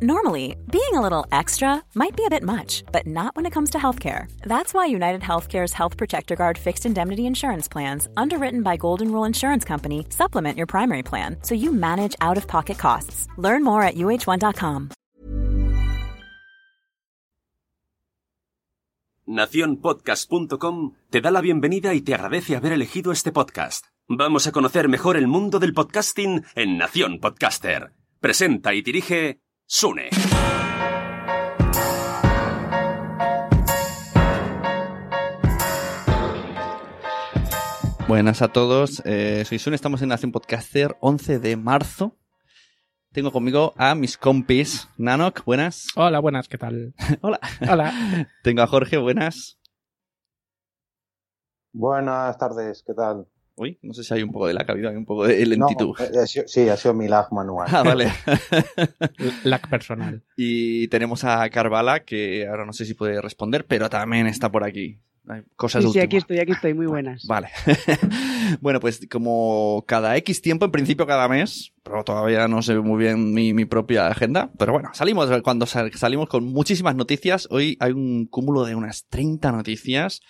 [0.00, 3.70] Normally, being a little extra might be a bit much, but not when it comes
[3.70, 4.30] to healthcare.
[4.42, 9.26] That's why United Healthcare's Health Protector Guard fixed indemnity insurance plans, underwritten by Golden Rule
[9.26, 13.26] Insurance Company, supplement your primary plan so you manage out of pocket costs.
[13.38, 14.90] Learn more at uh1.com.
[19.26, 23.86] Naciónpodcast.com te da la bienvenida y te agradece haber elegido este podcast.
[24.06, 27.90] Vamos a conocer mejor el mundo del podcasting en Nación Podcaster.
[28.20, 29.40] Presenta y dirige
[29.70, 30.08] Sune.
[38.08, 42.16] Buenas a todos, eh, soy Sune, estamos en Nación Podcaster 11 de marzo.
[43.12, 44.88] Tengo conmigo a mis compis.
[44.96, 45.88] Nanok, buenas.
[45.96, 46.94] Hola, buenas, ¿qué tal?
[47.20, 47.38] Hola.
[47.70, 47.92] Hola.
[48.42, 49.60] Tengo a Jorge, buenas.
[51.74, 53.26] Buenas tardes, ¿qué tal?
[53.58, 55.94] Uy, no sé si hay un poco de lag, ha habido un poco de lentitud.
[55.98, 57.68] No, eh, ha sido- sí, ha sido mi lag manual.
[57.70, 58.10] Ah, vale.
[59.44, 60.22] Lag personal.
[60.36, 64.64] y tenemos a Carvala, que ahora no sé si puede responder, pero también está por
[64.64, 65.00] aquí.
[65.30, 67.26] Hay cosas Sí, sí, aquí estoy, aquí estoy, muy buenas.
[67.26, 67.48] Vale.
[68.62, 72.98] bueno, pues como cada X tiempo, en principio cada mes, pero todavía no sé muy
[72.98, 77.46] bien mi, mi propia agenda, pero bueno, salimos cuando sal- salimos con muchísimas noticias.
[77.50, 80.20] Hoy hay un cúmulo de unas 30 noticias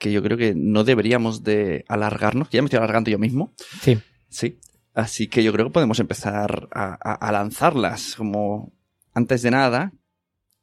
[0.00, 3.52] que yo creo que no deberíamos de alargarnos, que ya me estoy alargando yo mismo.
[3.82, 3.98] Sí.
[4.28, 4.58] Sí.
[4.94, 8.16] Así que yo creo que podemos empezar a, a- a lanzarlas.
[8.16, 8.72] Como
[9.14, 9.92] antes de nada,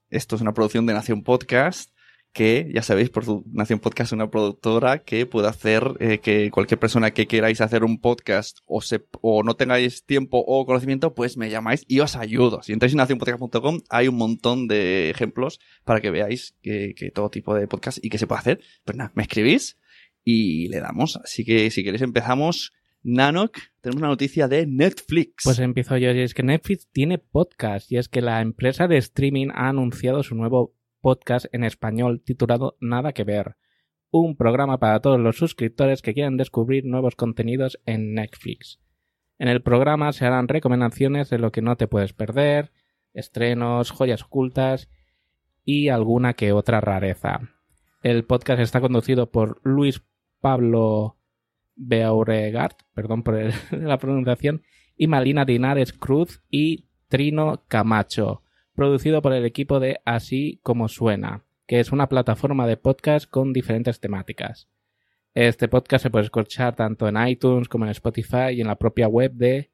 [0.10, 1.92] esto es una producción de Nación Podcast
[2.38, 7.10] que, ya sabéis, por Nación Podcast una productora que puede hacer eh, que cualquier persona
[7.10, 11.50] que queráis hacer un podcast o, se, o no tengáis tiempo o conocimiento, pues me
[11.50, 12.62] llamáis y os ayudo.
[12.62, 17.32] Si entráis en nacionpodcast.com hay un montón de ejemplos para que veáis que, que todo
[17.32, 18.62] tipo de podcast y que se puede hacer.
[18.86, 19.80] Pues nada, me escribís
[20.24, 21.18] y le damos.
[21.18, 22.72] Así que si queréis empezamos.
[23.04, 25.44] Nanok, tenemos una noticia de Netflix.
[25.44, 28.98] Pues empiezo yo y es que Netflix tiene podcast y es que la empresa de
[28.98, 30.77] streaming ha anunciado su nuevo
[31.08, 33.56] podcast en español titulado Nada que ver.
[34.12, 38.82] Un programa para todos los suscriptores que quieran descubrir nuevos contenidos en Netflix.
[39.40, 42.74] En el programa se harán recomendaciones de lo que no te puedes perder,
[43.14, 44.90] estrenos, joyas ocultas
[45.64, 47.40] y alguna que otra rareza.
[48.04, 50.04] El podcast está conducido por Luis
[50.42, 51.16] Pablo
[51.78, 53.40] Beauregard, perdón por
[53.72, 54.62] la pronunciación,
[54.98, 58.44] y Malina Dinares Cruz y Trino Camacho,
[58.78, 63.52] producido por el equipo de Así como Suena, que es una plataforma de podcast con
[63.52, 64.70] diferentes temáticas.
[65.34, 69.08] Este podcast se puede escuchar tanto en iTunes como en Spotify y en la propia
[69.08, 69.72] web de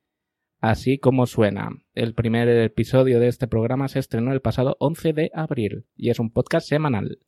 [0.61, 1.71] Así como Suena.
[1.93, 6.19] El primer episodio de este programa se estrenó el pasado 11 de abril y es
[6.19, 7.19] un podcast semanal.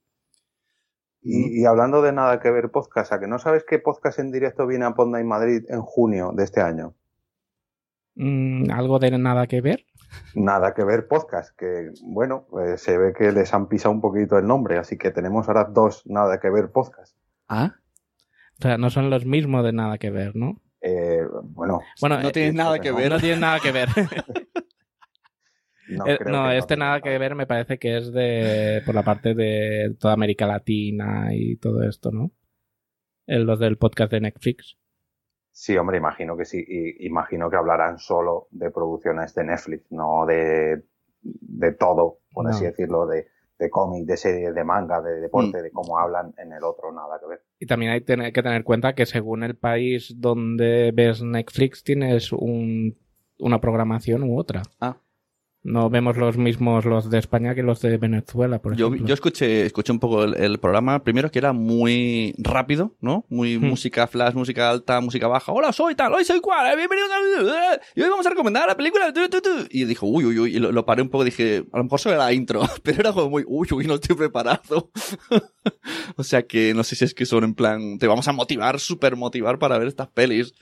[1.21, 4.31] Y, y hablando de nada que ver podcast, ¿a que no sabes qué podcast en
[4.31, 6.95] directo viene a Ponda en Madrid en junio de este año?
[8.15, 9.85] Mm, ¿Algo de nada que ver?
[10.33, 14.37] Nada que ver podcast, que bueno, pues se ve que les han pisado un poquito
[14.37, 17.15] el nombre, así que tenemos ahora dos nada que ver podcast.
[17.47, 17.75] Ah,
[18.59, 20.61] O sea, no son los mismos de nada que ver, ¿no?
[20.81, 23.11] Eh, bueno, Bueno, no eh, tiene nada que ver.
[23.11, 23.89] no tiene nada que ver.
[25.87, 29.95] no, Eh, este nada que ver me parece que es de por la parte de
[29.99, 32.31] toda América Latina y todo esto, ¿no?
[33.27, 34.77] El, los del podcast de Netflix.
[35.57, 36.61] Sí, hombre, imagino que sí.
[36.67, 40.83] Y imagino que hablarán solo de producciones de Netflix, no de,
[41.21, 42.49] de todo, por No.
[42.49, 43.27] así decirlo, de,
[43.57, 45.63] de cómic, de serie, de manga, de deporte, Mm.
[45.63, 47.41] de cómo hablan en el otro, nada que ver.
[47.57, 51.85] Y también hay tener- que tener en cuenta que según el país donde ves Netflix
[51.85, 52.97] tienes un,
[53.39, 54.61] una programación u otra.
[54.81, 54.97] Ah.
[55.67, 59.07] No vemos los mismos los de España que los de Venezuela, por yo, ejemplo.
[59.07, 63.25] yo escuché, escuché un poco el, el programa, primero que era muy rápido, ¿no?
[63.29, 63.65] Muy Hmm.
[63.65, 65.51] música flash, música alta, música baja.
[65.51, 67.79] Hola, soy tal, hoy soy cual, eh, bienvenidos a...
[67.95, 69.11] Y hoy vamos a recomendar la película...
[69.11, 69.49] tu, tu, tu".
[69.71, 71.99] Y dijo, uy, uy, uy, y lo, lo paré un poco, dije, a lo mejor
[71.99, 74.91] solo era la intro, pero era como muy, uy, uy, no estoy preparado.
[76.15, 78.79] o sea que no sé si es que son en plan, te vamos a motivar,
[78.79, 80.53] súper motivar para ver estas pelis.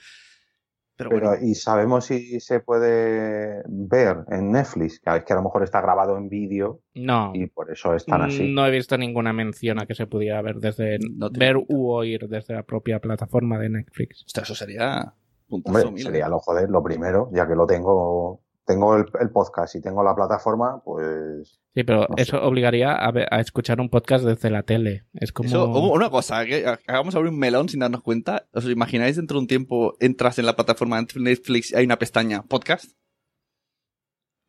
[0.96, 5.00] Pero, Pero, bueno, ¿y sabemos si se puede ver en Netflix?
[5.00, 7.32] Que es que a lo mejor está grabado en vídeo No.
[7.34, 8.52] y por eso están así.
[8.52, 11.74] No he visto ninguna mención a que se pudiera ver desde No ver pinta.
[11.74, 14.22] u oír desde la propia plataforma de Netflix.
[14.24, 15.12] hostia, eso sería
[15.48, 16.30] puntazo Hombre, mil, sería ¿eh?
[16.30, 20.14] lo joder, lo primero, ya que lo tengo, tengo el, el podcast y tengo la
[20.14, 22.22] plataforma, pues Sí, pero No sé.
[22.22, 25.04] eso obligaría a, ver- a escuchar un podcast desde la tele.
[25.12, 28.46] Es como Eso, una cosa, que hagamos abrir un melón sin darnos cuenta.
[28.52, 31.98] ¿Os imagináis dentro de un tiempo entras en la plataforma de Netflix y hay una
[31.98, 32.92] pestaña podcast?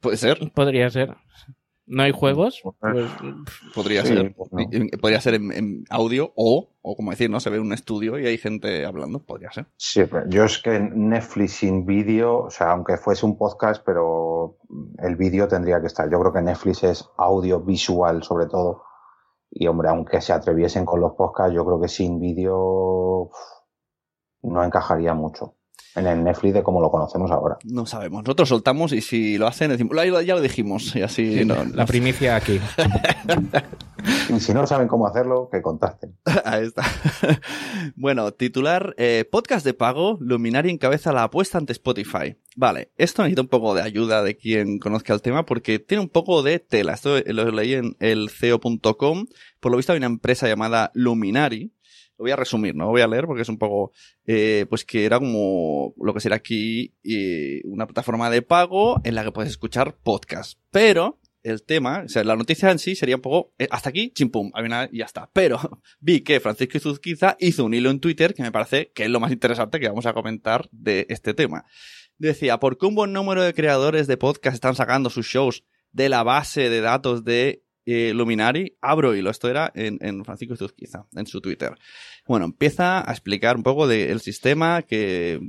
[0.01, 0.51] Puede ser.
[0.53, 1.15] podría ser.
[1.87, 3.09] No hay juegos, pues,
[3.73, 4.33] podría Sí, ser.
[4.35, 4.59] pues no.
[4.99, 7.39] Podría ser en, en audio o, o como decir, ¿no?
[7.39, 9.19] Se ve un estudio y hay gente hablando.
[9.19, 9.67] Podría ser.
[9.77, 14.57] Sí, pero yo es que Netflix sin vídeo, o sea, aunque fuese un podcast, pero
[14.99, 16.09] el vídeo tendría que estar.
[16.09, 18.83] Yo creo que Netflix es audio visual sobre todo.
[19.51, 23.29] Y hombre, aunque se atreviesen con los podcasts, yo creo que sin vídeo
[24.41, 25.55] no encajaría mucho
[25.95, 27.57] en el Netflix de como lo conocemos ahora.
[27.63, 28.23] No sabemos.
[28.23, 30.95] Nosotros soltamos y si lo hacen, decimos, "Lo- ya lo dijimos.
[30.95, 32.59] Y así no, la primicia aquí.
[34.29, 36.15] Y si no saben cómo hacerlo, que contacten.
[36.45, 36.83] Ahí está.
[37.95, 42.35] bueno, titular, eh, podcast de pago, Luminari encabeza la apuesta ante Spotify.
[42.55, 46.09] Vale, esto necesita un poco de ayuda de quien conozca el tema porque tiene un
[46.09, 46.93] poco de tela.
[46.93, 49.25] Esto lo leí en el CEO.com.
[49.59, 51.71] Por lo visto hay una empresa llamada Luminari.
[52.17, 53.91] Lo voy a resumir, no lo voy a leer porque es un poco,
[54.25, 59.15] eh, pues que era como lo que será aquí eh, una plataforma de pago en
[59.15, 60.59] la que puedes escuchar podcast.
[60.71, 64.11] Pero el tema, o sea, la noticia en sí sería un poco, eh, hasta aquí,
[64.11, 64.51] chimpum,
[64.91, 65.29] y ya está.
[65.31, 65.59] Pero
[65.99, 69.19] vi que Francisco Izuzquiza hizo un hilo en Twitter que me parece que es lo
[69.19, 71.65] más interesante que vamos a comentar de este tema.
[72.17, 76.09] Decía, ¿por qué un buen número de creadores de podcast están sacando sus shows de
[76.09, 78.77] la base de datos de eh, Luminari?
[78.81, 81.75] Abro hilo, esto era en, Francisco Izuzquiza, en su Twitter.
[82.27, 85.39] Bueno, empieza a explicar un poco del sistema, que,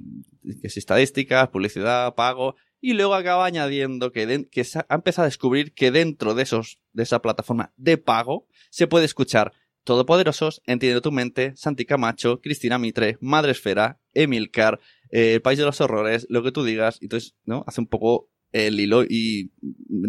[0.61, 5.29] que es estadísticas, publicidad, pago, y luego acaba añadiendo que, den- que ha empezado a
[5.29, 9.53] descubrir que dentro de esos, de esa plataforma de pago, se puede escuchar
[9.85, 14.81] Todopoderosos, Entiende tu mente, Santi Camacho, Cristina Mitre, Madre Esfera, Emilcar,
[15.11, 17.63] eh, El País de los Horrores, lo que tú digas, y entonces, ¿no?
[17.69, 19.53] Hace un poco el hilo y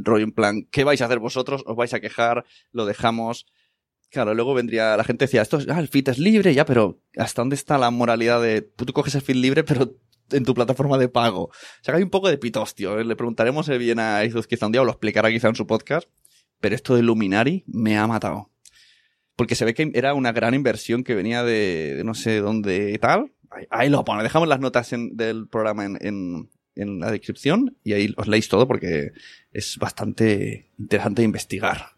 [0.03, 1.63] rollo en plan, ¿qué vais a hacer vosotros?
[1.65, 2.45] ¿Os vais a quejar?
[2.71, 3.45] ¿Lo dejamos?
[4.09, 7.01] Claro, luego vendría la gente decía, esto es, ah, el feed es libre, ya, pero
[7.17, 9.95] ¿hasta dónde está la moralidad de tú, coges el feed libre, pero
[10.31, 11.43] en tu plataforma de pago?
[11.45, 11.51] O
[11.81, 12.99] sea, que hay un poco de pitostio.
[12.99, 13.03] ¿eh?
[13.03, 16.07] Le preguntaremos bien a Izuz quizá un día, o lo explicará quizá en su podcast,
[16.61, 18.49] pero esto de Luminari me ha matado.
[19.35, 22.91] Porque se ve que era una gran inversión que venía de, de no sé dónde
[22.93, 23.33] y tal.
[23.69, 24.23] Ahí, lo pone.
[24.23, 28.67] Dejamos las notas en- del programa en- en la descripción y ahí os leéis todo
[28.67, 29.11] porque
[29.51, 31.97] es bastante interesante investigar.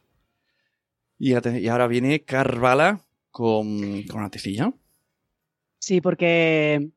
[1.17, 4.73] Y, ahora viene Carvala con, con una noticilla.
[5.79, 6.89] Sí, porque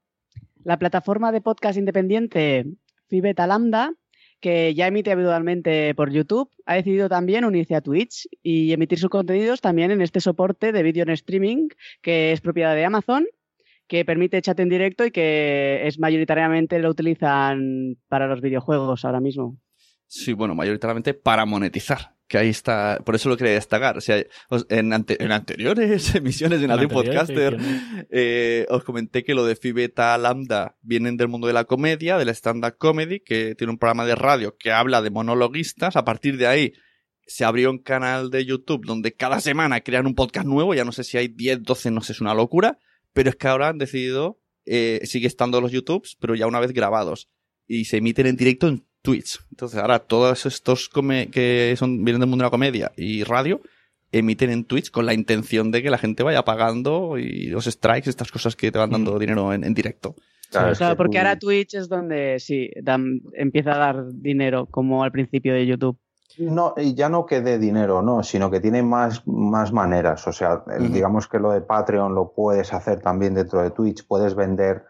[0.65, 2.67] la plataforma de podcast independiente
[3.09, 3.95] Fibeta Lambda,
[4.41, 9.11] que ya emite habitualmente por YouTube, ha decidido también unirse a Twitch y emitir sus
[9.11, 11.69] contenidos también en este soporte de vídeo en streaming
[12.01, 13.27] que es propiedad de Amazon,
[13.93, 19.21] que permite chat en directo y que es mayoritariamente lo utilizan para los videojuegos ahora
[19.21, 19.59] mismo.
[20.07, 22.15] Sí, bueno, mayoritariamente para monetizar.
[22.27, 23.99] Que ahí está, por eso lo quería destacar.
[23.99, 24.17] O sea,
[24.71, 27.59] en, ante- en anteriores emisiones de Anteriores Podcaster,
[28.11, 32.17] eh, os comenté que lo de Phi Beta Lambda vienen del mundo de la comedia,
[32.17, 35.97] del stand-up comedy, que tiene un programa de radio que habla de monologuistas.
[35.97, 36.73] A partir de ahí
[37.27, 40.73] se abrió un canal de YouTube donde cada semana crean un podcast nuevo.
[40.73, 42.79] Ya no sé si hay 10, 12, no sé, es una locura.
[43.13, 46.73] Pero es que ahora han decidido, eh, sigue estando los YouTubes, pero ya una vez
[46.73, 47.29] grabados.
[47.67, 49.41] Y se emiten en directo en Twitch.
[49.51, 53.61] Entonces ahora todos estos come- que son, vienen del mundo de la comedia y radio
[54.13, 58.11] emiten en Twitch con la intención de que la gente vaya pagando y los strikes,
[58.11, 60.15] estas cosas que te van dando dinero en, en directo.
[60.51, 64.67] Claro, Claro, que porque tú- ahora Twitch es donde sí, dan- empieza a dar dinero,
[64.67, 65.99] como al principio de YouTube.
[66.39, 70.27] No, y ya no que dé dinero, no, sino que tiene más, más maneras.
[70.27, 74.35] O sea, digamos que lo de Patreon lo puedes hacer también dentro de Twitch, puedes
[74.35, 74.85] vender,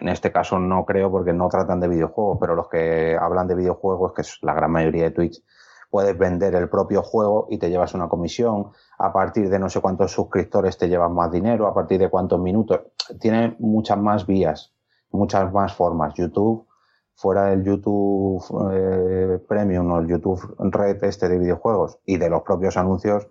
[0.00, 3.54] en este caso no creo porque no tratan de videojuegos, pero los que hablan de
[3.54, 5.42] videojuegos, que es la gran mayoría de Twitch,
[5.90, 8.70] puedes vender el propio juego y te llevas una comisión.
[8.98, 12.40] A partir de no sé cuántos suscriptores te llevas más dinero, a partir de cuántos
[12.40, 12.80] minutos.
[13.20, 14.72] Tiene muchas más vías,
[15.10, 16.14] muchas más formas.
[16.14, 16.66] YouTube
[17.14, 18.42] fuera del YouTube
[18.72, 23.28] eh, Premium o el YouTube Red este de videojuegos y de los propios anuncios,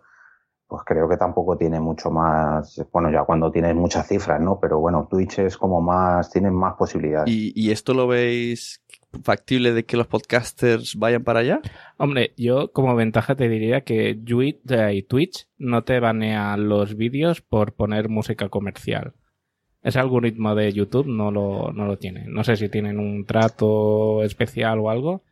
[0.67, 4.59] pues creo que tampoco tiene mucho más, bueno, ya cuando tienes muchas cifras, ¿no?
[4.59, 7.29] Pero bueno, Twitch es como más, tiene más posibilidades.
[7.29, 8.81] ¿Y, y esto lo veis
[9.23, 11.61] factible de que los podcasters vayan para allá?
[11.97, 17.41] Hombre, yo como ventaja te diría que Twitch, eh, Twitch no te banea los vídeos
[17.41, 19.13] por poner música comercial.
[19.83, 22.25] Ese algoritmo de YouTube no lo, no lo tiene.
[22.27, 25.23] No sé si tienen un trato especial o algo,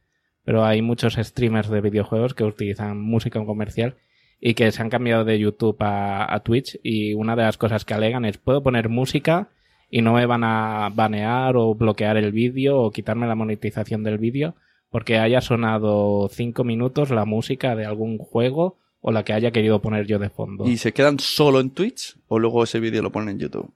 [0.44, 3.96] pero hay muchos streamers de videojuegos que utilizan música comercial
[4.40, 7.86] y que se han cambiado de YouTube a, a Twitch y una de las cosas
[7.86, 9.50] que alegan es puedo poner música
[9.92, 14.18] y no me van a banear o bloquear el vídeo o quitarme la monetización del
[14.18, 14.56] vídeo
[14.90, 19.82] porque haya sonado cinco minutos la música de algún juego o la que haya querido
[19.82, 20.68] poner yo de fondo.
[20.68, 23.72] ¿Y se quedan solo en Twitch o luego ese vídeo lo ponen en YouTube?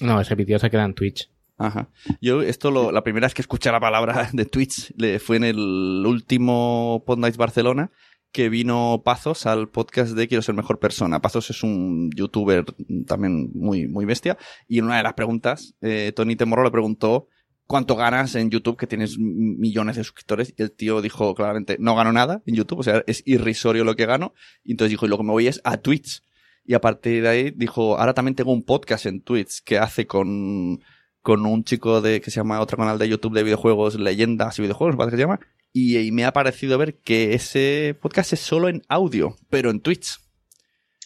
[0.00, 1.30] No, ese vídeo se queda en Twitch.
[1.56, 1.90] Ajá.
[2.20, 5.44] Yo, esto, lo, la primera vez que escuché la palabra de Twitch le, fue en
[5.44, 7.90] el último Pod Nights Barcelona,
[8.30, 11.20] que vino Pazos al podcast de Quiero ser mejor persona.
[11.20, 12.64] Pazos es un youtuber
[13.06, 14.38] también muy, muy bestia.
[14.68, 17.28] Y en una de las preguntas, eh, Tony Temorro le preguntó
[17.66, 20.54] cuánto ganas en YouTube, que tienes millones de suscriptores.
[20.56, 23.96] Y el tío dijo claramente, no gano nada en YouTube, o sea, es irrisorio lo
[23.96, 24.34] que gano.
[24.64, 26.22] Y entonces dijo, y lo que me voy es a Twitch.
[26.68, 30.06] Y a partir de ahí dijo, ahora también tengo un podcast en Twitch que hace
[30.06, 30.80] con,
[31.22, 34.62] con un chico de, que se llama otro canal de YouTube de videojuegos, Leyendas y
[34.62, 35.40] Videojuegos, parece que se llama.
[35.72, 39.80] Y, y me ha parecido ver que ese podcast es solo en audio, pero en
[39.80, 40.18] Twitch.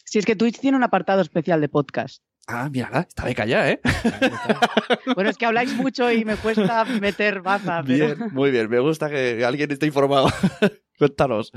[0.03, 2.21] Si es que Twitch tiene un apartado especial de podcast.
[2.45, 3.79] Ah, mira, está beca ya, ¿eh?
[5.15, 7.81] Bueno, es que habláis mucho y me cuesta meter baza.
[7.87, 8.69] pero- Bien, muy bien.
[8.69, 10.27] Me gusta que alguien esté informado.
[10.99, 11.53] Cuéntanos.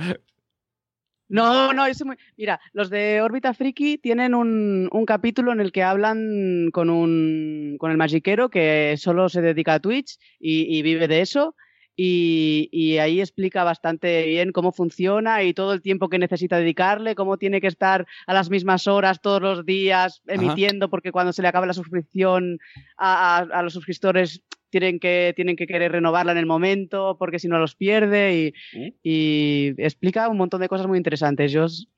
[1.28, 2.16] No, no, es muy...
[2.36, 7.76] Mira, los de Órbita Friki tienen un, un capítulo en el que hablan con un
[7.78, 11.54] con el magiquero que solo se dedica a Twitch y, y vive de eso.
[11.98, 17.14] Y, y ahí explica bastante bien cómo funciona y todo el tiempo que necesita dedicarle,
[17.14, 21.40] cómo tiene que estar a las mismas horas todos los días emitiendo, porque cuando se
[21.40, 22.58] le acaba la suscripción
[22.98, 27.38] a, a- a los suscriptores tienen que, tienen que querer renovarla en el momento, porque
[27.38, 28.52] si no los pierde.
[28.72, 31.52] Y, y explica un montón de cosas muy interesantes.
[31.52, 31.88] Yo os-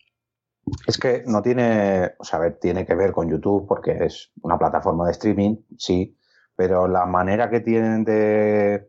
[0.87, 4.31] Es que no tiene, o sea, a ver, tiene que ver con YouTube porque es
[4.43, 6.15] una plataforma de streaming, sí,
[6.57, 8.89] pero la manera que tienen de,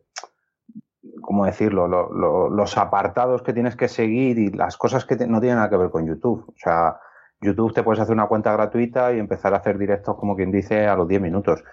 [1.22, 1.88] ¿cómo decirlo?
[1.88, 5.58] Lo- lo- los apartados que tienes que seguir y las cosas que te- no tienen
[5.58, 6.46] nada que ver con YouTube.
[6.50, 6.98] O sea,
[7.42, 10.86] YouTube te puedes hacer una cuenta gratuita y empezar a hacer directos, como quien dice,
[10.88, 11.64] a los 10 minutos.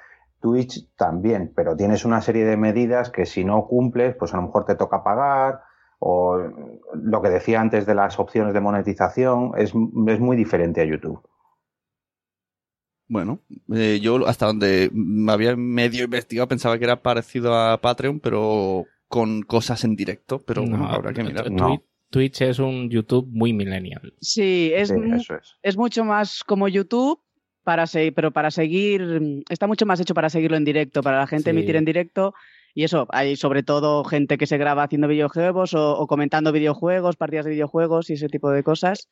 [0.41, 4.45] Twitch también, pero tienes una serie de medidas que si no cumples, pues a lo
[4.45, 5.61] mejor te toca pagar
[5.99, 6.39] o
[6.95, 9.73] lo que decía antes de las opciones de monetización es,
[10.09, 11.21] es muy diferente a YouTube.
[13.09, 13.41] Bueno,
[13.73, 18.85] eh, yo hasta donde me había medio investigado pensaba que era parecido a Patreon, pero
[19.09, 20.43] con cosas en directo.
[20.43, 21.51] Pero No, bueno, habrá que mirar.
[21.51, 21.83] No.
[22.11, 24.15] Twitch es un YouTube muy millennial.
[24.21, 25.57] sí, es, Sí, eso es.
[25.63, 27.21] es mucho más como YouTube,
[27.67, 31.27] para se- pero para seguir, está mucho más hecho para seguirlo en directo, para la
[31.27, 31.57] gente Sí.
[31.57, 32.33] emitir en directo.
[32.75, 37.17] Y eso, hay sobre todo gente que se graba haciendo videojuegos o, o comentando videojuegos,
[37.17, 39.09] partidas de videojuegos y ese tipo de cosas.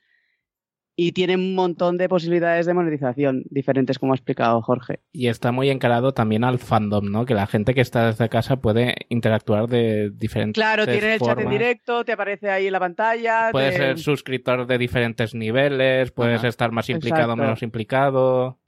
[0.97, 5.01] Y tiene un montón de posibilidades de monetización diferentes, como ha explicado Jorge.
[5.13, 7.27] Y está muy encarado también al fandom, ¿no?
[7.27, 11.41] Que la gente que está desde casa puede interactuar de diferentes Claro, tiene el chat
[11.41, 13.49] en directo, te aparece ahí en la pantalla.
[13.51, 16.49] Puedes te- ser suscriptor de diferentes niveles, puedes Ajá.
[16.49, 18.61] estar más implicado o menos implicado.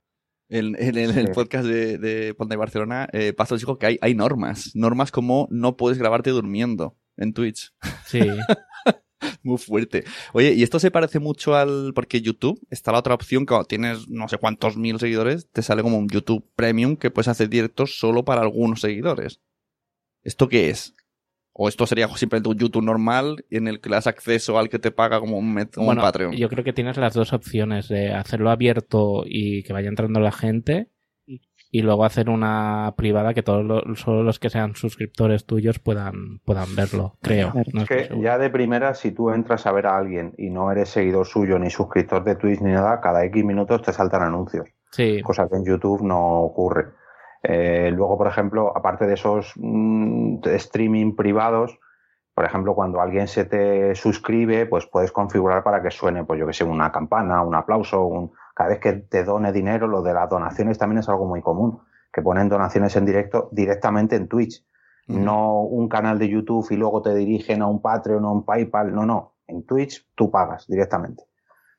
[0.49, 4.15] En, en el, podcast de, de Ponte de Barcelona, eh, Pazos dijo que hay, hay
[4.15, 4.71] normas.
[4.75, 7.73] Normas como no puedes grabarte durmiendo en Twitch.
[8.05, 8.19] Sí.
[9.43, 10.03] Muy fuerte.
[10.33, 11.93] Oye, y esto se parece mucho al.
[11.93, 15.81] Porque YouTube está la otra opción, cuando tienes no sé cuántos mil seguidores, te sale
[15.81, 19.41] como un YouTube Premium que puedes hacer directos solo para algunos seguidores.
[20.23, 20.95] ¿Esto qué es?
[21.53, 24.77] ¿O esto sería simplemente un YouTube normal en el que le das acceso al que
[24.77, 26.33] te paga como un, como un bueno, Patreon?
[26.33, 30.31] yo creo que tienes las dos opciones de hacerlo abierto y que vaya entrando la
[30.31, 30.91] gente
[31.69, 36.39] y luego hacer una privada que todos los, solo los que sean suscriptores tuyos puedan,
[36.45, 37.53] puedan verlo, creo.
[37.73, 40.71] No Es que ya de primera, si tú entras a ver a alguien y no
[40.71, 44.67] eres seguidor suyo, ni suscriptor de Twitch, ni nada, cada X minutos te saltan anuncios.
[44.91, 46.85] Sí, cosa que en YouTube no ocurre.
[47.43, 51.79] Eh, luego, por ejemplo, aparte de esos mm, streaming privados,
[52.37, 56.45] por ejemplo, cuando alguien se te suscribe, pues puedes configurar para que suene, pues yo
[56.45, 58.31] que sé, una campana, un aplauso, un...
[58.53, 61.79] cada vez que te done dinero, lo de las donaciones también es algo muy común,
[62.13, 64.63] que ponen donaciones en directo directamente en Twitch,
[65.07, 68.93] no un canal de YouTube y luego te dirigen a un Patreon o un PayPal,
[68.93, 71.23] no, no, en Twitch tú pagas directamente.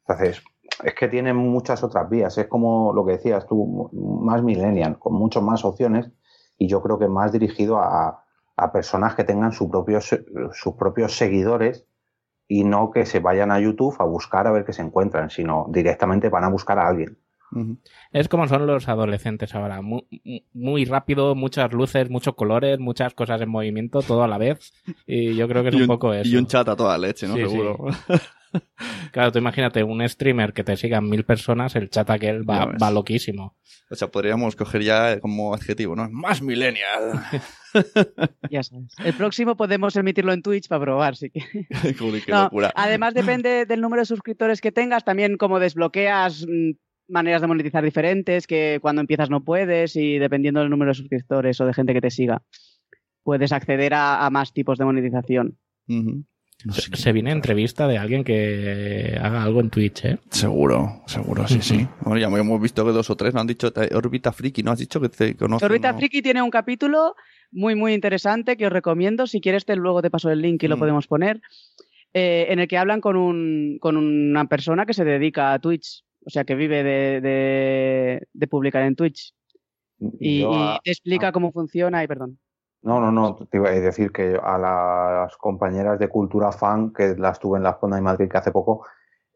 [0.08, 0.42] Entonces,
[0.82, 2.36] es que tiene muchas otras vías.
[2.36, 6.10] Es como lo que decías tú, más millennial, con muchas más opciones
[6.56, 8.24] y yo creo que más dirigido a,
[8.58, 10.08] a personas que tengan su propios,
[10.52, 11.86] sus propios seguidores
[12.48, 15.66] y no que se vayan a YouTube a buscar a ver qué se encuentran, sino
[15.70, 17.16] directamente van a buscar a alguien.
[18.12, 19.80] Es como son los adolescentes ahora.
[19.80, 20.04] Muy,
[20.52, 24.72] muy rápido, muchas luces, muchos colores, muchas cosas en movimiento, todo a la vez.
[25.06, 26.28] Y yo creo que es un, un, poco eso.
[26.28, 27.36] y un chat a toda leche, ¿no?
[27.36, 28.14] Sí, sí.
[29.12, 32.90] Claro, tú imagínate un streamer que te sigan mil personas, el chat aquel va, va
[32.90, 33.56] loquísimo.
[33.90, 36.08] O sea, podríamos coger ya como adjetivo, ¿no?
[36.10, 37.22] Más millennial.
[38.50, 38.94] Ya sabes.
[39.04, 41.40] El próximo podemos emitirlo en Twitch para probar, sí que.
[41.98, 42.72] Joder, qué No, locura.
[42.74, 46.70] Además, depende del número de suscriptores que tengas, también como desbloqueas mm,
[47.08, 51.60] maneras de monetizar diferentes, que cuando empiezas no puedes, y dependiendo del número de suscriptores
[51.60, 52.42] o de gente que te siga,
[53.22, 55.58] puedes acceder a, a más tipos de monetización.
[55.88, 56.24] Ujú.
[56.64, 60.18] No sé Se viene entrevista de alguien que haga algo en Twitch, ¿eh?
[60.30, 61.86] Seguro, seguro, sí, sí.
[62.00, 64.78] Bueno, ya hemos visto que dos o tres nos han dicho Orbita Friki, ¿no has
[64.80, 65.64] dicho que te conoces?
[65.68, 65.98] Orbita ¿no?
[65.98, 67.14] Friki tiene un capítulo
[67.52, 69.26] muy, muy interesante que os recomiendo.
[69.28, 70.80] Si quieres, te, luego te paso el link y lo Mm.
[70.80, 71.40] podemos poner.
[72.14, 76.02] eh, en el que hablan con, un, con una persona que se dedica a Twitch.
[76.24, 79.32] O sea, que vive de, de- de publicar en Twitch.
[80.18, 82.38] Y, Yo y a- te explica a- cómo funciona y perdón.
[82.82, 87.16] No, no, no, te iba a decir que a las compañeras de cultura fan, que
[87.16, 88.86] las tuve en la zona de Madrid que hace poco,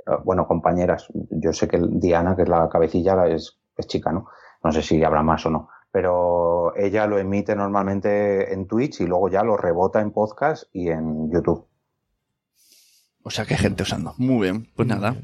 [0.07, 4.13] eh, bueno, compañeras, yo sé que Diana, que es la cabecilla, la- es, es chica,
[4.13, 4.29] ¿no?
[4.63, 9.07] No sé si habrá más o no, pero ella lo emite normalmente en Twitch y
[9.07, 11.67] luego ya lo rebota en podcast y en YouTube.
[13.25, 14.15] O sea, que hay gente usando.
[14.19, 15.15] Muy bien, pues nada.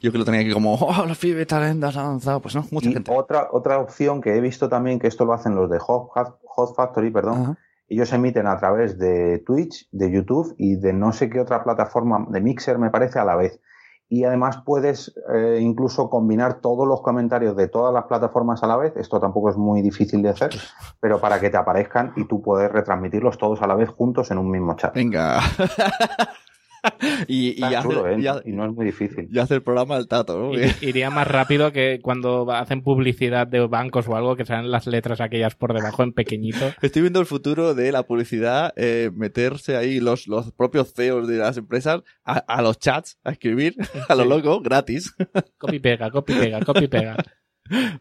[0.00, 2.40] Yo que lo tenía aquí como, oh, la FIBE talendas ha avanzado.
[2.40, 3.10] Pues no, mucha Y gente.
[3.14, 6.10] otra, otra opción que he visto también, que esto lo hacen los de Hot,
[6.44, 7.58] Hot Factory, perdón, Ajá.
[7.88, 12.26] Ellos emiten a través de Twitch, de YouTube y de no sé qué otra plataforma,
[12.30, 13.60] de Mixer me parece, a la vez.
[14.08, 18.76] Y además puedes eh, incluso combinar todos los comentarios de todas las plataformas a la
[18.76, 18.96] vez.
[18.96, 20.50] Esto tampoco es muy difícil de hacer,
[21.00, 24.38] pero para que te aparezcan y tú puedes retransmitirlos todos a la vez juntos en
[24.38, 24.94] un mismo chat.
[24.94, 25.40] Venga.
[27.28, 28.16] y, y, Está hace, chulo, ¿eh?
[28.44, 29.28] y no es muy difícil.
[29.30, 34.06] y hace el programa el tato, Iría más rápido que cuando hacen publicidad de bancos
[34.08, 36.72] o algo que salen las letras aquellas por debajo en pequeñito.
[36.82, 41.38] Estoy viendo el futuro de la publicidad, eh, meterse ahí los, los propios CEOs de
[41.38, 43.74] las empresas a, a los chats, a escribir
[44.08, 44.28] a lo Sí.
[44.28, 45.14] loco, gratis.
[45.58, 47.16] Copy pega, copy pega, copy pega.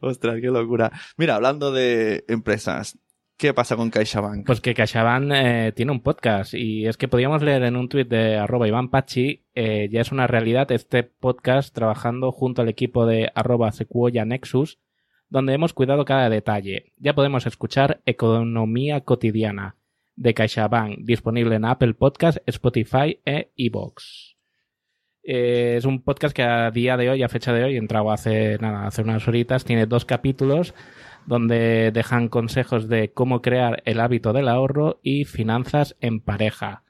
[0.02, 0.92] Ostras, qué locura.
[1.18, 2.98] Mira, hablando de empresas,
[3.38, 4.46] ¿qué pasa con CaixaBank?
[4.46, 8.08] Pues que CaixaBank eh, tiene un podcast y es que podíamos leer en un tuit
[8.08, 13.06] de arroba Iván Pachi, eh, ya es una realidad este podcast trabajando junto al equipo
[13.06, 14.80] de arroba Sequoia Nexus,
[15.30, 16.94] donde hemos cuidado cada detalle.
[16.98, 19.76] Ya podemos escuchar Economía Cotidiana
[20.16, 24.36] de CaixaBank, disponible en Apple Podcast, Spotify e iVoox.
[25.24, 28.58] Eh, es un podcast que a día de hoy, a fecha de hoy, entrado hace
[28.60, 30.76] nada, hace unas horitas, tiene dos capítulos
[31.26, 36.84] donde dejan consejos de cómo crear el hábito del ahorro y finanzas en pareja.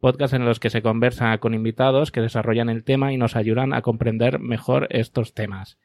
[0.00, 3.72] Podcast en los que se conversa con invitados que desarrollan el tema y nos ayudan
[3.72, 5.78] a comprender mejor estos temas.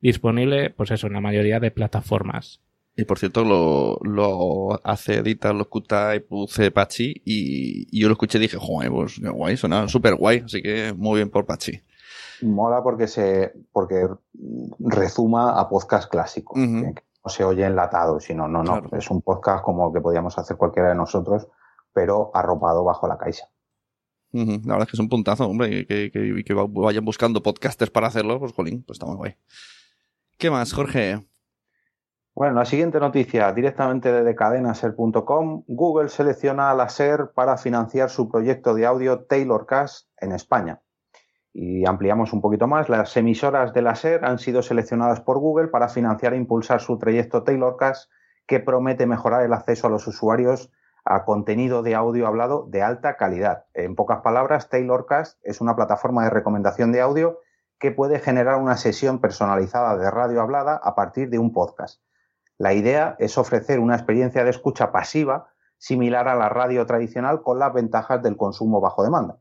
[0.00, 2.60] Disponible, pues eso, en la mayoría de plataformas.
[2.96, 7.22] Y por cierto, lo, lo hace, edita, lo escucha y produce Pachi.
[7.24, 10.42] Y, y yo lo escuché y dije, joder, pues qué guay, suena súper guay.
[10.44, 11.80] Así que muy bien por Pachi.
[12.42, 14.06] Mola porque se porque
[14.78, 16.94] rezuma a podcast que no
[17.28, 18.80] se oye enlatado, sino no, no.
[18.80, 18.96] Claro.
[18.96, 21.48] Es un podcast como que podíamos hacer cualquiera de nosotros,
[21.92, 23.48] pero arropado bajo la caixa.
[24.30, 28.08] La verdad es que es un puntazo, hombre, que, que, que vayan buscando podcasters para
[28.08, 29.36] hacerlo, pues jolín, pues está muy guay.
[30.36, 31.24] ¿Qué más, Jorge?
[32.34, 38.28] Bueno, la siguiente noticia, directamente desde cadenaser.com, Google selecciona a la SER para financiar su
[38.28, 40.80] proyecto de audio Taylorcast en España.
[41.60, 45.66] Y ampliamos un poquito más, las emisoras de la SER han sido seleccionadas por Google
[45.66, 48.12] para financiar e impulsar su proyecto Taylorcast
[48.46, 50.70] que promete mejorar el acceso a los usuarios
[51.04, 53.64] a contenido de audio hablado de alta calidad.
[53.74, 57.40] En pocas palabras, Taylorcast es una plataforma de recomendación de audio
[57.80, 62.00] que puede generar una sesión personalizada de radio hablada a partir de un podcast.
[62.56, 67.58] La idea es ofrecer una experiencia de escucha pasiva similar a la radio tradicional con
[67.58, 69.40] las ventajas del consumo bajo demanda.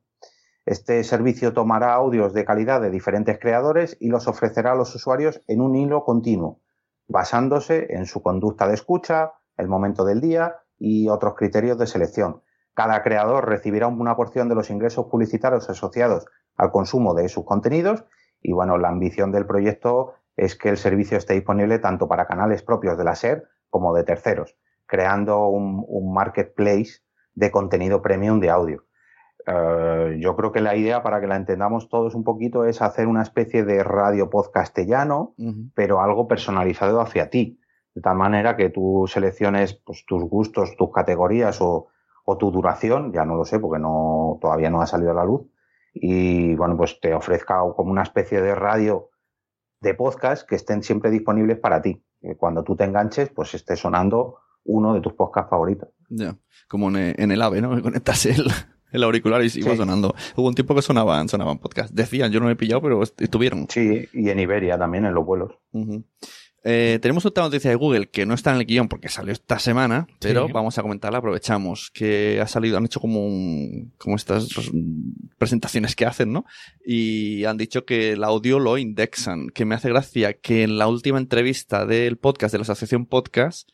[0.67, 5.41] Este servicio tomará audios de calidad de diferentes creadores y los ofrecerá a los usuarios
[5.47, 6.59] en un hilo continuo,
[7.07, 12.41] basándose en su conducta de escucha, el momento del día y otros criterios de selección.
[12.73, 16.25] Cada creador recibirá una porción de los ingresos publicitarios asociados
[16.57, 18.03] al consumo de sus contenidos
[18.41, 22.61] y bueno, la ambición del proyecto es que el servicio esté disponible tanto para canales
[22.61, 27.03] propios de la SER como de terceros, creando un, marketplace
[27.35, 28.86] de contenido premium de audio.
[29.47, 33.07] Uh, yo creo que la idea, para que la entendamos todos un poquito, es hacer
[33.07, 35.71] una especie de radio podcastellano, Uh -huh.
[35.73, 37.59] pero algo personalizado hacia ti.
[37.95, 41.87] De tal manera que tú selecciones pues, tus gustos, tus categorías o,
[42.25, 45.23] o, tu duración, ya no lo sé porque no, todavía no ha salido a la
[45.23, 45.43] luz,
[45.93, 49.09] y bueno, pues te ofrezca como una especie de radio
[49.81, 52.03] de podcast que estén siempre disponibles para ti.
[52.21, 55.89] Que cuando tú te enganches, pues esté sonando uno de tus podcasts favoritos.
[56.09, 56.35] Ya,
[56.67, 57.75] como en, en, el AVE, ¿no?
[57.75, 58.43] Que conectas el,
[58.91, 59.77] el auricular y iba sí.
[59.77, 60.15] sonando.
[60.35, 61.93] Hubo un tiempo que sonaban, sonaban podcasts.
[61.95, 63.67] Decían, yo no me he pillado, pero estuvieron.
[63.69, 65.51] Sí, y en Iberia también, en los vuelos.
[65.71, 66.03] Uh -huh.
[66.63, 69.59] eh, tenemos otra noticia de Google que no está en el guion porque salió esta
[69.59, 70.53] semana, pero sí.
[70.53, 71.91] vamos a comentarla, aprovechamos.
[71.93, 74.49] Que ha salido, han hecho como un, como estas
[75.37, 76.45] presentaciones que hacen, ¿no?
[76.85, 80.87] Y han dicho que el audio lo indexan, que me hace gracia que en la
[80.87, 83.69] última entrevista del podcast, de la asociación podcast,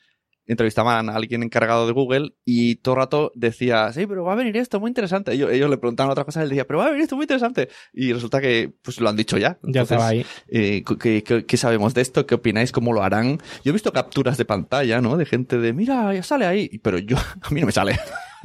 [0.46, 4.36] entrevistaban a alguien encargado de Google y todo el rato decía, sí, pero va a
[4.36, 5.34] venir esto muy interesante.
[5.34, 7.24] Ellos, ellos le preguntaban otras cosas y él decía, pero va a venir esto muy
[7.24, 7.70] interesante.
[7.94, 9.58] Y resulta que pues lo han dicho ya.
[9.64, 10.26] Ya Entonces, estaba ahí.
[10.48, 12.26] eh, ¿qué, qué, qué sabemos de esto?
[12.26, 12.72] ¿Qué opináis?
[12.72, 13.40] ¿Cómo lo harán?
[13.64, 15.18] Yo he visto capturas de pantalla, ¿no?
[15.18, 16.80] De gente de, mira, ya sale ahí.
[16.80, 18.00] Pero yo, a mí no me sale.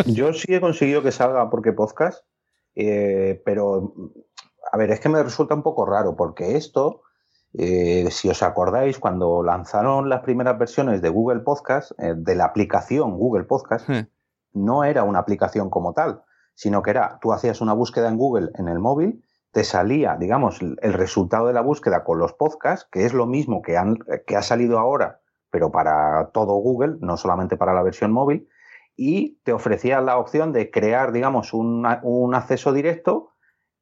[0.06, 2.24] Yo sí he conseguido que salga porque podcast,
[2.76, 3.94] eh, pero
[4.70, 7.02] a ver, es que me resulta un poco raro porque esto,
[7.61, 12.44] eh, si os acordáis, cuando lanzaron las primeras versiones de Google Podcast, eh, de la
[12.44, 14.07] aplicación Google Podcast, Eh,
[14.53, 16.23] no era una aplicación como tal,
[16.55, 20.61] sino que era, tú hacías una búsqueda en Google en el móvil, te salía, digamos,
[20.62, 24.37] el resultado de la búsqueda con los podcasts, que es lo mismo que, han, que
[24.37, 28.49] ha salido ahora, pero para todo Google, no solamente para la versión móvil,
[28.97, 33.31] y te ofrecía la opción de crear, digamos, un, un acceso directo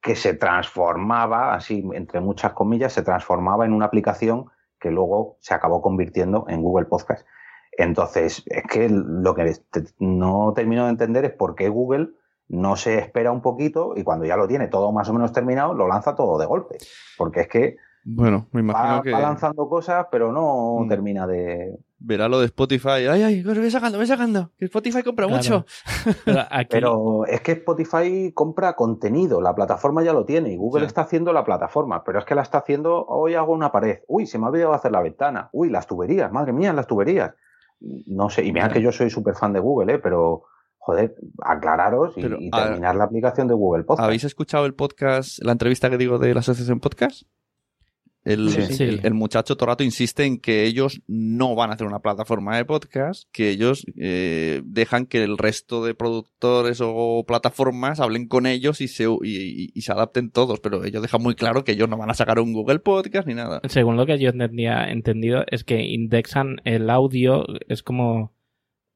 [0.07, 4.47] que se transformaba, así, entre muchas comillas, se transformaba en una aplicación
[4.79, 7.27] que luego se acabó convirtiendo en Google Podcast.
[7.73, 9.53] Entonces, es que lo que
[9.99, 12.11] no termino de entender es por qué Google
[12.47, 15.75] no se espera un poquito y cuando ya lo tiene todo más o menos terminado,
[15.75, 16.79] lo lanza todo de golpe.
[17.19, 20.89] Porque es que bueno, me imagino va, que va lanzando cosas, pero no Mm.
[20.89, 21.77] termina de...
[21.99, 23.07] verá lo de Spotify.
[23.11, 24.51] Ay, ay, voy sacando, voy sacando.
[24.59, 25.37] Que Spotify compra Claro.
[25.43, 25.67] mucho.
[26.25, 30.83] Pero aquí, Pero es que Spotify compra contenido, la plataforma ya lo tiene y Google
[30.83, 30.87] Sí.
[30.89, 34.27] está haciendo la plataforma, pero es que la está haciendo, hoy hago una pared, uy,
[34.27, 37.33] se me ha olvidado hacer la ventana, uy, las tuberías, madre mía, las tuberías.
[37.81, 39.99] No sé, y mira que yo soy súper fan de Google, ¿eh?
[39.99, 40.45] pero
[40.79, 44.05] joder, aclararos y, Pero, y a- terminar la aplicación de Google Podcast.
[44.07, 47.23] ¿Habéis escuchado el podcast, la entrevista que digo de la Asociación Podcast?
[48.27, 48.75] El, Sí.
[48.75, 48.83] Sí.
[48.85, 52.01] el, el muchacho todo el rato insiste en que ellos no van a hacer una
[52.01, 58.27] plataforma de podcast, que ellos eh, dejan que el resto de productores o plataformas hablen
[58.29, 61.65] con ellos y se, y, y- y se adapten todos, pero ellos dejan muy claro
[61.65, 63.61] que ellos no van a sacar un Google Podcast ni nada.
[63.69, 68.33] según lo que yo entendía, entendido, es que indexan el audio, es como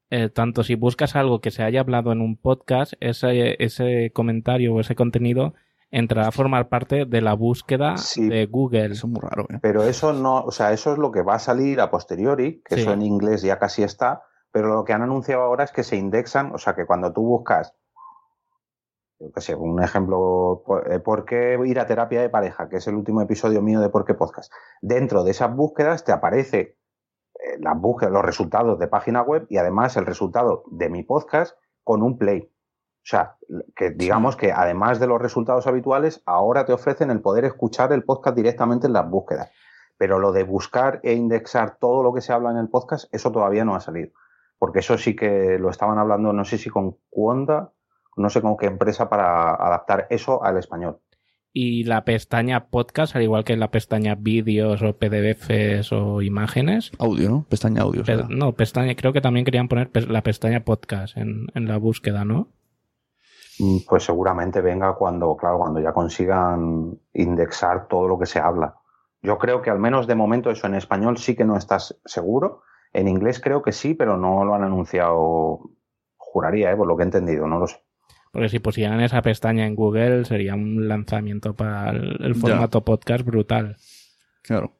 [0.09, 4.73] eh, tanto si buscas algo que se haya hablado en un podcast, ese, ese comentario
[4.73, 5.53] o ese contenido
[5.91, 8.27] entrará a formar parte de la búsqueda Sí.
[8.29, 8.85] de Google.
[8.93, 9.59] Eso es muy raro, ¿eh?
[9.61, 12.75] Pero eso no, o sea, eso es lo que va a salir a posteriori, que
[12.75, 12.81] Sí.
[12.81, 15.97] eso en inglés ya casi está, pero lo que han anunciado ahora es que se
[15.97, 17.75] indexan, o sea, que cuando tú buscas,
[19.19, 22.67] yo qué sé, un ejemplo, por, eh, ¿por qué ir a terapia de pareja?
[22.69, 24.51] Que es el último episodio mío de Por qué Podcast.
[24.81, 26.77] Dentro de esas búsquedas te aparece
[27.35, 31.55] eh, las búsquedas, los resultados de página web y además el resultado de mi podcast
[31.83, 32.51] con un play.
[33.03, 33.35] O sea,
[33.75, 38.03] que digamos que además de los resultados habituales, ahora te ofrecen el poder escuchar el
[38.03, 39.49] podcast directamente en las búsquedas.
[39.97, 43.31] Pero lo de buscar e indexar todo lo que se habla en el podcast, eso
[43.31, 44.09] todavía no ha salido.
[44.59, 47.71] Porque eso sí que lo estaban hablando, no sé si con Cuonda,
[48.17, 50.99] no sé con qué empresa para adaptar eso al español.
[51.53, 56.91] Y la pestaña podcast, al igual que la pestaña vídeos o PDFs o imágenes.
[56.99, 57.45] Audio, ¿no?
[57.49, 58.03] Pestaña audio.
[58.03, 58.27] Pe- será.
[58.29, 62.23] no, pestaña, creo que también querían poner pe- la pestaña podcast en, en la búsqueda,
[62.25, 62.47] ¿no?
[63.61, 68.75] Mm, Pues seguramente venga cuando, claro, cuando ya consigan indexar todo lo que se habla.
[69.21, 72.63] Yo creo que al menos de momento eso en español sí que no estás seguro.
[72.91, 75.59] En inglés creo que sí, pero no lo han anunciado,
[76.17, 76.75] juraría, ¿eh?
[76.75, 77.77] por lo que he entendido, no lo sé.
[78.31, 82.39] Porque si pusieran esa pestaña en Google sería un lanzamiento para el, el Ya.
[82.39, 83.75] formato podcast brutal.
[84.41, 84.71] Claro.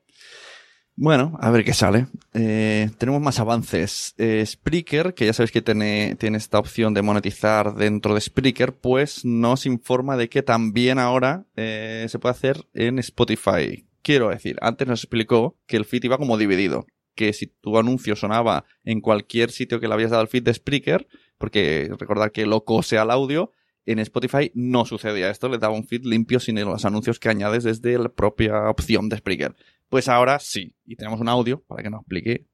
[0.96, 2.08] Bueno, a ver qué sale.
[2.34, 4.14] Eh, tenemos más avances.
[4.18, 9.26] Eh, Spreaker, que ya sabéis que tiene, esta opción de monetizar dentro de Spreaker, pues
[9.26, 13.86] nos informa de que también ahora eh, se puede hacer en Spotify.
[14.02, 16.86] Quiero decir, antes nos explicó que el feed iba como dividido.
[17.16, 20.54] Que si tu anuncio sonaba en cualquier sitio que le habías dado al feed de
[20.54, 23.52] Spreaker, porque recordar que lo cosea el audio,
[23.86, 27.64] en Spotify no sucedía esto, le daba un feed limpio sin los anuncios que añades
[27.64, 29.56] desde la propia opción de Spreaker.
[29.92, 32.48] Pues ahora sí, y tenemos un audio para que nos explique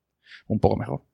[0.48, 1.06] un poco mejor.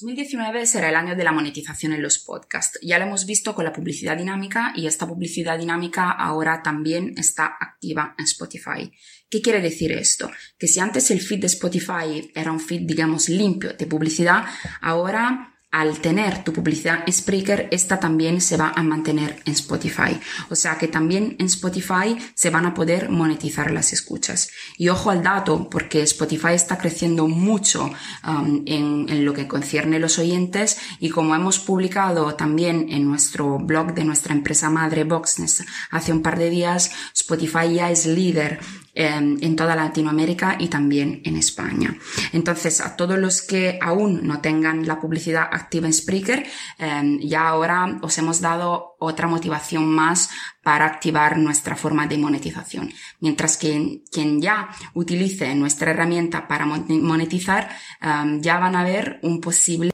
[0.00, 2.78] 2019 será el año de la monetización en los podcasts.
[2.82, 7.58] Ya lo hemos visto con la publicidad dinámica y esta publicidad dinámica ahora también está
[7.60, 8.90] activa en Spotify.
[9.28, 10.30] ¿Qué quiere decir esto?
[10.58, 14.46] Que si antes el feed de Spotify era un feed, digamos, limpio de publicidad,
[14.80, 20.18] ahora al tener tu publicidad en Spreaker, esta también se va a mantener en Spotify.
[20.48, 24.48] O sea que también en Spotify se van a poder monetizar las escuchas.
[24.78, 27.90] Y ojo al dato, porque Spotify está creciendo mucho
[28.26, 33.58] um, en, en lo que concierne los oyentes y como hemos publicado también en nuestro
[33.58, 38.60] blog de nuestra empresa madre Boxness hace un par de días, Spotify ya es líder
[38.96, 41.96] em, en toda Latinoamérica y también en España.
[42.32, 46.46] Entonces, a todos los que aún no tengan la publicidad activa en Spreaker,
[46.78, 50.30] em, ya ahora os hemos dado otra motivación más
[50.62, 52.90] para activar nuestra forma de monetización.
[53.20, 57.68] Mientras que quien ya utilice nuestra herramienta para mon- monetizar,
[58.00, 59.92] em, ya van a ver un posible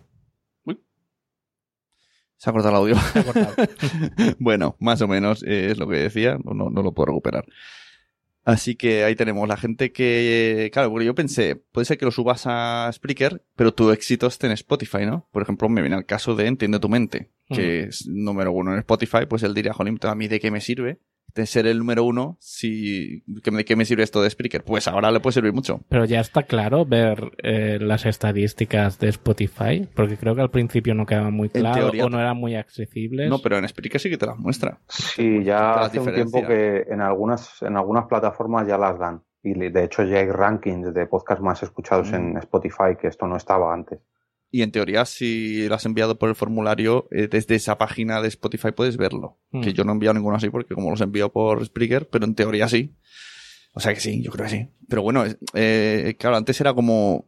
[2.37, 2.97] Se ha cortado el audio.
[3.13, 3.55] Se ha cortado.
[4.41, 7.45] bueno, más o menos eh, es lo que decía, no, no, no lo puedo recuperar.
[8.45, 12.11] Así que ahí tenemos la gente que, claro, porque yo pensé, puede ser que lo
[12.11, 15.29] subas a Spreaker, pero tu éxito esté en Spotify, ¿no?
[15.31, 18.79] Por ejemplo, me viene el caso de Entiende tu mente, que es número uno en
[18.81, 20.99] Spotify, pues él diría, jolín, ¿a mí de qué me sirve?
[21.35, 24.65] De ser el número uno, si, ¿de qué me sirve esto de Spreaker?
[24.65, 25.81] Pues ahora le puede servir mucho.
[25.89, 30.95] Pero ya está claro ver eh, las estadísticas de Spotify, porque creo que al principio
[30.95, 33.31] no quedaban muy claro teoría- o no eran muy accesibles.
[33.31, 34.79] No, pero en Spreaker sí que te las muestra.
[34.89, 39.23] Sí, ya hace un tiempo que en algunas, en algunas plataformas ya las dan.
[39.43, 42.15] Y de hecho ya hay rankings de podcasts más escuchados Mm.
[42.15, 43.99] en Spotify, que esto no estaba antes.
[44.55, 48.29] Y en teoría, si lo has enviado por el formulario, eh, desde esa página de
[48.29, 49.39] Spotify puedes verlo.
[49.51, 49.63] Mm.
[49.63, 52.35] Que yo no he enviado ninguno así porque como los envío por Spreaker, pero en
[52.35, 52.95] teoría sí.
[53.73, 54.69] O sea que sí, yo creo que sí.
[54.89, 57.27] Pero bueno, eh, claro, antes era como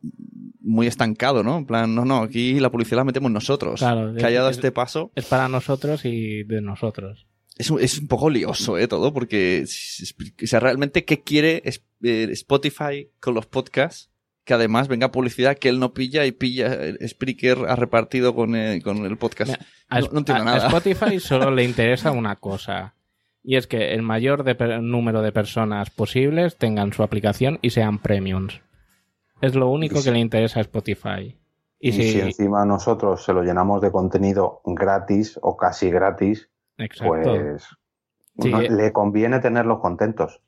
[0.60, 1.56] muy estancado, ¿no?
[1.56, 3.80] En plan, no, no, aquí la publicidad la metemos nosotros.
[3.80, 5.10] Claro, que haya dado es- este paso.
[5.14, 7.26] Es para nosotros y de nosotros.
[7.56, 8.86] Es, un- es un poco lioso, ¿eh?
[8.88, 11.62] Todo, porque, o sea, realmente, ¿qué quiere
[12.02, 14.10] eh, Spotify con los podcasts?
[14.44, 18.54] Que además venga publicidad que él no pilla y pilla eh, Spreaker ha repartido con,
[18.54, 19.52] eh, con el podcast.
[19.52, 20.64] Mira, A, No- no entiendo a- nada.
[20.64, 22.94] a Spotify solo le interesa una cosa.
[23.42, 27.70] Y es que el mayor de per- número de personas posibles tengan su aplicación y
[27.70, 28.60] sean premiums.
[29.40, 31.38] Es lo único que le interesa a Spotify.
[31.78, 36.48] Y, Y, si, si encima nosotros se lo llenamos de contenido gratis o casi gratis,
[36.78, 37.08] exacto.
[37.08, 37.66] pues
[38.40, 40.40] Sí, no- le conviene tenerlos contentos.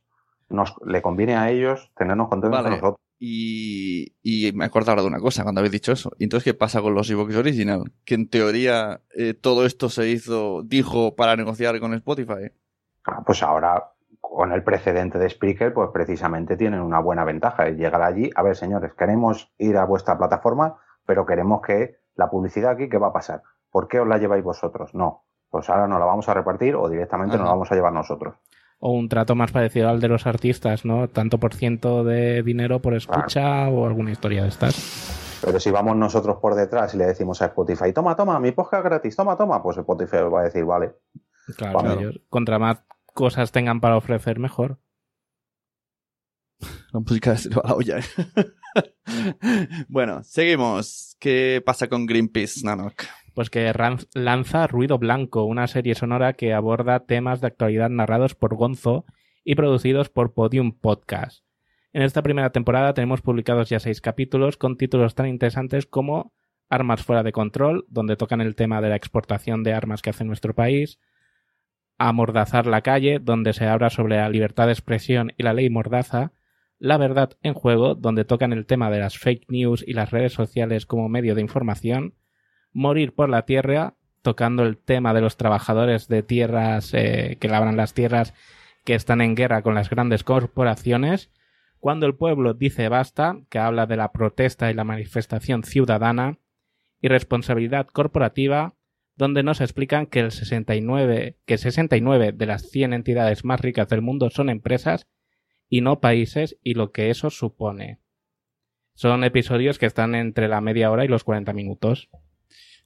[0.49, 2.69] Nos, le conviene a ellos tenernos contentos Vale.
[2.69, 3.06] a nosotros.
[3.19, 6.11] Y, y me acuerdo ahora de una cosa cuando habéis dicho eso.
[6.19, 7.93] ¿Y entonces qué pasa con los ebooks original?
[8.05, 12.51] Que en teoría eh, todo esto se hizo, dijo, para negociar con Spotify.
[13.05, 17.67] Ah, Pues ahora, con el precedente de Spreaker, pues precisamente tienen una buena ventaja.
[17.69, 20.77] Es llegar allí, a ver, señores, queremos ir a vuestra plataforma,
[21.07, 23.43] pero queremos que la publicidad aquí, ¿qué va a pasar?
[23.71, 24.95] ¿Por qué os la lleváis vosotros?
[24.95, 25.25] No.
[25.49, 27.45] Pues ahora nos la vamos a repartir o directamente nos Ajá.
[27.51, 28.35] la vamos a llevar nosotros.
[28.79, 31.09] O un trato más parecido al de los artistas, ¿no?
[31.09, 35.41] Tanto por ciento de dinero por escucha o alguna historia de estas.
[35.43, 38.85] Pero si vamos nosotros por detrás y le decimos a Spotify, toma, toma, mi podcast
[38.85, 40.93] gratis, toma, toma, pues Spotify va a decir, vale.
[41.57, 42.83] Claro, ellos, contra más
[43.15, 44.79] cosas tengan para ofrecer, mejor.
[46.93, 47.99] La música se le va a la olla.
[47.99, 48.05] ¿eh?
[49.89, 51.17] bueno, seguimos.
[51.19, 53.05] ¿Qué pasa con Greenpeace, Nanok?
[53.37, 53.70] Pues que
[54.14, 59.05] lanza Ruido Blanco, una serie sonora que aborda temas de actualidad narrados por Gonzo
[59.44, 61.44] y producidos por Podium Podcast.
[61.92, 66.33] En esta primera temporada tenemos publicados ya seis capítulos con títulos tan interesantes como
[66.70, 70.25] Armas fuera de control, donde tocan el tema de la exportación de armas que hace
[70.25, 70.99] nuestro país,
[71.99, 76.33] Amordazar la calle, donde se habla sobre la libertad de expresión y la ley Mordaza,
[76.79, 80.33] La verdad en juego, donde tocan el tema de las fake news y las redes
[80.33, 82.14] sociales como medio de información,
[82.77, 87.79] Morir por la tierra, tocando el tema de los trabajadores de tierras eh, que labran
[87.79, 88.35] las tierras
[88.85, 91.31] que están en guerra con las grandes corporaciones,
[91.81, 96.39] Cuando el pueblo dice basta, que habla de la protesta y la manifestación ciudadana,
[97.01, 98.75] y Responsabilidad corporativa,
[99.15, 104.03] donde nos explican que el 69, que 69 de las 100 entidades más ricas del
[104.03, 105.09] mundo son empresas
[105.71, 108.01] y no países y lo que eso supone.
[108.93, 112.11] Son episodios que están entre la media hora y los 40 minutos.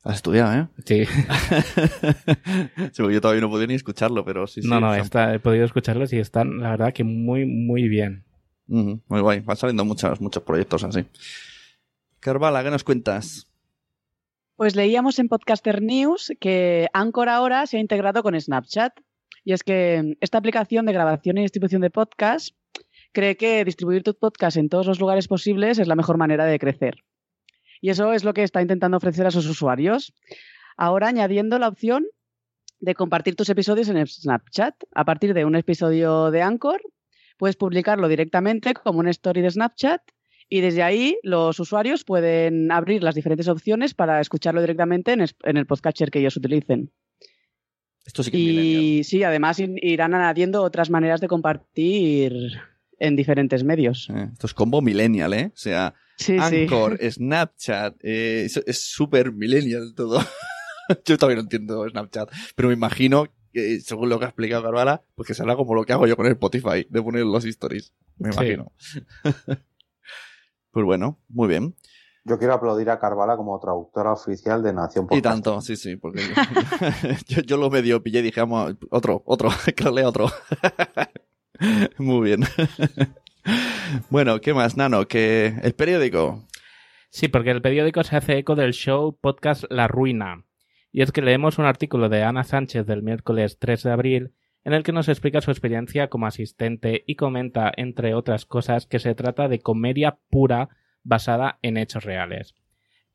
[0.02, 0.68] Has estudiado, ¿eh?
[0.84, 1.04] Sí.
[2.92, 4.68] Sí, yo todavía no podía ni escucharlo, pero sí, sí.
[4.68, 8.24] no, no, está, he podido escucharlos y están, la verdad, que muy, muy bien.
[8.66, 9.40] Muy guay.
[9.40, 11.04] Van saliendo muchos, muchos proyectos así.
[12.20, 13.50] Carvala, ¿qué nos cuentas?
[14.56, 18.92] Pues leíamos en Podcaster News que Anchor ahora se ha integrado con Snapchat.
[19.44, 22.54] Y es que esta aplicación de grabación y distribución de podcast
[23.12, 26.58] cree que distribuir tu podcast en todos los lugares posibles es la mejor manera de
[26.58, 27.04] crecer.
[27.81, 30.12] Y eso es lo que está intentando ofrecer a sus usuarios.
[30.77, 32.07] Ahora añadiendo la opción
[32.79, 34.75] de compartir tus episodios en Snapchat.
[34.95, 36.81] A partir de un episodio de Anchor,
[37.37, 40.01] puedes publicarlo directamente como una story de Snapchat
[40.49, 45.37] y desde ahí los usuarios pueden abrir las diferentes opciones para escucharlo directamente en, es-
[45.45, 46.90] en el podcatcher que ellos utilicen.
[48.05, 48.45] Esto sí que es.
[48.45, 52.33] Y sí, además irán añadiendo otras maneras de compartir
[52.99, 54.09] en diferentes medios.
[54.11, 55.47] Eh, Esto es combo millennial, ¿eh?
[55.55, 56.62] O sea, Sí, sí.
[56.62, 60.20] Anchor, Snapchat, eh, es- súper millennial todo.
[61.06, 65.02] yo todavía no entiendo Snapchat, pero me imagino, que, según lo que ha explicado Carvala,
[65.14, 67.94] pues que será como lo que hago yo con el Spotify, de poner los stories.
[68.18, 68.38] Me Sí.
[68.38, 68.72] imagino.
[70.72, 71.74] pues bueno, muy bien.
[72.24, 75.24] Yo quiero aplaudir a Carvala como traductora oficial de Nación Y Podcast.
[75.24, 76.20] tanto, sí, sí, porque
[77.28, 80.30] yo, yo lo medio pillé y dije, vamos, otro, otro, que lo lea otro.
[81.98, 82.44] Muy bien.
[84.11, 85.07] Bueno, ¿qué más, Nano?
[85.07, 86.44] Que el periódico.
[87.11, 90.44] Sí, porque el periódico se hace eco del show podcast La Ruina,
[90.92, 94.74] Y es que leemos un artículo de Ana Sánchez del miércoles 3 de abril en
[94.74, 99.14] el que nos explica su experiencia como asistente y comenta, entre otras cosas, que se
[99.14, 100.68] trata de comedia pura
[101.03, 102.55] basada en hechos reales.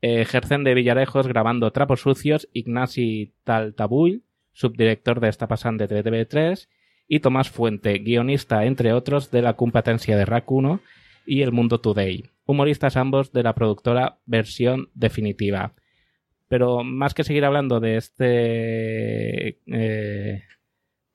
[0.00, 6.68] Ejercen de Villarejos grabando Trapos Sucios Ignasi Taltabull, subdirector de Esta Pasante de TV3,
[7.08, 10.80] y Tomás Fuente, guionista, entre otros, de la competencia de RAC 1
[11.26, 15.74] y El Mundo Today, humoristas ambos de la productora Versión Definitiva.
[16.48, 20.42] Pero más que seguir hablando de este eh,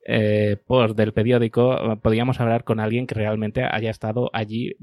[0.06, 4.75] eh, post del periódico, podríamos hablar con alguien que realmente haya estado allí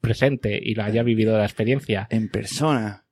[0.00, 2.06] presente y lo haya vivido la experiencia.
[2.10, 3.07] En persona.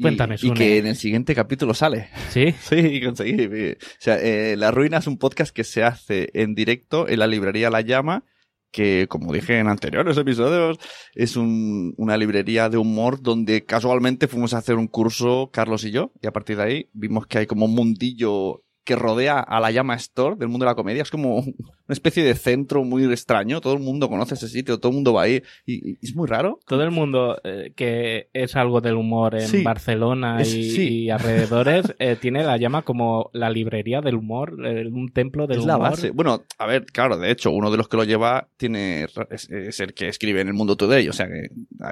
[0.00, 2.08] Cuéntame, y, y que en el siguiente capítulo sale.
[2.30, 2.54] ¿Sí?
[2.62, 3.46] Sí, conseguí.
[3.72, 7.26] O sea, eh, La Ruina es un podcast que se hace en directo en la
[7.26, 8.24] librería La Llama,
[8.70, 10.78] que, como dije en anteriores episodios,
[11.14, 15.90] es un, una librería de humor donde casualmente fuimos a hacer un curso, Carlos y
[15.90, 19.60] yo, y a partir de ahí vimos que hay como un mundillo que rodea a
[19.60, 21.02] la Llama Store del mundo de la comedia.
[21.02, 21.54] Es como una
[21.88, 23.60] especie de centro muy extraño.
[23.60, 25.42] Todo el mundo conoce ese sitio, todo el mundo va ahí.
[25.66, 26.58] Y, y es muy raro.
[26.66, 29.62] Todo el mundo eh, que es algo del humor en Sí.
[29.62, 30.88] Barcelona Es- y, sí.
[31.04, 35.58] y alrededores eh, tiene la llama como la librería del humor, eh, un templo del
[35.58, 35.78] es humor.
[35.80, 36.10] la base.
[36.10, 39.80] Bueno, a ver, claro, de hecho, uno de los que lo lleva tiene es, es
[39.80, 41.08] el que escribe en el Mundo Today.
[41.08, 41.48] O sea que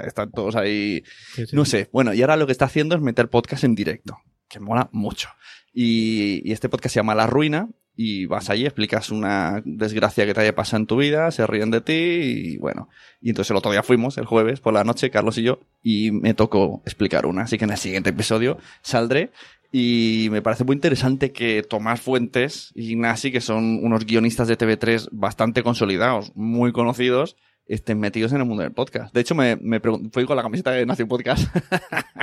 [0.07, 1.03] están todos ahí
[1.35, 1.45] Sí.
[1.53, 1.89] No sé.
[1.93, 4.17] Bueno, y ahora lo que está haciendo es meter podcast en directo,
[4.49, 5.29] que mola mucho.
[5.73, 7.69] Y, y este podcast se llama La Ruina
[8.03, 11.71] y vas allí, explicas una desgracia que te haya pasado en tu vida, se ríen
[11.71, 12.89] de ti y bueno.
[13.21, 16.11] Y entonces el otro día fuimos, el jueves por la noche, Carlos y yo, y
[16.11, 17.43] me tocó explicar una.
[17.43, 19.33] Así que en el siguiente episodio saldré.
[19.73, 24.57] Y me parece muy interesante que Tomás Fuentes y Ignasi, que son unos guionistas de
[24.57, 27.37] TV3 bastante consolidados, muy conocidos,
[27.75, 29.15] estén metidos en el mundo del podcast.
[29.15, 31.49] De hecho, me, me fui con la camiseta de Nación Podcast.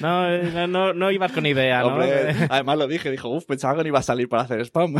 [0.00, 1.98] No, eh, no, no, no ibas con idea, ¿no?
[2.50, 4.94] Además lo dije, dijo, uff, pensaba que no iba a salir para hacer spam.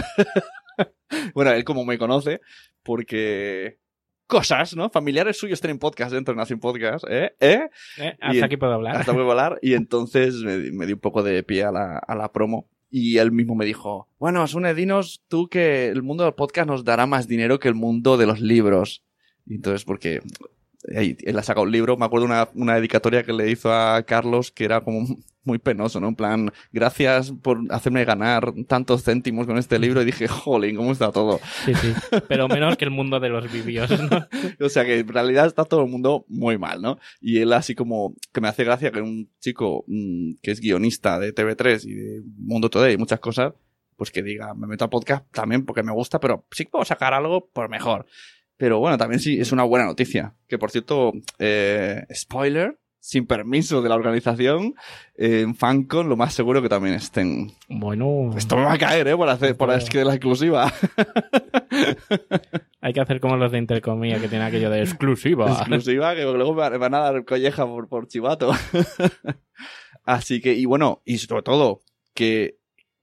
[1.34, 2.40] bueno, él como me conoce,
[2.82, 3.78] porque
[4.26, 4.88] cosas, ¿no?
[4.88, 7.34] Familiares suyos tienen podcast dentro de Nación Podcast, ¿eh?
[7.40, 7.68] ¿Eh?
[7.98, 8.96] Eh, Hasta aquí puedo hablar.
[8.96, 9.58] Hasta a volar.
[9.60, 12.68] Y entonces me, me di un poco de pie a la, a la promo.
[12.90, 16.84] Y él mismo me dijo, bueno, Sune, dinos tú que el mundo del podcast nos
[16.84, 19.04] dará más dinero que el mundo de los libros.
[19.50, 20.20] Y entonces, porque
[20.84, 24.52] él ha sacado un libro, me acuerdo una, una dedicatoria que le hizo a Carlos
[24.52, 25.04] que era como
[25.42, 26.06] muy penoso, ¿no?
[26.06, 30.02] En plan, gracias por hacerme ganar tantos céntimos con este libro.
[30.02, 31.40] Y dije, jolín, ¿cómo está todo?
[31.64, 31.92] Sí, sí.
[32.28, 34.28] Pero menos que el mundo de los vídeos, ¿no?
[34.64, 37.00] O sea que en realidad está todo el mundo muy mal, ¿no?
[37.20, 41.18] Y él así como que me hace gracia que un chico mm, que es guionista
[41.18, 43.52] de TV3 y de Mundo Today y muchas cosas,
[43.96, 46.84] pues que diga, me meto al podcast también porque me gusta, pero sí que puedo
[46.84, 48.06] sacar algo por mejor.
[48.60, 50.34] Pero bueno, también sí es una buena noticia.
[50.46, 54.74] Que por cierto, eh, spoiler, sin permiso de la organización,
[55.16, 57.52] eh, en Fancon lo más seguro que también estén.
[57.70, 59.16] Bueno, Esto me va a caer, ¿eh?
[59.16, 60.70] Por hacer, por es que la exclusiva.
[62.82, 65.50] hay que hacer como los de Intercomía, que tienen aquello de exclusiva.
[65.50, 68.52] exclusiva que luego me van a dar colleja por, por chivato.
[70.04, 71.80] Así que, y bueno, y sobre todo,
[72.12, 72.58] que,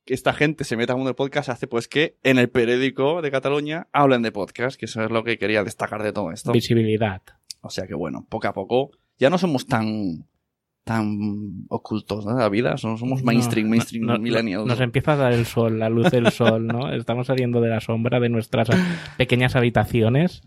[0.08, 2.50] que esta gente se meta en el mundo del podcast hace pues que en el
[2.50, 6.32] periódico de Cataluña hablen de podcast, que eso es lo que quería destacar de todo
[6.32, 6.52] esto.
[6.54, 7.22] Visibilidad.
[7.62, 10.26] O sea que bueno, poco a poco ya no somos tan
[10.86, 12.34] tan ocultos ¿no?
[12.36, 14.66] de la vida, somos, mainstream, No, mainstream no, no, millennials.
[14.66, 16.94] Nos empieza a dar el sol, la luz del sol, ¿no?
[16.94, 18.70] Estamos saliendo de la sombra de nuestras
[19.18, 20.44] pequeñas habitaciones.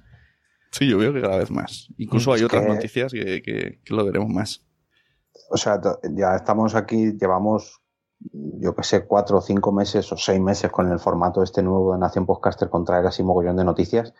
[0.73, 1.93] Sí, yo veo que cada vez más.
[1.99, 4.65] Incluso hay otras que- noticias que, que, que lo veremos más.
[5.51, 5.79] O sea,
[6.17, 7.80] ya estamos aquí, llevamos,
[8.33, 11.93] yo que sé, cuatro o cinco meses o seis meses con el formato este nuevo
[11.93, 14.15] de Nación Podcaster con traer así mogollón de noticias.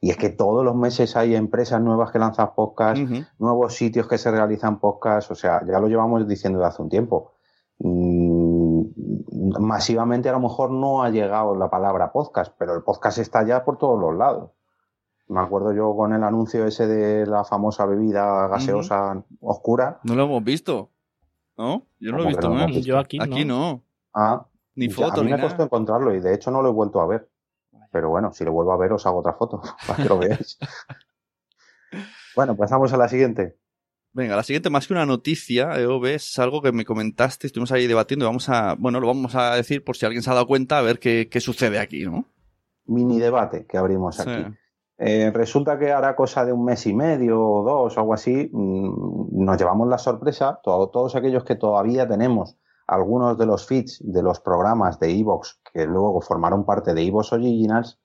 [0.00, 3.02] Y es que todos los meses hay empresas nuevas que lanzan podcasts,
[3.38, 6.90] nuevos sitios que se realizan podcasts, o sea, ya lo llevamos diciendo de hace un
[6.90, 7.32] tiempo.
[7.78, 8.82] Mm,
[9.58, 13.64] masivamente a lo mejor no ha llegado la palabra podcast, pero el podcast está ya
[13.64, 14.50] por todos los lados.
[15.28, 19.98] Me acuerdo yo con el anuncio ese de la famosa bebida gaseosa oscura.
[20.04, 20.90] No lo hemos visto.
[21.58, 21.86] ¿No?
[22.00, 22.86] Yo no lo he ¿Cómo que visto, no hemos visto?
[22.86, 23.58] Yo aquí, Aquí no.
[23.58, 23.84] no.
[24.14, 25.64] Ah, Ni ya, foto, a mí ni me costó nada.
[25.64, 27.28] encontrarlo y de hecho no lo he vuelto a ver.
[27.92, 30.58] Pero bueno, si lo vuelvo a ver os hago otra foto para que lo veáis.
[32.36, 33.56] bueno, pasamos a la siguiente.
[34.12, 37.86] Venga, la siguiente, más que una noticia, EOB, es algo que me comentaste, estuvimos ahí
[37.86, 40.46] debatiendo y vamos a, bueno, lo vamos a decir por si alguien se ha dado
[40.46, 42.24] cuenta, a ver qué, qué sucede aquí, ¿no?
[42.86, 44.30] Mini debate que abrimos aquí.
[44.30, 44.56] Sí.
[44.98, 48.48] Eh, resulta que hará cosa de un mes y medio o dos o algo así,
[48.52, 52.56] mm, nos llevamos la sorpresa, to- todos aquellos que todavía tenemos
[52.86, 57.32] algunos de los feeds de los programas de Evox que luego formaron parte de Evox
[57.34, 57.98] Originals,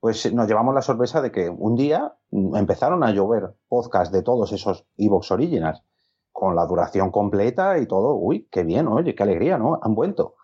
[0.00, 4.22] pues nos llevamos la sorpresa de que un día mm, empezaron a llover podcasts de
[4.22, 5.82] todos esos Evox Originals
[6.30, 8.14] con la duración completa y todo.
[8.14, 9.80] Uy, qué bien, oye, qué alegría, ¿no?
[9.82, 10.34] Han vuelto.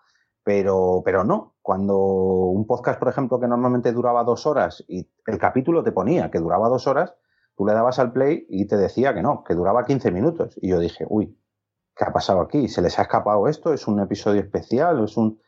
[0.45, 1.55] Pero, pero no.
[1.63, 6.29] Cuando un podcast, por ejemplo, que normalmente duraba dos horas y el capítulo te ponía
[6.29, 7.15] que duraba dos horas,
[7.57, 10.53] tú le dabas al play y te decía que no, que duraba 15 minutos.
[10.61, 11.35] Y yo dije, uy,
[11.95, 12.67] ¿qué ha pasado aquí?
[12.67, 13.73] ¿Se les ha escapado esto?
[13.73, 15.03] ¿Es un episodio especial?
[15.03, 15.39] ¿Es un...?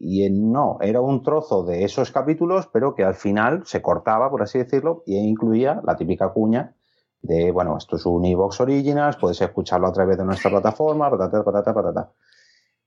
[0.00, 4.42] Y no, era un trozo de esos capítulos, pero que al final se cortaba, por
[4.42, 6.74] así decirlo, y incluía la típica cuña
[7.22, 11.44] de, bueno, esto es un Evox Originals, puedes escucharlo a través de nuestra plataforma, patata,
[11.44, 12.12] patata, patata.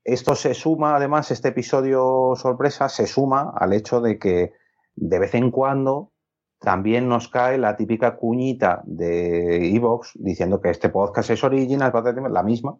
[0.04, 4.52] Esto se suma, además, este episodio sorpresa se suma al hecho de que
[4.94, 6.12] de vez en cuando
[6.60, 11.90] también nos cae la típica cuñita de Evox diciendo que este podcast es original,
[12.30, 12.76] la misma,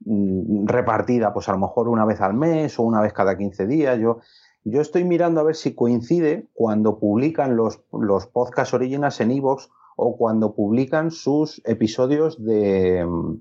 [0.00, 3.66] mm, repartida pues a lo mejor una vez al mes o una vez cada 15
[3.66, 3.98] días.
[3.98, 4.20] Yo,
[4.64, 9.70] yo estoy mirando a ver si coincide cuando publican los, los podcasts originales en Evox
[9.96, 13.36] o cuando publican sus episodios de, mm,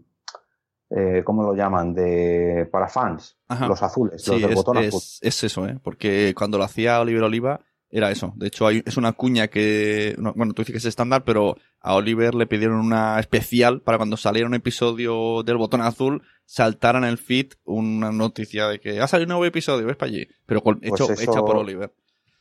[0.96, 1.94] eh, ¿cómo lo llaman?
[1.94, 3.38] De para fans,
[3.68, 5.02] los azules, los del es, botón azul.
[5.22, 5.80] Es eso, ¿eh?
[5.82, 8.34] Porque cuando lo hacía Oliver Oliva era eso.
[8.36, 11.96] De hecho, hay, es una cuña que, bueno, tú dices que es estándar, pero a
[11.96, 17.04] Oliver le pidieron una especial para cuando saliera un episodio del botón azul, saltara en
[17.04, 20.28] el feed una noticia de que ha salido un nuevo episodio, ves para allí.
[20.46, 21.92] Pero con, Pues hecho, eso- hecha por Oliver.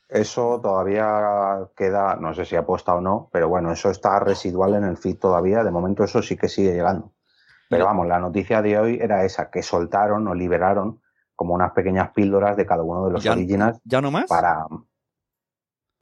[0.08, 4.82] Eso todavía queda, no sé si apuesta o no, pero bueno, eso está residual en
[4.82, 5.62] el feed todavía.
[5.62, 7.12] De momento eso sí que sigue llegando.
[7.70, 11.00] Pero vamos, la noticia de hoy era esa, que soltaron o liberaron
[11.36, 14.26] como unas pequeñas píldoras de cada uno de los ¿Ya, originals ¿Ya no más?
[14.26, 14.66] para...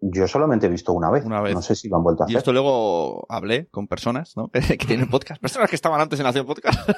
[0.00, 1.24] Yo solamente he visto una vez.
[1.24, 1.54] Una vez.
[1.54, 2.38] No sé si lo han vuelto a Y hacer.
[2.38, 4.48] esto luego hablé con personas, ¿no?
[4.52, 5.40] que tienen podcast.
[5.42, 6.88] Personas que estaban antes en hacer podcast.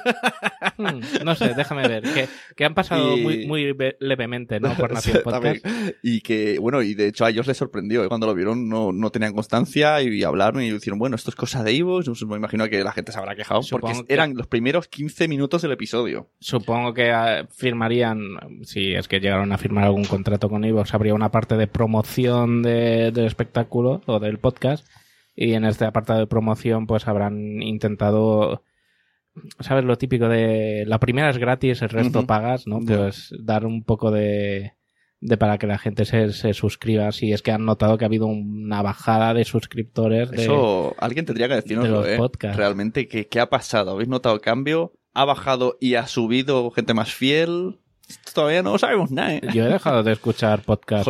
[0.77, 2.03] Hmm, no sé, déjame ver.
[2.03, 4.73] Que, que han pasado Y- muy, muy ve- levemente, ¿no?
[4.77, 5.21] Por Nación.
[5.23, 5.65] Podcast.
[6.03, 8.03] Y que, bueno, y de hecho a ellos les sorprendió.
[8.03, 8.07] ¿eh?
[8.07, 11.63] Cuando lo vieron no, no tenían constancia y hablaron y dijeron, bueno, esto es cosa
[11.63, 11.99] de Ivo.
[12.27, 15.61] Me imagino que la gente se habrá quejado porque que- eran los primeros 15 minutos
[15.61, 16.29] del episodio.
[16.39, 18.19] Supongo que ah, firmarían,
[18.63, 22.61] si es que llegaron a firmar algún contrato con Evox, habría una parte de promoción
[22.61, 24.85] de- del espectáculo o del podcast.
[25.35, 28.63] Y en este apartado de promoción, pues habrán intentado,
[29.59, 29.83] ¿sabes?
[29.85, 32.79] Lo típico de la primera es gratis, el resto pagas, ¿no?
[32.97, 34.73] Pues dar un poco de,
[35.19, 37.11] de para que la gente se, se suscriba.
[37.11, 40.31] Si es que han notado que ha habido una bajada de suscriptores.
[40.31, 42.17] de- Eso alguien tendría que decirnoslo, los ¿eh?
[42.53, 43.91] Realmente, ¿qué, ¿qué ha pasado?
[43.91, 44.93] ¿Habéis notado cambio?
[45.13, 47.79] ¿Ha bajado y ha subido gente más fiel?
[48.33, 49.41] Todavía no sabemos nada, ¿eh?
[49.53, 50.61] Yo he dejado de escuchar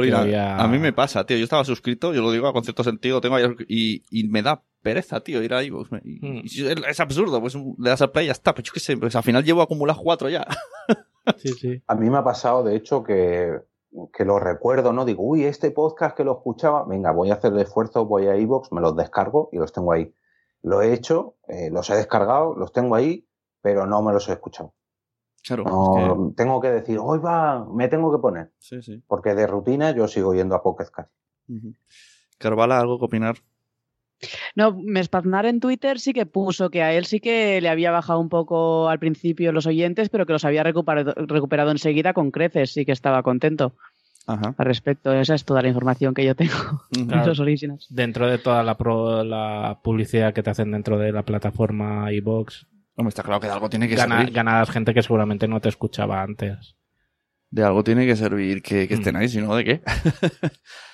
[0.10, 0.58] que a- había...
[0.58, 1.38] a mí me pasa, tío.
[1.38, 5.22] Yo estaba suscrito, yo lo digo con cierto sentido, tengo y, y me da pereza,
[5.22, 5.90] tío, ir a iVoox.
[6.04, 6.42] Y- Hmm.
[6.90, 8.54] es, absurdo, pues le das al play y ya está.
[8.54, 10.46] Pues yo qué sé, pues al final llevo acumulados cuatro ya.
[11.38, 11.84] Sí, sí.
[11.86, 13.60] A mí me ha pasado, de hecho, que,
[14.12, 15.06] que lo recuerdo, ¿no?
[15.06, 18.36] Digo, uy, este podcast que lo escuchaba, venga, voy a hacer el esfuerzo, voy a
[18.38, 20.16] iVoox, me los descargo y los tengo ahí.
[20.64, 23.28] Lo he hecho, eh, los he descargado, los tengo ahí,
[23.62, 24.74] pero no me los he escuchado.
[25.44, 25.64] Claro.
[25.66, 28.52] No, es Tengo que decir, hoy va, me tengo que poner.
[28.58, 29.04] sí, sí.
[29.08, 31.12] Porque de rutina yo sigo yendo a Pocket Cast.
[32.40, 33.36] Carvala, ¿algo que opinar?
[34.56, 38.20] No, Mespaznar en Twitter sí que puso que a él sí que le había bajado
[38.20, 42.72] un poco al principio los oyentes, pero que los había recuperado, recuperado enseguida con creces,
[42.74, 43.76] sí que estaba contento
[44.28, 44.54] Ajá.
[44.58, 45.12] al respecto.
[45.14, 46.54] Esa es toda la información que yo tengo
[46.98, 47.06] Ujú.
[47.08, 47.88] de los originals.
[47.90, 52.68] Dentro de toda la, pro- la publicidad que te hacen dentro de la plataforma iBox,
[52.96, 54.34] Hombre, está claro que de algo tiene que gana, servir.
[54.34, 56.76] ganarás gente que seguramente no te escuchaba antes.
[57.50, 59.00] De algo tiene que servir que, que Mm.
[59.00, 59.82] estén ahí, si no, ¿de qué?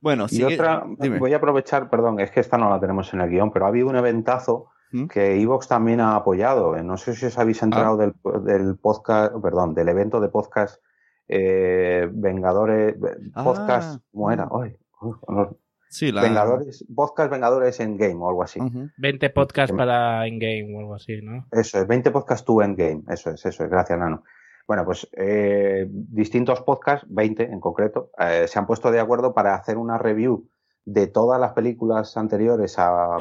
[0.00, 1.18] bueno, Y sigue- otra, dime.
[1.18, 3.68] voy a aprovechar, perdón, es que esta no la tenemos en el guion, pero ha
[3.68, 5.06] habido un eventazo ¿Mm?
[5.06, 6.76] que Evox también ha apoyado.
[6.76, 10.80] Eh, No sé si os habéis enterado del, del podcast, perdón, del evento de podcast
[11.28, 12.96] eh, Vengadores,
[13.34, 14.48] Ah, podcast, ¿cómo era?
[14.62, 14.76] Ay,
[15.28, 15.56] no,
[15.90, 16.20] Sí, la...
[16.22, 18.60] Vengadores, podcast Vengadores Endgame o algo así.
[18.60, 18.88] Ujú.
[18.98, 21.46] 20 podcasts para in-game o algo así, ¿no?
[21.50, 24.22] Eso es, 20 podcasts to Endgame, eso es, eso es, gracias Nano.
[24.68, 29.54] Bueno, pues eh, distintos podcasts, 20 en concreto, eh, se han puesto de acuerdo para
[29.54, 30.46] hacer una review
[30.84, 33.16] de todas las películas anteriores a,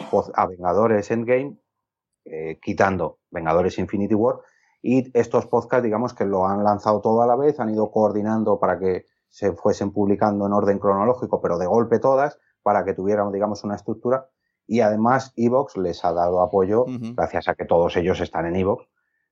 [0.49, 1.57] Vengadores Endgame,
[2.25, 4.41] eh, quitando Vengadores Infinity War,
[4.81, 8.59] y estos podcasts, digamos que lo han lanzado todo a la vez, han ido coordinando
[8.59, 13.31] para que se fuesen publicando en orden cronológico, pero de golpe todas, para que tuvieran,
[13.31, 14.27] digamos, una estructura.
[14.65, 16.83] Y además, Evox les ha dado apoyo,
[17.15, 18.85] gracias a que todos ellos están en Evox,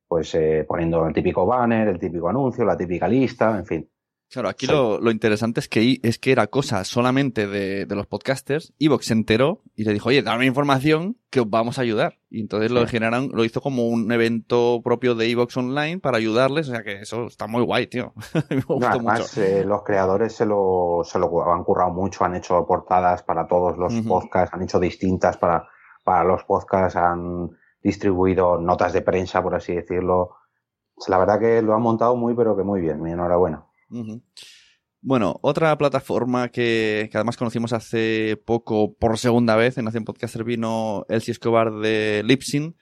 [0.07, 3.89] pues eh, poniendo el típico banner, el típico anuncio, la típica lista, en fin.
[4.27, 4.71] Claro, aquí Sí.
[4.71, 8.73] lo, lo interesante es que, es que era cosa solamente de, de los podcasters.
[8.79, 12.17] Evox se enteró y le dijo, oye, dame información que os vamos a ayudar.
[12.29, 12.91] Y entonces lo Sí.
[12.93, 16.67] generaron, lo hizo como un evento propio de Evox Online para ayudarles.
[16.67, 18.13] O sea que eso está muy guay, tío.
[18.49, 19.41] Me gustó No, además, mucho.
[19.41, 23.77] eh, los creadores se lo, se lo han currado mucho, han hecho portadas para todos
[23.77, 24.07] los Ujú.
[24.09, 25.67] podcasts, han hecho distintas para,
[26.03, 27.51] para los podcasts, han
[27.85, 30.37] distribuido notas de prensa, por así decirlo.
[31.07, 32.99] La verdad que lo han montado muy, pero que muy bien.
[32.99, 33.63] Mi enhorabuena.
[35.01, 41.05] Bueno, otra plataforma que, además conocimos hace poco por segunda vez en Nación Podcaster vino
[41.09, 42.75] Elsie Escobar de Lipsin,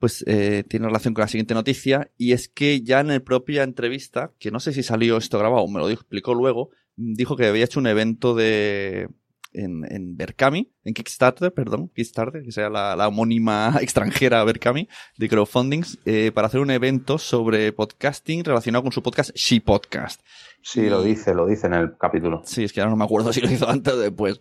[0.00, 3.62] pues eh, tiene relación con la siguiente noticia y es que ya en la propia
[3.62, 7.64] entrevista, que no sé si salió esto grabado me lo explicó luego, dijo que había
[7.64, 9.08] hecho un evento de
[9.54, 15.28] en, en Berkami, en Kickstarter, perdón, Kickstarter, que sea la, la homónima extranjera Berkami de
[15.28, 20.20] crowdfundings, eh, para hacer un evento sobre podcasting relacionado con su podcast She Podcast.
[20.62, 22.42] Sí, lo dice, lo dice en el capítulo.
[22.44, 24.38] Sí, es que ahora no me acuerdo si lo hizo antes o después.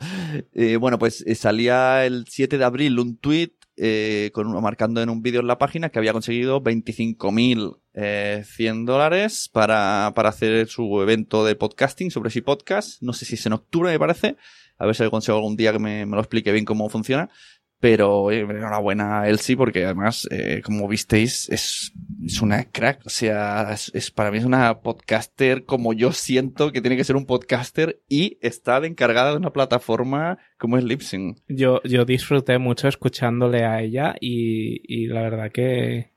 [0.54, 5.02] Eh, bueno, pues eh, salía el 7 de abril un tweet eh, con uno marcando
[5.02, 10.30] en un vídeo en la página que había conseguido 25.100 eh, 100 dólares para, para
[10.30, 13.02] hacer su evento de podcasting sobre She Podcast.
[13.02, 14.38] No sé si es en octubre, me parece.
[14.78, 17.30] A ver si consigo algún día que me, me lo explique bien cómo funciona.
[17.80, 21.92] Pero enhorabuena a Elsie porque además, eh, como visteis, es,
[22.26, 23.06] es una crack.
[23.06, 27.18] O sea, es, para mí es una podcaster como yo siento que tiene que ser
[27.18, 31.36] un podcaster y está encargada de una plataforma como es Libsyn.
[31.50, 36.14] Yo, yo disfruté mucho escuchándole a ella y, y la verdad que,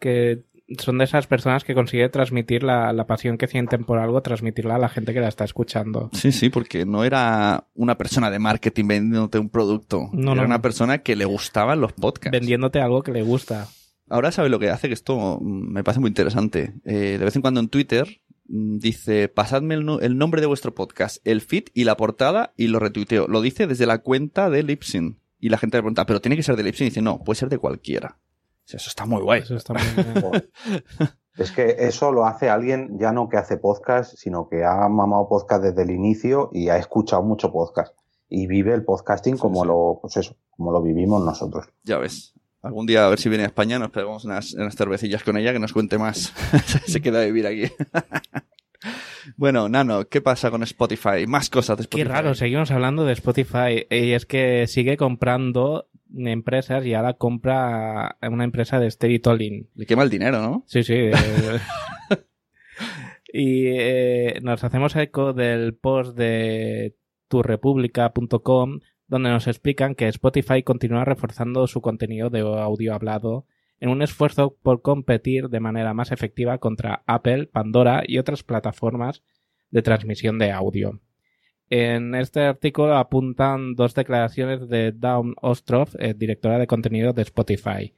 [0.00, 0.42] que
[0.78, 4.74] son de esas personas que consigue transmitir la, la pasión que sienten por algo, transmitirla
[4.74, 6.10] a la gente que la está escuchando.
[6.12, 10.10] Sí, sí, porque no era una persona de marketing vendiéndote un producto.
[10.12, 10.46] No, era no.
[10.48, 12.38] una persona que le gustaban los podcasts.
[12.38, 13.66] Vendiéndote algo que le gusta.
[14.10, 16.74] Ahora sabe lo que hace, que esto mm, me parece muy interesante.
[16.84, 20.46] Eh, de vez en cuando en Twitter mm, dice, pasadme el, no- el nombre de
[20.46, 23.26] vuestro podcast, el feed y la portada y lo retuiteo.
[23.28, 25.18] Lo dice desde la cuenta de Lipsin.
[25.40, 26.86] Y la gente le pregunta, pero tiene que ser de Lipsin.
[26.86, 28.18] Y dice, no, puede ser de cualquiera.
[28.70, 29.42] Eso está muy guay.
[29.42, 30.50] Eso está muy bien.
[31.38, 35.28] Es que eso lo hace alguien ya no que hace podcast, sino que ha mamado
[35.28, 37.96] podcast desde el inicio y ha escuchado mucho podcast.
[38.28, 39.68] Y vive el podcasting Sí, como sí.
[39.68, 41.66] lo, pues eso, como lo vivimos nosotros.
[41.84, 42.34] Ya ves.
[42.60, 45.52] Algún día a ver si viene a España, nos pegamos unas, unas cervecillas con ella
[45.52, 46.32] que nos cuente más.
[46.88, 47.72] Se queda a vivir aquí.
[49.36, 51.26] Bueno, Nano, ¿qué pasa con Spotify?
[51.26, 52.08] Más cosas de Qué Spotify.
[52.08, 53.86] raro, seguimos hablando de Spotify.
[53.90, 59.68] Y es que sigue comprando empresas y ahora compra una empresa de storytelling.
[59.74, 60.64] Le quema el dinero, ¿no?
[60.66, 60.94] Sí, sí.
[60.94, 61.12] eh,
[63.32, 66.96] y eh, nos hacemos eco del post de
[67.28, 73.46] turrepublica.com donde nos explican que Spotify continúa reforzando su contenido de audio hablado
[73.80, 79.22] en un esfuerzo por competir de manera más efectiva contra Apple, Pandora y otras plataformas
[79.70, 81.00] de transmisión de audio.
[81.70, 87.94] En este artículo apuntan dos declaraciones de Dawn Ostroff, eh, directora de contenido de Spotify.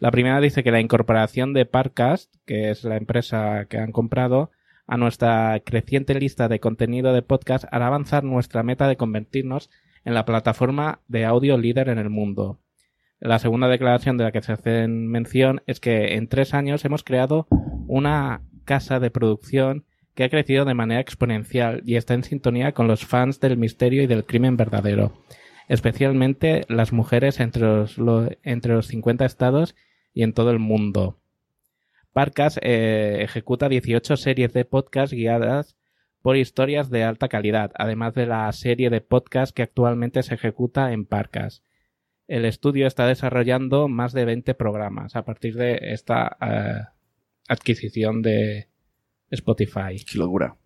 [0.00, 4.50] La primera dice que la incorporación de Parcast, que es la empresa que han comprado,
[4.86, 9.70] a nuestra creciente lista de contenido de podcast hará avanzar nuestra meta de convertirnos
[10.04, 12.58] en la plataforma de audio líder en el mundo.
[13.24, 17.02] La segunda declaración de la que se hace mención es que en tres años hemos
[17.02, 17.46] creado
[17.86, 22.86] una casa de producción que ha crecido de manera exponencial y está en sintonía con
[22.86, 25.24] los fans del misterio y del crimen verdadero,
[25.68, 29.74] especialmente las mujeres entre los, lo- entre los 50 estados
[30.12, 31.18] y en todo el mundo.
[32.12, 35.76] Parcas eh, ejecuta 18 series de podcast guiadas
[36.20, 40.92] por historias de alta calidad, además de la serie de podcast que actualmente se ejecuta
[40.92, 41.62] en Parcas.
[42.26, 46.80] El estudio está desarrollando más de 20 programas a partir de esta eh,
[47.48, 48.68] adquisición de
[49.30, 50.02] Spotify.
[50.10, 50.56] Qué locura.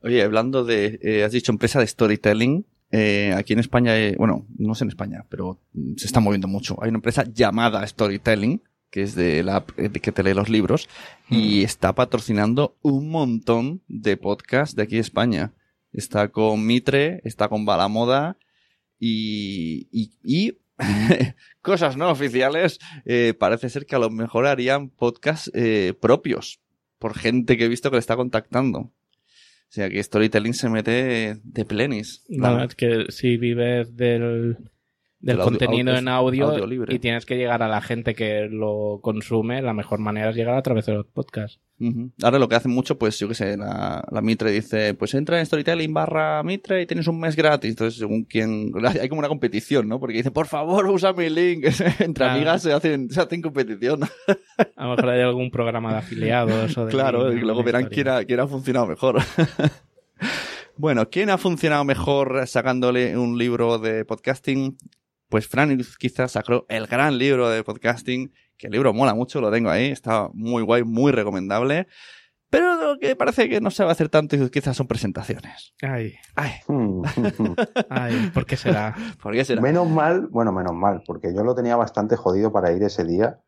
[0.00, 4.46] Oye, hablando de, eh, has dicho empresa de storytelling, eh, aquí en España, eh, bueno,
[4.56, 6.76] no sé en España, pero mm, se está moviendo mucho.
[6.82, 10.88] Hay una empresa llamada Storytelling, que es de la app que te lee los libros,
[11.28, 15.52] y está patrocinando un montón de podcasts de aquí de España.
[15.92, 18.38] Está con Mitre, está con Balamoda
[18.98, 20.58] y, y, y
[21.62, 22.78] cosas no oficiales.
[23.04, 26.60] eh, parece ser que a lo mejor harían podcasts eh, propios
[26.98, 28.78] por gente que he visto que le está contactando.
[28.78, 32.24] O sea que Storytelling se mete de plenis.
[32.28, 34.56] No, es que si vives del,
[35.18, 36.94] del, audio- contenido audio- en audio, audio libre.
[36.94, 40.54] y tienes que llegar a la gente que lo consume, la mejor manera es llegar
[40.56, 41.60] a través de los podcasts.
[42.22, 45.38] Ahora lo que hacen mucho, pues yo que sé, la, la Mitre dice, pues entra
[45.38, 47.68] en Storytelling barra Mitre y tienes un mes gratis.
[47.68, 50.00] Entonces, según quien, hay como una competición, ¿no?
[50.00, 51.66] Porque dice, por favor, usa mi link.
[52.00, 54.00] Entre amigas se hacen, se hacen competición.
[54.74, 58.08] A lo mejor hay algún programa de afiliados o de claro, y luego verán quién
[58.08, 59.18] ha, quién ha funcionado mejor.
[60.76, 64.76] bueno, ¿quién ha funcionado mejor sacándole un libro de podcasting?
[65.28, 69.50] Pues Fran quizás sacó el gran libro de podcasting, que el libro mola mucho, lo
[69.50, 71.88] tengo ahí, está muy guay, muy recomendable.
[72.48, 75.74] Pero lo que parece que no se va a hacer tanto y quizás son presentaciones.
[75.82, 77.02] Ay, Ay, Hmm.
[77.90, 78.94] ay, ¿por qué será?
[79.22, 79.60] ¿por qué será?
[79.60, 83.40] menos mal, bueno, menos mal, porque yo lo tenía bastante jodido para ir ese día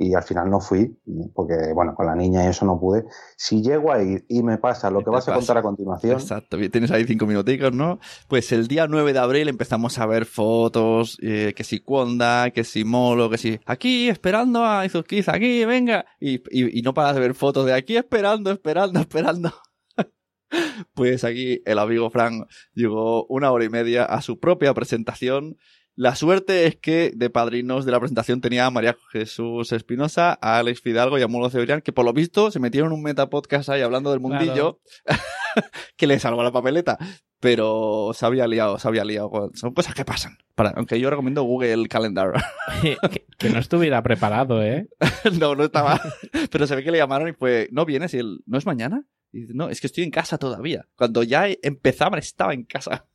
[0.00, 0.98] y al final no fui,
[1.34, 3.04] porque bueno, con la niña y eso no pude.
[3.36, 6.14] Si llego a ir y me pasa lo que vas a contar a continuación.
[6.14, 7.98] Exacto, tienes ahí cinco minuticos, ¿no?
[8.26, 12.64] Pues el día 9 de abril empezamos a ver fotos, eh, que si Cuonda, que
[12.64, 17.20] si Molo, que si aquí esperando a Izukiz, aquí, venga, y, y no paras de
[17.20, 19.52] ver fotos de aquí esperando, esperando, esperando.
[20.94, 25.58] pues aquí el amigo Frank llegó una hora y media a su propia presentación
[26.00, 30.56] la suerte es que de padrinos de la presentación tenía a María Jesús Espinosa, a
[30.56, 33.68] Alex Fidalgo y a Mulo Cebrián, que por lo visto se metieron en un metapodcast
[33.68, 34.80] ahí hablando del mundillo,
[35.98, 36.96] que le salvó la papeleta.
[37.38, 39.50] Pero se había liado, se había liado.
[39.52, 40.38] Son cosas que pasan.
[40.74, 42.32] aunque yo recomiendo Google Calendar.
[43.38, 44.88] que, no estuviera preparado, ¿eh?
[45.38, 46.00] no, no estaba.
[46.50, 48.14] Pero se ve que le llamaron y fue, ¿no vienes?
[48.14, 49.04] Y él, ¿no es mañana?
[49.32, 50.88] Y dice, no, es que estoy en casa todavía.
[50.96, 53.09] Cuando ya empezaba, estaba en casa.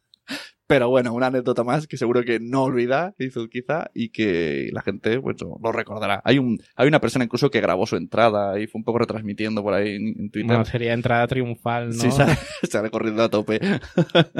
[0.67, 4.81] Pero bueno, una anécdota más que seguro que no olvida hizo quizá y que la
[4.81, 6.21] gente pues, lo recordará.
[6.23, 9.61] Hay un hay una persona incluso que grabó su entrada y fue un poco retransmitiendo
[9.61, 10.57] por ahí en, Twitter.
[10.57, 11.93] No, sería entrada triunfal, ¿no?
[11.93, 13.59] Sí, sale, corriendo a tope.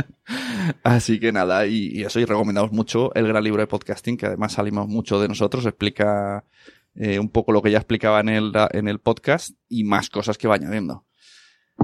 [0.83, 4.53] Así que nada, y, eso, y recomendamos mucho el gran libro de podcasting, que además
[4.53, 6.43] salimos mucho de nosotros, explica
[6.95, 10.39] eh, un poco lo que ya explicaba en el, en el podcast y más cosas
[10.39, 11.05] que va añadiendo.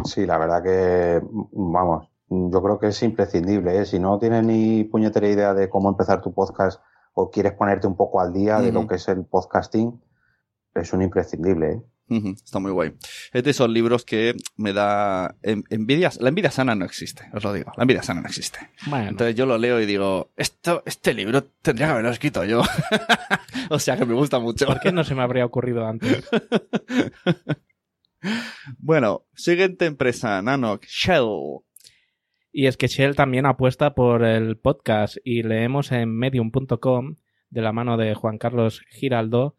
[0.06, 1.22] Sí, la verdad que,
[1.52, 3.78] vamos, yo creo que es imprescindible.
[3.78, 3.86] ¿eh?
[3.86, 6.82] Si no tienes ni puñetera idea de cómo empezar tu podcast
[7.14, 10.02] o quieres ponerte un poco al día de lo que es el podcasting,
[10.74, 11.72] es un imprescindible.
[11.74, 11.82] ¿eh?
[12.34, 12.94] Está muy guay.
[13.34, 16.10] Es de esos libros que me da envidia.
[16.20, 17.72] La envidia sana no existe, os lo digo.
[17.76, 18.60] La envidia sana no existe.
[18.86, 22.62] Entonces yo lo leo y digo, esto, este libro tendría que haberlo escrito yo.
[23.70, 24.68] o sea que me gusta mucho.
[24.68, 26.30] ¿Por qué no se me habría ocurrido antes?
[28.80, 31.62] bueno, siguiente empresa, Nanoc, Shell.
[32.52, 37.16] Y es que Shell también apuesta por el podcast y leemos en medium.com,
[37.50, 39.56] de la mano de Juan Carlos Giraldo,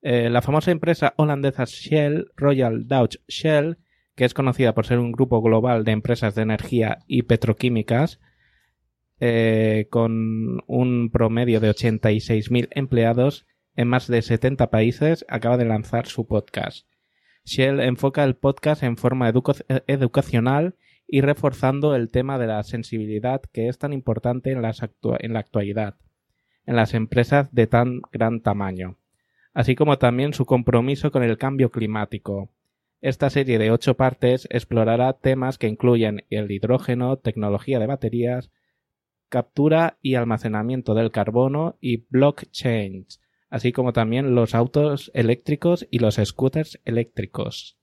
[0.00, 3.78] eh, la famosa empresa holandesa Shell, Royal Dutch Shell,
[4.16, 8.20] que es conocida por ser un grupo global de empresas de energía y petroquímicas,
[9.20, 16.06] eh, con un promedio de 86.000 empleados en más de 70 países, acaba de lanzar
[16.06, 16.88] su podcast.
[17.44, 19.32] Shell enfoca el podcast en forma
[19.86, 20.74] educacional
[21.12, 24.70] y reforzando el tema de la sensibilidad que es tan importante en, la
[25.38, 25.96] actualidad,
[26.64, 28.96] en las empresas de tan gran tamaño,
[29.52, 32.48] así como también su compromiso con el cambio climático.
[33.02, 38.50] Esta serie de ocho partes explorará temas que incluyen el hidrógeno, tecnología de baterías,
[39.28, 43.06] captura y almacenamiento del carbono y blockchain,
[43.50, 47.76] así como también los autos eléctricos y los scooters eléctricos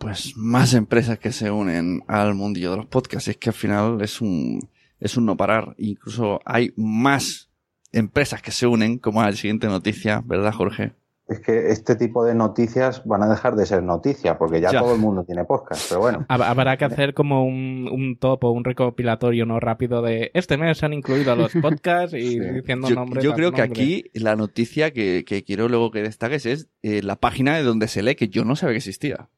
[0.00, 3.28] pues más empresas que se unen al mundillo de los podcasts.
[3.28, 4.66] Es que al final es un,
[4.98, 5.74] es un no parar.
[5.76, 7.50] Incluso hay más
[7.92, 10.94] empresas que se unen, como la siguiente noticia, ¿verdad, Jorge?
[11.28, 14.94] Es que este tipo de noticias van a dejar de ser noticias, porque ya, todo
[14.94, 16.24] el mundo tiene podcast, pero bueno.
[16.28, 20.78] Habrá que hacer como un, un top o un recopilatorio no rápido de este mes
[20.78, 23.22] se han incluido los podcasts y diciendo nombres.
[23.22, 27.54] Yo creo que aquí la noticia que, quiero luego que destaques es eh, la página
[27.54, 29.28] de donde se lee, que yo no sabía que existía.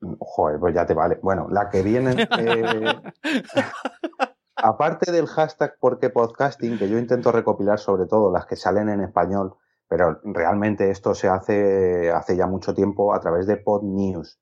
[0.00, 1.18] Joder, pues ya te vale.
[1.22, 2.28] Bueno, la que viene.
[2.38, 3.62] Eh,
[4.56, 9.00] aparte del hashtag porque podcasting, que yo intento recopilar sobre todo las que salen en
[9.00, 9.54] español,
[9.88, 14.40] pero realmente esto se hace hace ya mucho tiempo a través de PodNews.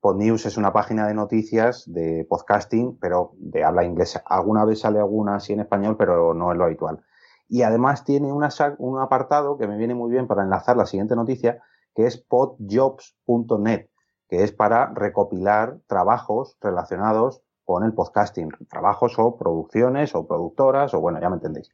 [0.00, 4.22] PodNews es una página de noticias de podcasting, pero de habla inglesa.
[4.26, 7.04] Alguna vez sale alguna así en español, pero no es lo habitual.
[7.48, 11.62] Y además tiene un apartado que me viene muy bien para enlazar la siguiente noticia,
[11.94, 13.88] que es podjobs.net
[14.28, 21.00] que es para recopilar trabajos relacionados con el podcasting, trabajos o producciones o productoras o
[21.00, 21.70] bueno, ya me entendéis.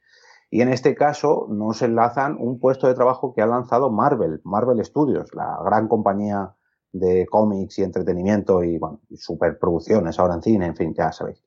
[0.51, 4.85] Y en este caso nos enlazan un puesto de trabajo que ha lanzado Marvel, Marvel
[4.85, 6.55] Studios, la gran compañía
[6.93, 11.43] de cómics y entretenimiento y bueno, superproducciones ahora en cine, en fin, ya sabéis.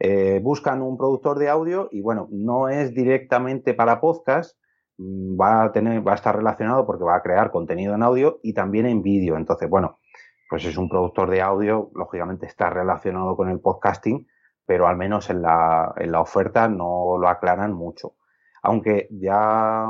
[0.00, 4.56] Eh, buscan un productor de audio y bueno, no es directamente para podcast,
[4.98, 8.40] mm, va a tener, va a estar relacionado porque va a crear contenido en audio
[8.42, 9.36] y también en vídeo.
[9.36, 9.99] Entonces, bueno,
[10.50, 14.26] pues es un productor de audio, lógicamente está relacionado con el podcasting,
[14.66, 18.16] pero al menos en la, en la oferta no lo aclaran mucho.
[18.60, 19.86] Aunque ya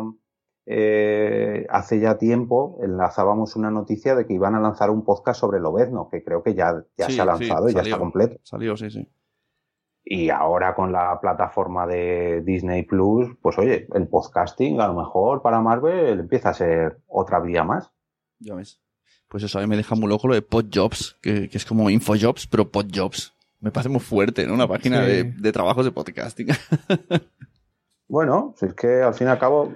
[0.66, 5.58] eh, hace ya tiempo enlazábamos una noticia de que iban a lanzar un podcast sobre
[5.58, 8.36] el Obezno, que creo que ya, ya se ha lanzado y ya está completo.
[8.42, 9.10] Salió, sí, sí.
[10.04, 15.40] Y ahora con la plataforma de Disney Plus, pues oye, el podcasting a lo mejor
[15.40, 17.90] para Marvel empieza a ser otra vía más.
[18.40, 18.82] Ya ves
[19.30, 21.88] pues eso a mí me deja muy loco lo de Podjobs, que, que es como
[21.88, 23.32] Infojobs, pero Podjobs.
[23.60, 24.54] Me parece muy fuerte, ¿no?
[24.54, 26.48] Una página de, de, trabajos de podcasting.
[28.08, 29.72] bueno, si es que al fin y al cabo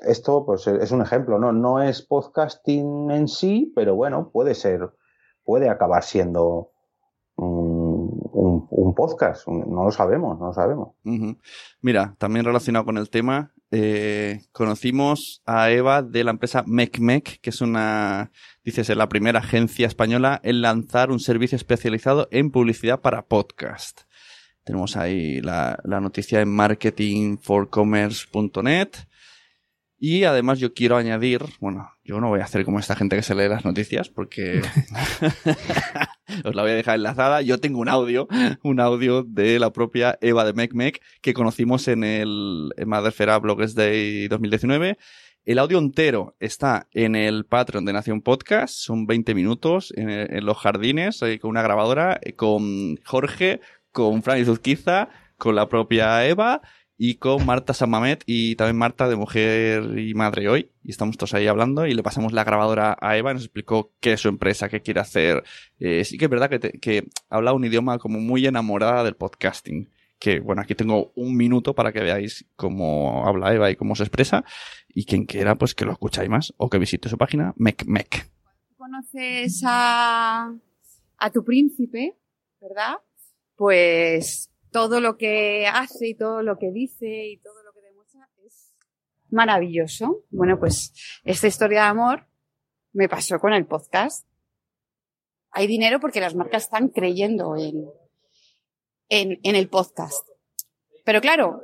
[0.00, 1.52] esto pues es un ejemplo, ¿no?
[1.52, 4.90] No es podcasting en sí, pero bueno, puede ser,
[5.44, 6.72] puede acabar siendo
[8.76, 9.46] un, podcast.
[9.48, 10.94] No lo sabemos, no lo sabemos.
[11.80, 17.50] Mira, también relacionado con el tema, eh, conocimos a Eva de la empresa MecMec, que
[17.50, 18.32] es una,
[18.64, 24.02] dices, la primera agencia española en lanzar un servicio especializado en publicidad para podcast.
[24.64, 28.88] Tenemos ahí la, la noticia en marketingforcommerce.net.
[29.98, 33.22] Y además yo quiero añadir, bueno, yo no voy a hacer como esta gente que
[33.22, 34.60] se lee las noticias porque
[36.44, 37.40] os la voy a dejar enlazada.
[37.40, 38.28] Yo tengo un audio,
[38.62, 44.28] un audio de la propia Eva de MecMec que conocimos en el Madrefera Blogs Day
[44.28, 44.98] 2019.
[45.46, 50.56] El audio entero está en el Patreon de Nación Podcast, son 20 minutos en, los
[50.56, 53.60] jardines, eh, con una grabadora, eh, con Jorge,
[53.92, 56.62] con Francis Uzquiza, con la propia Eva
[56.96, 60.70] y con Marta Samamet y también Marta de Mujer y Madre Hoy.
[60.82, 64.12] Y estamos todos ahí hablando y le pasamos la grabadora a Eva nos explicó qué
[64.12, 65.42] es su empresa, qué quiere hacer.
[65.78, 69.90] Eh, sí que es verdad que, que habla un idioma como muy enamorada del podcasting.
[70.18, 74.04] Que bueno, aquí tengo un minuto para que veáis cómo habla Eva y cómo se
[74.04, 74.44] expresa.
[74.88, 78.30] Y quien quiera, pues que lo escucháis más o que visite su página, MecMec.
[78.76, 80.54] Conoces a,
[81.18, 82.14] a tu príncipe,
[82.60, 82.98] ¿verdad?
[83.56, 88.28] Pues todo lo que hace y todo lo que dice y todo lo que demuestra
[88.44, 88.74] es
[89.30, 90.24] maravilloso.
[90.30, 92.26] Bueno, pues esta historia de amor
[92.92, 94.26] me pasó con el podcast.
[95.52, 97.88] Hay dinero porque las marcas están creyendo en,
[99.08, 100.28] en, el podcast.
[101.04, 101.62] Pero claro,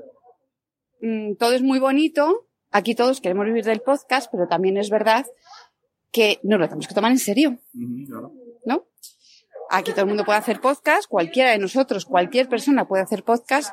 [1.01, 2.47] mm, todo es muy bonito.
[2.71, 5.27] Aquí todos queremos vivir del podcast, pero también es verdad
[6.13, 7.59] que no lo tenemos que tomar en serio.
[8.65, 8.87] ¿No?
[9.71, 13.73] Aquí todo el mundo puede hacer podcast, cualquiera de nosotros, cualquier persona puede hacer podcast,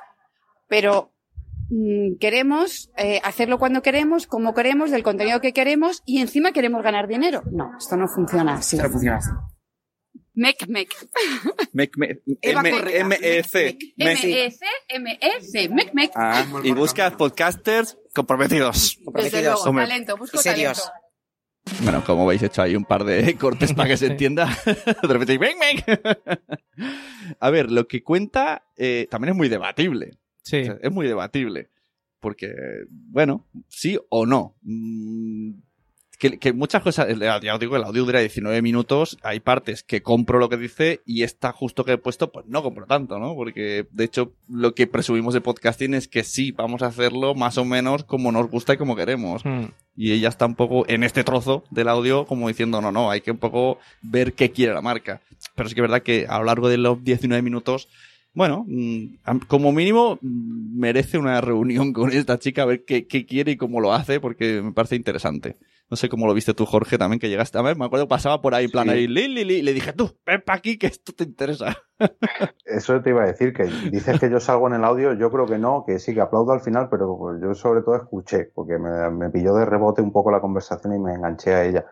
[0.68, 1.12] pero
[1.70, 6.84] mm, queremos eh, hacerlo cuando queremos, como queremos, del contenido que queremos y encima queremos
[6.84, 7.42] ganar dinero.
[7.52, 8.76] No, esto no funciona así.
[8.76, 9.32] Esto no funciona así.
[10.36, 10.94] Mec, mec.
[11.74, 12.22] Mec, mec.
[12.44, 13.78] M-E-C.
[13.98, 15.70] M-E-C, M-E-C.
[15.70, 16.12] Mec, mec.
[16.14, 19.00] Ah, y busca podcasters comprometidos.
[19.04, 19.42] Comprometidos.
[19.42, 20.82] Desde luego, talento, busco talento.
[21.84, 24.50] Bueno, como veis, he hecho ahí un par de cortes para que se entienda.
[24.66, 26.40] de repente, ¡bang, bang!
[27.40, 30.18] A ver, lo que cuenta eh, también es muy debatible.
[30.44, 30.64] Sí.
[30.82, 31.70] es muy debatible.
[32.20, 32.54] Porque,
[32.90, 34.56] bueno, sí o no.
[34.62, 35.52] Mm,
[36.18, 40.40] que, muchas cosas, ya os digo, el audio dura 19 minutos, hay partes que compro
[40.40, 43.36] lo que dice y está justo que he puesto, pues no compro tanto, ¿no?
[43.36, 47.60] Porque de hecho lo que presumimos de podcasting es que sí, vamos a hacerlo más
[47.60, 49.46] o menos como nos gusta y como queremos.
[49.46, 49.66] Hmm.
[49.96, 53.22] Y ella está un poco en este trozo del audio como diciendo, no, no, hay
[53.22, 55.22] que un poco ver qué quiere la marca.
[55.56, 57.90] Pero es que es verdad que a lo largo de los 19 minutos
[58.34, 63.26] bueno, mm, como mínimo mm, merece una reunión con esta chica a ver qué, qué,
[63.26, 65.58] quiere y cómo lo hace, porque me parece interesante.
[65.90, 67.78] No sé cómo lo viste tú, Jorge, también que llegaste a ver.
[67.78, 69.94] Me acuerdo que pasaba por ahí, en plan ahí, li, li, li, y le dije,
[69.94, 71.78] tú, ven para aquí que esto te interesa.
[72.66, 75.46] Eso te iba a decir, que dices que yo salgo en el audio, yo creo
[75.46, 79.30] que no, que sí, que aplaudo al final, pero yo sobre todo escuché, porque me,
[79.30, 81.86] pilló de rebote un poco la conversación y me enganché a ella.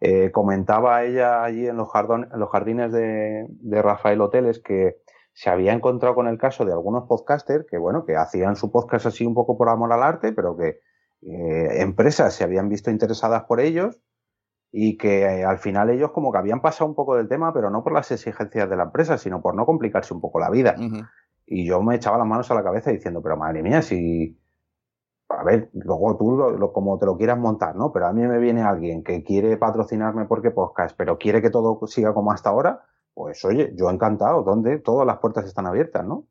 [0.00, 4.98] Eh, comentaba ella allí en los, en los jardines de, de Rafael Hoteles que
[5.32, 9.06] se había encontrado con el caso de algunos podcasters que, bueno, que hacían su podcast
[9.06, 10.80] así un poco por amor al arte, pero que
[11.22, 14.00] eh, empresas se habían visto interesadas por ellos
[14.72, 17.70] y que eh, al final ellos como que habían pasado un poco del tema, pero
[17.70, 20.76] no por las exigencias de la empresa, sino por no complicarse un poco la vida.
[21.46, 24.36] Y yo me echaba las manos a la cabeza diciendo, pero madre mía, si...
[25.28, 27.92] A ver, luego tú lo, como te lo quieras montar, ¿no?
[27.92, 31.86] Pero a mí me viene alguien que quiere patrocinarme porque podcast, pero quiere que todo
[31.86, 32.82] siga como hasta ahora,
[33.14, 34.78] pues oye, yo encantado, ¿dónde?
[34.78, 36.26] Todas las puertas están abiertas, ¿no?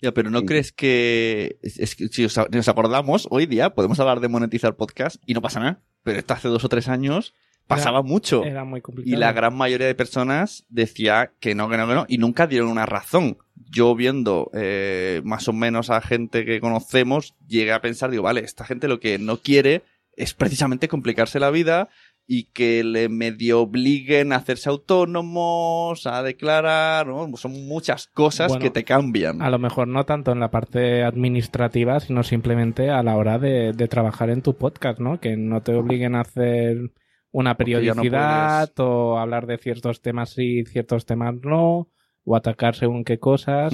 [0.00, 4.28] Ya, pero ¿no crees que, es, que si nos acordamos, hoy día podemos hablar de
[4.28, 5.82] monetizar podcast y no pasa nada?
[6.04, 7.34] Pero esto hace dos o tres años
[7.66, 8.44] pasaba mucho.
[8.44, 9.14] Era muy complicado.
[9.14, 12.46] Y la gran mayoría de personas decía que no, que no, que no, y nunca
[12.46, 13.38] dieron una razón.
[13.56, 18.40] Yo viendo eh, más o menos a gente que conocemos, llegué a pensar, digo, vale,
[18.40, 19.82] esta gente lo que no quiere
[20.16, 21.88] es precisamente complicarse la vida
[22.30, 27.34] y que le medio obliguen a hacerse autónomos, a declarar, ¿no?
[27.38, 29.40] Son muchas cosas que te cambian.
[29.40, 33.72] A lo mejor no tanto en la parte administrativa, sino simplemente a la hora de,
[33.88, 35.20] trabajar en tu podcast, ¿no?
[35.20, 36.92] Que no te obliguen a hacer
[37.32, 41.88] una periodicidad o hablar de ciertos temas sí, ciertos temas no,
[42.24, 43.72] o atacar según qué cosas.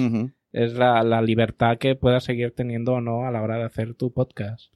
[0.53, 3.95] Es la, la libertad que puedas seguir teniendo o no a la hora de hacer
[3.95, 4.73] tu podcast.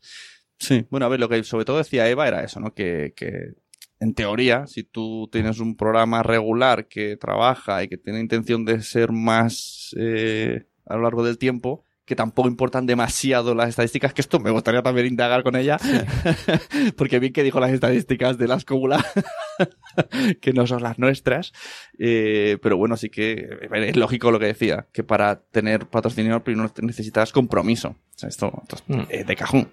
[0.60, 2.74] Sí, bueno, a ver, lo que sobre todo decía Eva era eso, ¿no?
[2.74, 3.54] Que, que
[4.00, 8.82] en teoría, si tú tienes un programa regular que trabaja y que tiene intención de
[8.82, 14.22] ser más eh, a lo largo del tiempo, que tampoco importan demasiado las estadísticas, que
[14.22, 15.78] esto me gustaría también indagar con ella,
[16.98, 19.04] porque vi que dijo las estadísticas de las cómulas,
[20.42, 21.54] que no son las nuestras,
[22.00, 26.72] eh, pero bueno, sí que es lógico lo que decía, que para tener patrocinio primero
[26.82, 27.90] necesitas compromiso.
[27.90, 29.26] O sea, esto, esto es Mm.
[29.28, 29.70] de cajón.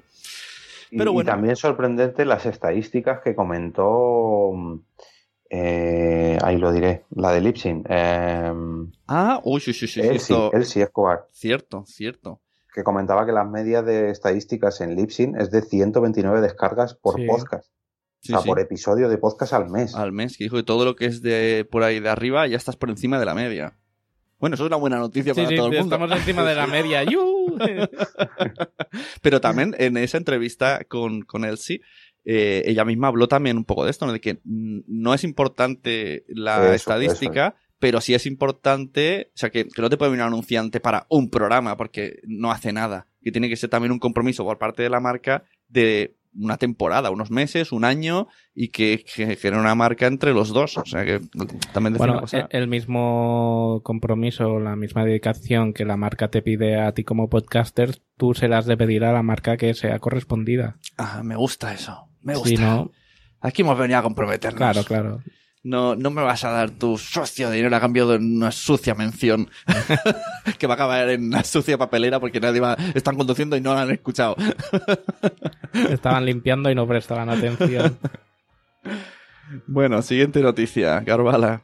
[0.96, 1.30] Y- Pero y, bueno.
[1.30, 4.52] también sorprendente las estadísticas que comentó,
[5.50, 8.52] eh, ahí lo diré, la de Lipsin, eh,
[9.06, 12.40] Ah, uy, sí, sí, sí, sí, Elsie, Escobar, cierto, cierto.
[12.74, 17.26] que comentaba que las medias de estadísticas en Lipsin es de 129 descargas por Sí.
[17.26, 17.70] podcast,
[18.20, 18.48] Sí, o sea, sí.
[18.48, 19.94] por episodio de podcast al mes.
[19.94, 22.56] Al mes, que dijo que todo lo que es de por ahí de arriba ya
[22.56, 23.76] estás por encima de la media.
[24.38, 25.94] Bueno, eso es una buena noticia Sí, para sí, todo el mundo.
[25.96, 27.02] estamos encima de la media.
[27.04, 27.56] ¡Yu!
[29.22, 31.80] Pero también en esa entrevista con, con Elsie,
[32.24, 34.12] eh, ella misma habló también un poco de esto, ¿no?
[34.12, 39.50] de que mm, no es importante la Eso, estadística, pero sí es importante, o sea,
[39.50, 43.06] que, que no te puede venir un anunciante para un programa porque no hace nada.
[43.22, 47.10] Que tiene que ser también un compromiso por parte de la marca de una temporada,
[47.10, 50.76] unos meses, un año, y que, que genere una marca entre los dos.
[50.78, 51.20] O sea, que
[51.72, 56.28] también decía Bueno, una cosa- el el mismo compromiso, la misma dedicación que la marca
[56.28, 59.74] te pide a ti como podcaster, tú se las de pedir a la marca que
[59.74, 60.76] sea correspondida.
[60.96, 62.08] Ah, me gusta eso.
[62.22, 62.48] Me gusta.
[62.48, 62.90] Si no,
[63.40, 64.58] Aquí hemos venido a comprometernos.
[64.58, 65.22] claro, claro.
[65.66, 68.94] No, no me vas a dar tu socio de dinero a cambio de una sucia
[68.94, 69.50] mención
[70.60, 73.74] que va a acabar en una sucia papelera porque nadie va, están conduciendo y no
[73.74, 74.36] la han escuchado.
[75.90, 77.98] Estaban limpiando y no prestaban atención.
[79.66, 81.62] Bueno, siguiente noticia, Garbala.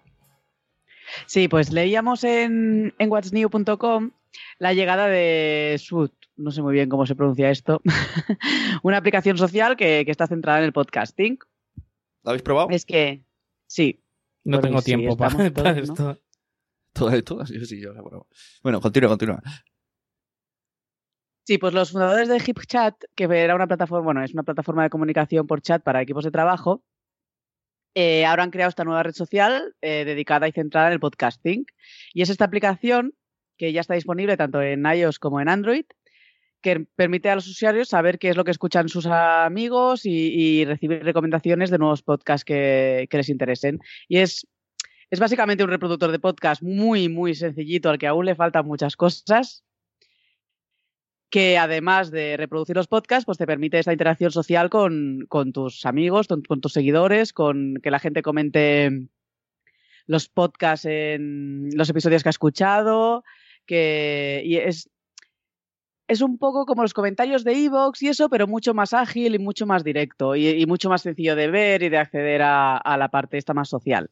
[1.26, 4.10] Sí, pues leíamos en, en whatsnew.com
[4.58, 7.80] la llegada de Sud, no sé muy bien cómo se pronuncia esto,
[8.82, 11.38] una aplicación social que, que está centrada en el podcasting.
[12.24, 12.68] ¿Lo habéis probado?
[12.70, 13.22] Es que,
[13.72, 14.04] sí,
[14.44, 15.82] No tengo sí, tiempo para, para todos, ¿no?
[15.82, 16.22] esto.
[16.92, 18.28] Todas, todas, sí, sí, yo probado.
[18.62, 19.42] Bueno, continúa, continúa.
[21.44, 24.90] Sí, pues los fundadores de HipChat, que era una plataforma, bueno, es una plataforma de
[24.90, 26.84] comunicación por chat para equipos de trabajo,
[27.94, 31.66] eh, ahora han creado esta nueva red social eh, dedicada y centrada en el podcasting.
[32.14, 33.14] Y es esta aplicación
[33.56, 35.84] que ya está disponible tanto en iOS como en Android,
[36.62, 41.04] que permite a los usuarios saber qué es lo que escuchan sus amigos y, recibir
[41.04, 43.80] recomendaciones de nuevos podcasts que, les interesen.
[44.08, 44.46] Y es,
[45.10, 48.96] es básicamente un reproductor de podcast muy, muy sencillito al que aún le faltan muchas
[48.96, 49.64] cosas,
[51.28, 55.84] que además de reproducir los podcasts, pues te permite esta interacción social con, con tus
[55.84, 59.08] amigos, con, con tus seguidores, con que la gente comente
[60.06, 63.24] los podcasts en los episodios que ha escuchado,
[63.66, 64.90] que y es,
[66.12, 69.38] es un poco como los comentarios de Evox y eso, pero mucho más ágil y
[69.38, 72.96] mucho más directo y, y mucho más sencillo de ver y de acceder a, a
[72.96, 74.08] la parte esta más social.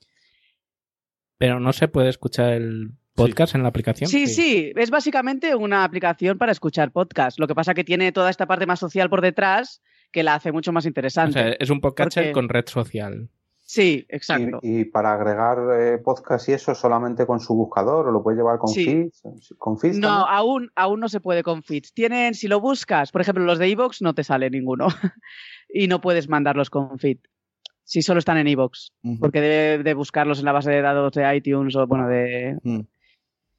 [1.39, 4.09] Pero no se puede escuchar el podcast en la aplicación.
[4.11, 7.39] Sí, sí, es básicamente una aplicación para escuchar podcast.
[7.39, 9.83] Lo que pasa que tiene toda esta parte más social por detrás
[10.13, 11.33] que la hace mucho más O interesante.
[11.41, 13.29] sea, es un podcatcher Porque- con red social.
[13.73, 14.59] Sí, exacto.
[14.63, 18.37] Y, y para agregar eh, podcast y eso solamente con su buscador o lo puedes
[18.39, 18.85] llevar con Sí.
[18.85, 19.23] feeds,
[19.59, 20.27] con feeds No, también?
[20.29, 21.93] aún, aún no se puede con feeds.
[21.95, 24.89] Tienen, si lo buscas, por ejemplo, los de Evox no te sale ninguno.
[25.73, 27.19] y no puedes mandarlos con feed.
[27.85, 28.93] Si solo están en Evox.
[29.21, 32.59] Porque debe de buscarlos en la base de datos de iTunes o bueno, de.
[32.65, 32.81] Mm.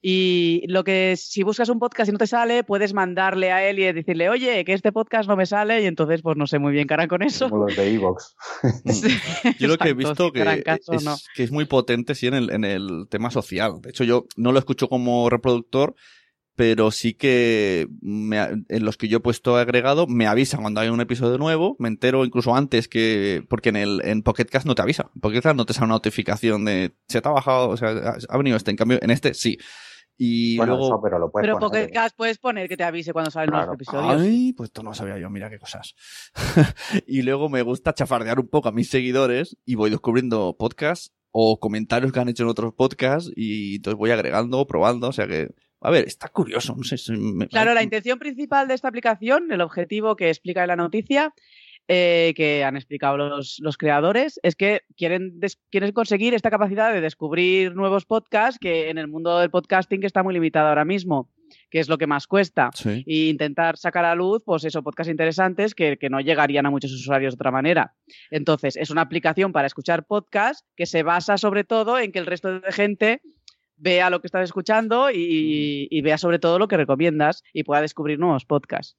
[0.04, 3.78] Y lo que si buscas un podcast y no te sale, puedes mandarle a él
[3.78, 6.74] y decirle, oye, que este podcast no me sale, y entonces, pues no sé muy
[6.74, 7.50] bien qué harán con eso.
[7.50, 8.36] Como los de Evox.
[9.60, 11.16] Yo lo que he visto que caso es, no.
[11.36, 13.74] que es muy potente sí en el, en el tema social.
[13.82, 15.94] De hecho, yo no lo escucho como reproductor,
[16.56, 20.82] pero sí que me ha- en los que yo he puesto agregado me avisan cuando
[20.82, 24.66] hay un episodio nuevo, me entero incluso antes que porque en el en Pocket Cast
[24.66, 25.10] no te avisa.
[25.16, 28.16] En Pocket Cast no te sale una notificación de se te ha bajado, o sea,
[28.30, 29.58] ha venido este, en cambio en este sí.
[30.18, 31.84] Y Bueno, luego eso, pero lo puedes Pero poner.
[31.86, 33.66] Pocket Cast puedes poner que te avise cuando salen Claro.
[33.68, 34.22] los episodios.
[34.22, 35.96] Ay, pues esto no lo sabía yo, mira qué cosas.
[37.08, 41.60] y luego me gusta chafardear un poco a mis seguidores y voy descubriendo podcasts o
[41.60, 45.50] comentarios que han hecho en otros podcasts y entonces voy agregando, probando, o sea que,
[45.80, 46.98] a ver, está curioso, no sé.
[46.98, 50.76] si me- Claro, la intención principal de esta aplicación, el objetivo que explica en la
[50.76, 51.34] noticia,
[51.88, 57.02] eh, que han explicado los, los creadores, es que quieren, quieren conseguir esta capacidad de
[57.02, 61.30] descubrir nuevos podcasts que en el mundo del podcasting está muy limitado ahora mismo,
[61.70, 62.70] que es lo que más cuesta.
[62.74, 63.04] Sí.
[63.06, 66.94] E intentar sacar a luz, pues eso, podcasts interesantes que, que no llegarían a muchos
[66.94, 67.94] usuarios de otra manera.
[68.30, 72.26] Entonces, es una aplicación para escuchar podcasts que se basa sobre todo en que el
[72.26, 73.22] resto de gente
[73.76, 77.82] vea lo que estás escuchando y, y vea sobre todo lo que recomiendas y pueda
[77.82, 78.96] descubrir nuevos podcasts.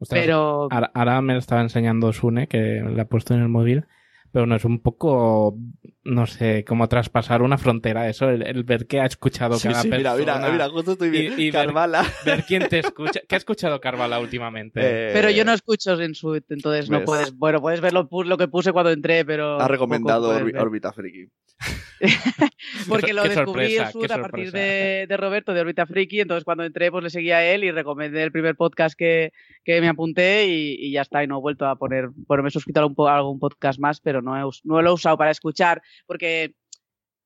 [0.00, 3.86] Ostras, Pero Ahora, me lo estaba enseñando Sune, que le ha puesto en el móvil.
[4.30, 5.56] Pero no es un poco,
[6.04, 9.80] no sé, como traspasar una frontera eso, el, el ver qué ha escuchado Sí, cada
[9.80, 10.36] sí, mira, persona.
[10.36, 11.08] mira, mira, justo estoy.
[11.16, 12.04] Y- y ver- Carvala.
[12.26, 13.20] Ver quién te escucha.
[13.26, 14.80] ¿Qué ha escuchado Carvala últimamente?
[14.82, 18.48] Eh, Pero yo no escucho en su entonces no puedes, bueno, puedes ver lo, que
[18.48, 20.28] puse cuando entré, pero Ha recomendado.
[20.58, 21.30] Orbita Friki.
[22.88, 26.20] porque lo descubrí sorpresa, en su qué a partir de, de Roberto de Orbita Friki,
[26.20, 29.32] entonces cuando entré pues le seguía a él y recomendé el primer podcast que,
[29.64, 32.48] que me apunté y, y ya está, y no he vuelto a poner, bueno, me
[32.48, 34.92] he suscrito a, un po- a algún podcast más, pero no, he no lo he
[34.92, 36.54] usado para escuchar porque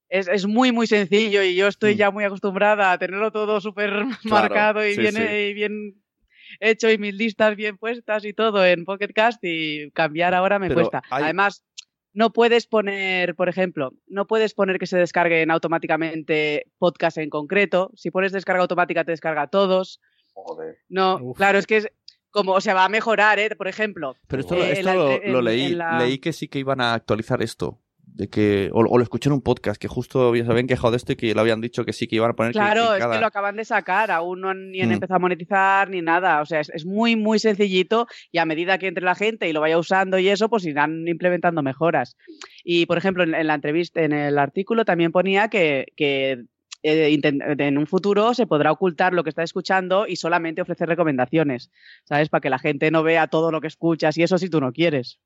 [0.08, 1.98] es, es muy, muy sencillo y yo estoy Mm.
[1.98, 3.92] ya muy acostumbrada a tenerlo todo súper
[4.24, 5.22] marcado y, sí, bien, sí.
[5.22, 5.94] y bien
[6.60, 10.68] hecho y mis listas bien puestas y todo en Pocket Cast y cambiar ahora me
[10.68, 11.02] Pero cuesta.
[11.10, 11.64] hay- Además,
[12.14, 17.90] no puedes poner, por ejemplo, no puedes poner que se descarguen automáticamente podcast en concreto.
[17.94, 20.00] Si pones descarga automática, te descarga todos.
[20.34, 20.78] Joder.
[20.88, 21.36] No, Uf.
[21.36, 21.88] claro, es que es
[22.30, 23.50] como, o sea, va a mejorar, ¿eh?
[23.56, 24.16] Por ejemplo.
[24.26, 26.58] Pero esto, Eh, esto la- lo, en- lo leí, en la- leí que sí que
[26.58, 27.78] iban a actualizar esto.
[28.14, 30.90] De que, o, o lo escuché en un podcast, que justo ya se habían quejado
[30.90, 32.88] de esto y que lo habían dicho que sí que iban a poner que- Claro,
[32.90, 34.92] que es cada- que lo acaban de sacar, aún no han ni han Mm.
[34.92, 36.42] empezado a monetizar ni nada.
[36.42, 39.54] O sea, es, es muy, muy sencillito y a medida que entre la gente y
[39.54, 42.16] lo vaya usando y eso, pues irán implementando mejoras.
[42.64, 46.44] Y, por ejemplo, en, en la entrevista, en el artículo también ponía que, que
[46.82, 51.70] eh, en un futuro se podrá ocultar lo que está escuchando y solamente ofrecer recomendaciones,
[52.04, 52.28] ¿sabes?
[52.28, 54.72] Para que la gente no vea todo lo que escuchas y eso si tú no
[54.72, 55.18] quieres.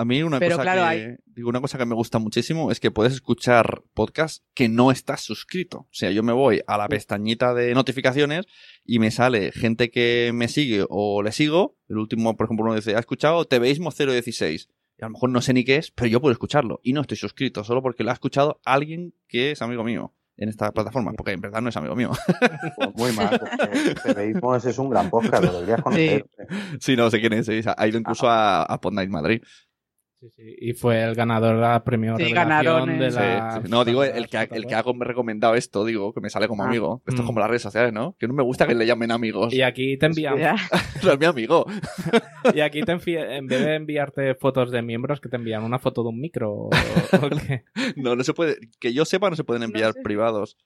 [0.00, 2.70] A mí una Pero cosa claro, que hay- digo una cosa que me gusta muchísimo
[2.70, 5.78] es que puedes escuchar podcast que no estás suscrito.
[5.80, 8.46] O sea, yo me voy a la pestañita de notificaciones
[8.84, 11.76] y me sale gente que me sigue o le sigo.
[11.88, 14.68] El último, por ejemplo, uno dice, ha escuchado TVismo 016.
[15.00, 16.80] Y a lo mejor no sé ni qué es, pero yo puedo escucharlo.
[16.82, 20.48] Y no estoy suscrito, solo porque lo ha escuchado alguien que es amigo mío en
[20.48, 22.12] esta plataforma, porque en verdad no es amigo mío.
[22.76, 23.40] Pues muy mal.
[23.40, 26.26] porque Tebeísmo ese es un gran podcast, lo deberías conocer.
[26.80, 27.46] sí, no sé quién es.
[27.46, 29.42] sí, Ha ido incluso a, a Podnight Madrid.
[30.20, 30.56] Sí, sí.
[30.60, 33.60] Y fue el ganador de la premio Sí, ganaron de la...
[33.62, 33.70] sí.
[33.70, 36.64] No, digo el que, ha- el que ha recomendado esto, digo, que me sale como
[36.64, 36.66] Ah.
[36.66, 37.02] amigo.
[37.06, 37.26] Esto es Mm.
[37.26, 38.16] como las redes sociales, ¿no?
[38.18, 39.54] Que no me gusta que le llamen amigos.
[39.54, 40.56] Y aquí te envían, Ya.
[41.04, 41.66] No es mi amigo.
[42.52, 45.78] y aquí te envi- en vez de enviarte fotos de miembros, que te envían una
[45.78, 46.52] foto de un micro.
[46.52, 46.70] o-
[47.46, 47.62] qué.
[47.94, 48.56] No, no se puede.
[48.80, 50.00] Que yo sepa, no se pueden enviar sé.
[50.02, 50.56] privados.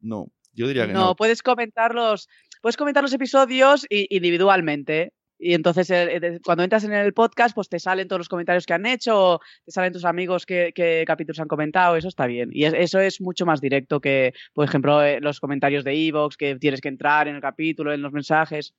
[0.00, 1.00] No, yo diría que no.
[1.08, 2.26] No, puedes comentarlos,
[2.62, 5.12] puedes comentar los episodios individualmente.
[5.44, 8.64] Y entonces eh, eh, cuando entras en el podcast, pues te salen todos los comentarios
[8.64, 12.26] que han hecho, o te salen tus amigos qué, qué capítulos han comentado, eso está
[12.26, 12.50] bien.
[12.52, 16.36] Y es- eso es mucho más directo que, por ejemplo, eh, los comentarios de Evox,
[16.36, 18.72] que tienes que entrar en el capítulo, en los mensajes.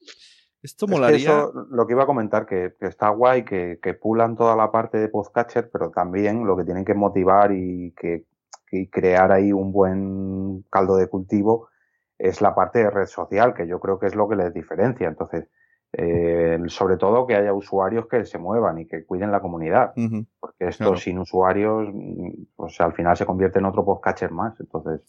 [0.62, 1.18] Esto Es que molaría.
[1.18, 4.72] eso, lo que iba a comentar, que, que está guay, que, que pulan toda la
[4.72, 8.24] parte de podcatcher, pero también lo que tienen que motivar y que,
[8.72, 11.68] y crear ahí un buen caldo de cultivo
[12.18, 15.10] es la parte de red social, que yo creo que es lo que les diferencia.
[15.10, 15.50] Entonces,
[15.96, 19.94] eh, sobre todo que haya usuarios que se muevan y que cuiden la comunidad,
[20.40, 20.98] porque esto Claro.
[20.98, 24.60] sin usuarios, mm, pues al final se convierte en otro podcatcher más.
[24.60, 25.02] Entonces,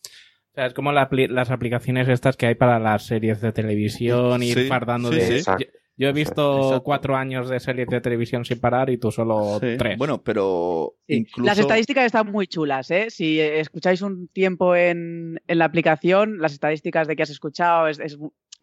[0.53, 4.43] O sea, es como la las aplicaciones estas que hay para las series de televisión,
[4.43, 5.41] ir Sí, fardando sí, de...
[5.41, 5.51] sí.
[5.59, 5.67] Yo,
[5.97, 6.83] yo he visto Exacto.
[6.85, 9.77] cuatro años de series de televisión sin parar y tú solo Sí.
[9.79, 9.97] tres.
[9.97, 11.17] Bueno, pero Sí.
[11.19, 11.47] incluso.
[11.47, 13.11] Las estadísticas están muy chulas, ¿eh?
[13.11, 17.99] Si escucháis un tiempo en, en la aplicación, las estadísticas de que has escuchado, es,
[18.01, 18.19] es-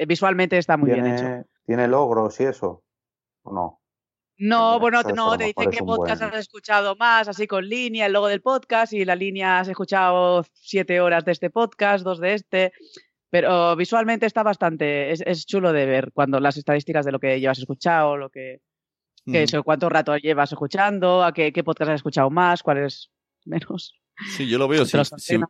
[0.07, 1.45] visualmente está muy bien hecho.
[1.65, 2.83] ¿Tiene, ¿tiene logros y eso?
[3.43, 3.77] ¿O no?
[4.37, 7.67] No, bueno, no, te mejor dice es qué podcast buen- has escuchado más, así con
[7.67, 12.03] línea, el logo del podcast y la línea has escuchado siete horas de este podcast,
[12.03, 12.73] dos de este.
[13.29, 17.39] Pero visualmente está bastante, es, es chulo de ver cuando las estadísticas de lo que
[17.39, 18.61] llevas escuchado, lo que,
[19.25, 19.37] que Ujú.
[19.37, 23.11] eso, cuánto rato llevas escuchando, a qué, qué podcast has escuchado más, cuáles
[23.45, 24.00] menos.
[24.37, 24.85] Sí, yo lo veo.
[24.85, 24.91] Si,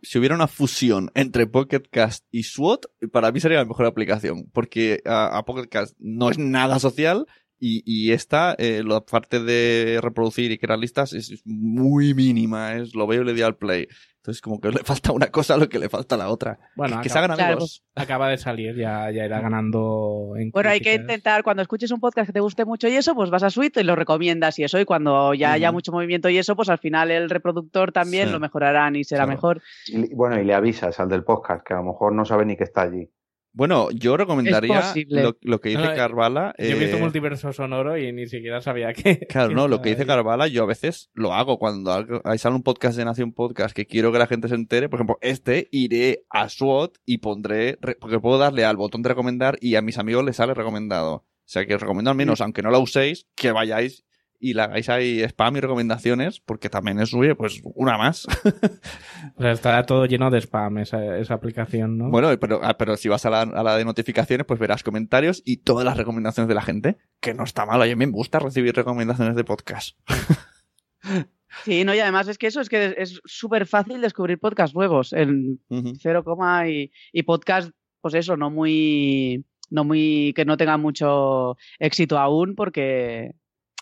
[0.04, 4.50] si- hubiera una fusión entre Pocket Cast y SWOT, para mí sería la mejor aplicación.
[4.54, 7.26] Porque a, a Pocket Cast no es nada social
[7.60, 12.76] y, y esta, eh, la parte de reproducir y crear listas es, es muy mínima.
[12.76, 13.88] Es, lo veo y le doy al play.
[14.22, 16.60] Entonces, como que le falta una cosa a lo que le falta a la otra.
[16.76, 17.84] Bueno, que, que se acaba, hagan Claro, amigos.
[17.96, 22.00] acaba de salir, ya, ya irá ganando en Bueno, hay que intentar, cuando escuches un
[22.00, 24.64] podcast que te guste mucho y eso, pues vas a Suite y lo recomiendas y
[24.64, 28.28] eso, y cuando ya haya mucho movimiento y eso, pues al final el reproductor también
[28.28, 28.32] Sí.
[28.34, 29.32] lo mejorarán y será Claro.
[29.38, 29.62] mejor.
[29.88, 32.56] Y, bueno, y le avisas al del podcast, que a lo mejor no sabe ni
[32.56, 33.10] que está allí.
[33.54, 36.54] Bueno, yo recomendaría lo, lo que dice No, Carvala.
[36.58, 39.20] Yo he visto eh, multiverso sonoro y ni siquiera sabía que...
[39.30, 40.06] Claro, no, lo que dice.
[40.06, 43.86] Carvala, yo a veces lo hago cuando ahí sale un podcast de Nación Podcast que
[43.86, 44.88] quiero que la gente se entere.
[44.88, 49.58] Por ejemplo, este iré a SWOT y pondré, porque puedo darle al botón de recomendar
[49.60, 51.14] y a mis amigos les sale recomendado.
[51.16, 54.06] O sea que os recomiendo al menos, aunque no la uséis, que vayáis
[54.42, 58.28] y la hagáis ahí spam y recomendaciones, porque también es, oye, pues una más.
[59.38, 62.10] O sea, estará todo lleno de spam esa, esa aplicación, ¿no?
[62.10, 65.42] bueno, pero, ah, pero si vas a la, a la de notificaciones, pues verás comentarios
[65.46, 67.80] y todas las recomendaciones de la gente, que no está mal.
[67.80, 69.98] Oye, me gusta recibir recomendaciones de podcast.
[71.66, 75.12] Sí, no, y además es que eso es que es súper fácil descubrir podcasts nuevos
[75.12, 75.94] en Ujú.
[76.00, 76.24] 0,
[76.68, 82.56] y, y podcast, pues eso, no muy, no muy, que no tengan mucho éxito aún,
[82.56, 83.36] porque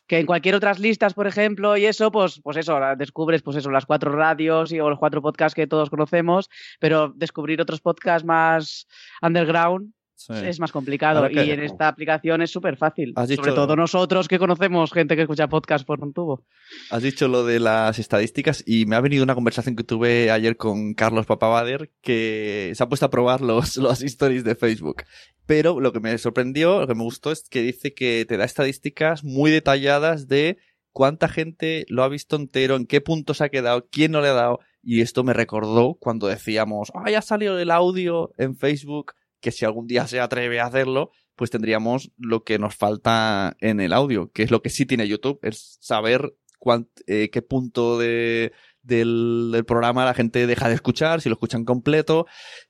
[0.09, 3.69] que en cualquier otras listas, por ejemplo, y eso, pues, pues eso, descubres, pues eso,
[3.69, 6.49] las cuatro radios y, o los cuatro podcasts que todos conocemos,
[6.79, 8.87] pero descubrir otros podcasts más
[9.21, 10.33] underground Sí.
[10.33, 11.25] es más complicado.
[11.29, 13.13] Que- y en esta aplicación es súper fácil.
[13.15, 16.43] Sobre dicho- todo nosotros que conocemos gente que escucha podcast por un tubo.
[16.91, 20.57] Has dicho lo de las estadísticas y me ha venido una conversación que tuve ayer
[20.57, 25.03] con Carlos Papavader que se ha puesto a probar los, los stories de Facebook.
[25.45, 28.43] Pero lo que me sorprendió, lo que me gustó es que dice que te da
[28.43, 30.57] estadísticas muy detalladas de
[30.91, 34.27] cuánta gente lo ha visto entero, en qué punto se ha quedado, quién no le
[34.27, 34.59] ha dado.
[34.83, 39.65] Y esto me recordó cuando decíamos, ah, ya salió el audio en Facebook, que si
[39.65, 44.31] algún día se atreve a hacerlo, pues tendríamos lo que nos falta en el audio,
[44.31, 49.49] que es lo que sí tiene YouTube, es saber cuánt- eh, qué punto de, del,
[49.53, 52.25] del programa la gente deja de escuchar, si lo escuchan completo,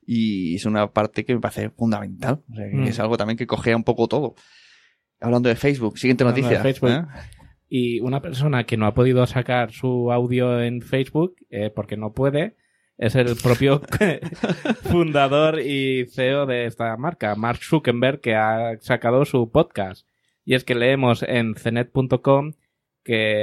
[0.06, 2.42] y es una parte que me parece fundamental.
[2.50, 2.84] O sea, que Mm.
[2.86, 4.34] Es algo también que cogea un poco todo.
[5.20, 6.62] Hablando de Facebook, siguiente Hablando de noticia.
[6.62, 6.90] Facebook.
[6.90, 7.04] ¿eh?
[7.68, 12.12] Y una persona que no ha podido sacar su audio en Facebook, eh, porque no
[12.12, 12.56] puede,
[13.00, 13.80] es el propio
[14.82, 20.06] fundador y CEO de esta marca, Mark Zuckerberg, que ha sacado su podcast.
[20.44, 22.52] Y es que leemos en cenet.com
[23.02, 23.42] que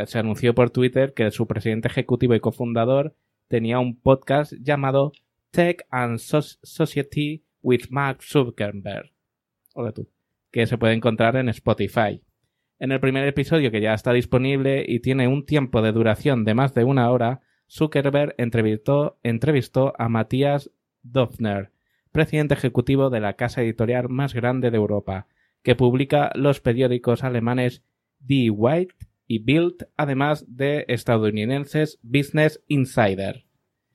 [0.00, 3.14] eh, se anunció por Twitter que su presidente ejecutivo y cofundador
[3.48, 5.12] tenía un podcast llamado
[5.50, 9.12] Tech and Soc- Society with Mark Zuckerberg.
[9.74, 10.08] Hola tú.
[10.50, 12.22] Que se puede encontrar en Spotify.
[12.78, 16.54] En el primer episodio, que ya está disponible y tiene un tiempo de duración de
[16.54, 17.42] más de una hora,
[17.74, 20.70] Zuckerberg entrevistó, entrevistó a Matías
[21.02, 21.72] Dofner,
[22.12, 25.26] presidente ejecutivo de la casa editorial más grande de Europa,
[25.64, 27.82] que publica los periódicos alemanes
[28.20, 28.94] Die White
[29.26, 33.44] y Bild, además de estadounidenses Business Insider.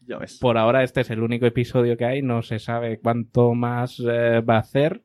[0.01, 0.39] Ya ves.
[0.39, 4.41] Por ahora este es el único episodio que hay, no se sabe cuánto más eh,
[4.41, 5.03] va a hacer.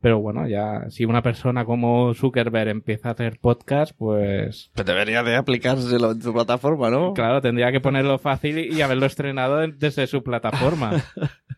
[0.00, 5.24] Pero bueno, ya si una persona como Zuckerberg empieza a hacer podcast, pues Pues debería
[5.24, 7.14] de aplicárselo en su plataforma, ¿no?
[7.14, 10.92] claro, tendría que ponerlo fácil y haberlo estrenado en- desde su plataforma.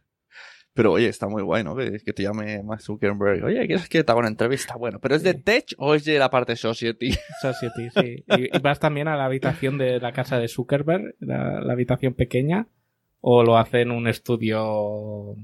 [0.72, 1.74] Pero oye, está muy guay, ¿no?
[1.76, 3.44] Que, que te llame Mark Zuckerberg.
[3.44, 4.76] Oye, ¿quieres que te haga una entrevista?
[4.76, 7.10] Bueno, ¿pero es de Tech o es de la parte Society?
[7.42, 8.24] Society, sí.
[8.28, 12.14] Y, y vas también a la habitación de la casa de Zuckerberg, la, la habitación
[12.14, 12.68] pequeña,
[13.20, 15.34] o lo hace en un estudio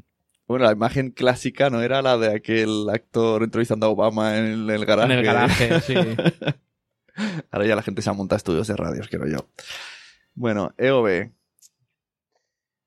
[0.47, 4.87] Bueno, la imagen clásica no era la de aquel actor entrevistando a Obama en el
[4.87, 5.13] garaje.
[5.13, 5.95] en el garaje, sí.
[7.51, 9.39] Ahora ya la gente se ha montado estudios de radios, quiero yo.
[10.35, 11.33] Bueno, EOB.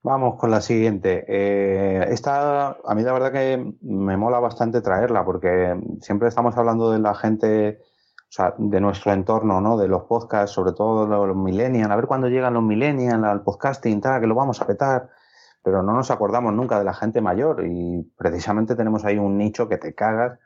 [0.02, 1.26] Vamos con la siguiente.
[1.28, 6.92] Eh, esta, a mí la verdad que me mola bastante traerla porque siempre estamos hablando
[6.92, 9.78] de la gente, o sea, de nuestro entorno, ¿no?
[9.78, 13.44] De los podcasts, sobre todo los, los millennials, a ver cuándo llegan los millennials al
[13.44, 15.10] podcasting, tal, que lo vamos a petar,
[15.70, 19.70] pero no nos acordamos nunca de la gente mayor y precisamente tenemos ahí un nicho
[19.70, 20.40] que te cagas,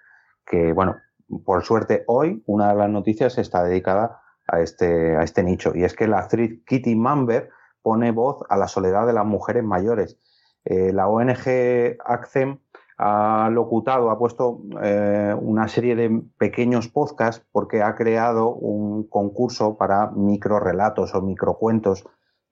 [0.46, 0.98] que bueno,
[1.46, 4.20] por suerte hoy una de las noticias está dedicada
[4.50, 7.50] a este, a este nicho y es que la actriz Kitty Mamber
[7.82, 10.20] pone voz a la soledad de las mujeres mayores.
[10.66, 12.60] Eh, la ONG ACCEM
[12.98, 19.78] ha locutado, ha puesto eh, una serie de pequeños podcasts porque ha creado un concurso
[19.78, 22.04] para microrelatos o microcuentos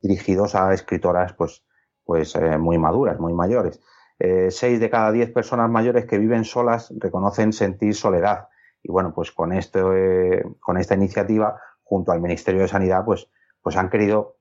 [0.01, 1.65] dirigidos a escritoras pues,
[2.12, 3.80] pues eh, muy maduras, muy mayores.
[4.20, 8.49] Eh, seis de cada diez personas mayores que viven solas reconocen sentir soledad.
[8.84, 13.30] Y bueno, pues con, esto, eh, con esta iniciativa, junto al Ministerio de Sanidad, pues,
[13.62, 14.36] pues han querido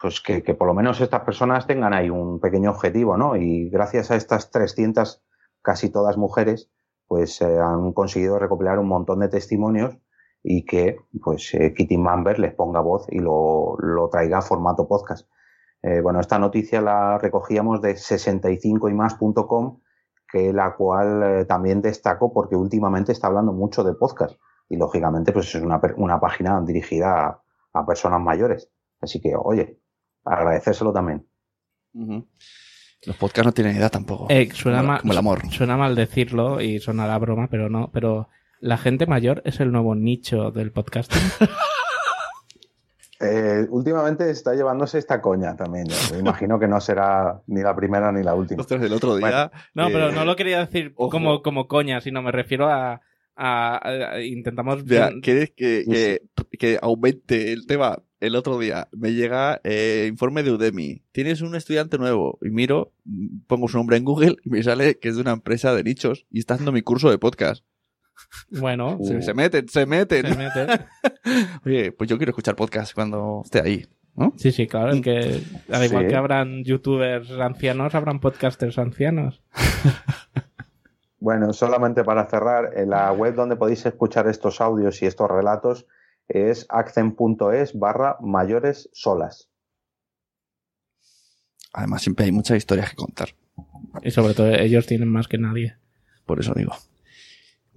[0.00, 3.36] pues que, que, por lo menos estas personas tengan ahí un pequeño objetivo, ¿no?
[3.36, 5.22] Y gracias a estas 300,
[5.60, 6.70] casi todas mujeres,
[7.06, 9.98] pues eh, han conseguido recopilar un montón de testimonios
[10.42, 15.28] y que pues Kitty Mamber les ponga voz y lo, lo traiga a formato podcast.
[15.82, 19.80] Eh, bueno, esta noticia la recogíamos de 65ymas.com,
[20.30, 25.32] que la cual eh, también destaco porque últimamente está hablando mucho de podcast y lógicamente
[25.32, 27.42] pues es una, una página dirigida a,
[27.72, 28.70] a personas mayores.
[29.00, 29.78] Así que, oye,
[30.24, 31.26] agradecérselo también.
[31.94, 32.26] Uh -huh.
[33.06, 34.26] Los podcasts no tienen edad tampoco.
[34.28, 35.50] Eh, suena, como, mal, como el amor.
[35.50, 37.90] suena mal decirlo y suena la broma, pero no.
[37.92, 38.28] Pero
[38.60, 41.22] la gente mayor es el nuevo nicho del podcasting.
[43.20, 45.86] eh, últimamente está llevándose esta coña también.
[46.12, 48.60] Me imagino que no será ni la primera ni la última.
[48.60, 49.26] Ostras, el otro día.
[49.26, 53.00] Bueno, no, pero no lo quería decir como, como coña, sino me refiero a.
[53.40, 56.22] A, a, a, intentamos ya, ¿Quieres que, que,
[56.58, 58.02] que, aumente el tema?
[58.18, 61.04] El otro día me llega eh, informe de Udemy.
[61.12, 62.40] Tienes un estudiante nuevo.
[62.42, 62.92] Y miro,
[63.46, 66.26] pongo su nombre en Google y me sale que es de una empresa de nichos
[66.32, 67.64] y está haciendo mi curso de podcast.
[68.50, 70.26] Bueno, Se, se meten, se meten.
[70.26, 70.86] se.
[71.64, 73.86] Oye, pues yo quiero escuchar podcast cuando esté ahí.
[74.16, 74.32] ¿no?
[74.36, 75.42] Sí, sí, claro, es que
[75.72, 76.08] al igual Sí.
[76.10, 79.42] que habrán youtubers ancianos, habrán podcasters ancianos.
[81.20, 85.84] Bueno, solamente para cerrar, en la web donde podéis escuchar estos audios y estos relatos
[86.28, 89.48] es accent.es barra mayores solas.
[91.72, 93.30] Además, siempre hay muchas historias que contar.
[94.02, 95.76] Y sobre todo ellos tienen más que nadie.
[96.24, 96.72] Por eso digo.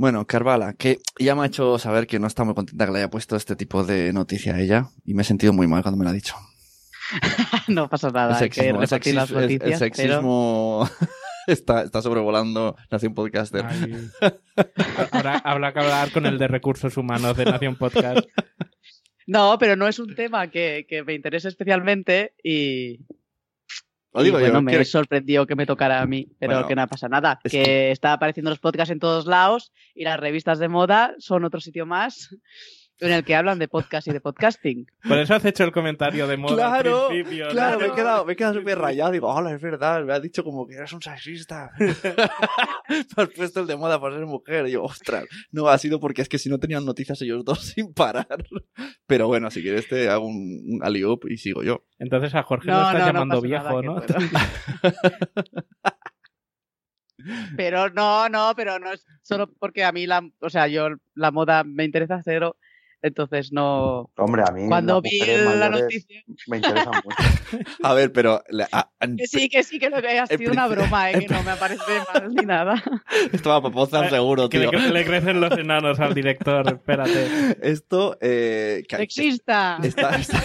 [0.02, 2.98] Bueno, Carvala, que ya me ha hecho saber que no está muy contenta que le
[2.98, 4.88] haya puesto este tipo de noticia a ella.
[5.06, 6.34] Y me he sentido muy mal cuando me lo ha dicho.
[7.68, 8.34] no pasa nada.
[8.40, 10.90] el que sexismo, el repetir las el- el noticias, pero- sexismo
[11.46, 13.64] está, está sobrevolando Nación Podcaster.
[15.12, 18.22] Habrá, habrá que hablar con el de recursos humanos de Nación Podcast.
[19.28, 23.02] No, pero no es un tema que, que me interese especialmente y,
[24.14, 24.62] Digo bueno, yo.
[24.62, 27.40] me quiero- sorprendió que me tocara a mí, pero Bueno, que no pasa nada.
[27.44, 31.16] es Que, que- está apareciendo los podcasts en todos lados y las revistas de moda
[31.18, 32.36] son otro sitio más
[33.02, 34.86] en el que hablan de podcast y de podcasting.
[35.08, 37.46] Por eso has hecho el comentario de moda Claro, al principio.
[37.46, 37.52] ¿no?
[37.52, 39.12] Claro, me he quedado, me he quedado súper rayado.
[39.12, 41.72] Digo, hola, es verdad, me has dicho como que eres un sexista.
[41.80, 44.68] me has puesto el de moda por ser mujer.
[44.68, 47.60] Y yo, ostras, no, ha sido porque es que si no tenían noticias ellos dos
[47.76, 48.46] sin parar.
[49.08, 51.86] Pero bueno, si quieres te hago un, un alley-oop y sigo yo.
[51.98, 54.02] Entonces a Jorge lo No, estás no, no llamando viejo, ¿no?
[57.56, 61.32] Pero no, no, pero no es solo porque a mí la, o sea, yo la
[61.32, 62.58] moda me interesa cero,
[63.02, 64.10] entonces no.
[64.18, 67.18] Hombre, a mí Cuando vi la noticia, me interesan mucho.
[67.84, 70.52] A ver, pero la- a- a- que sí, que sí, que lo que ha sido
[70.52, 71.82] una broma, eh, que no me parece
[72.14, 72.82] mal ni nada.
[73.32, 74.80] esto va a popozar seguro, Que le, tío.
[74.80, 77.58] le crecen los enanos al director, espérate.
[77.62, 79.78] Esto, eh, que- Sexista.
[79.84, 80.42] Está, está-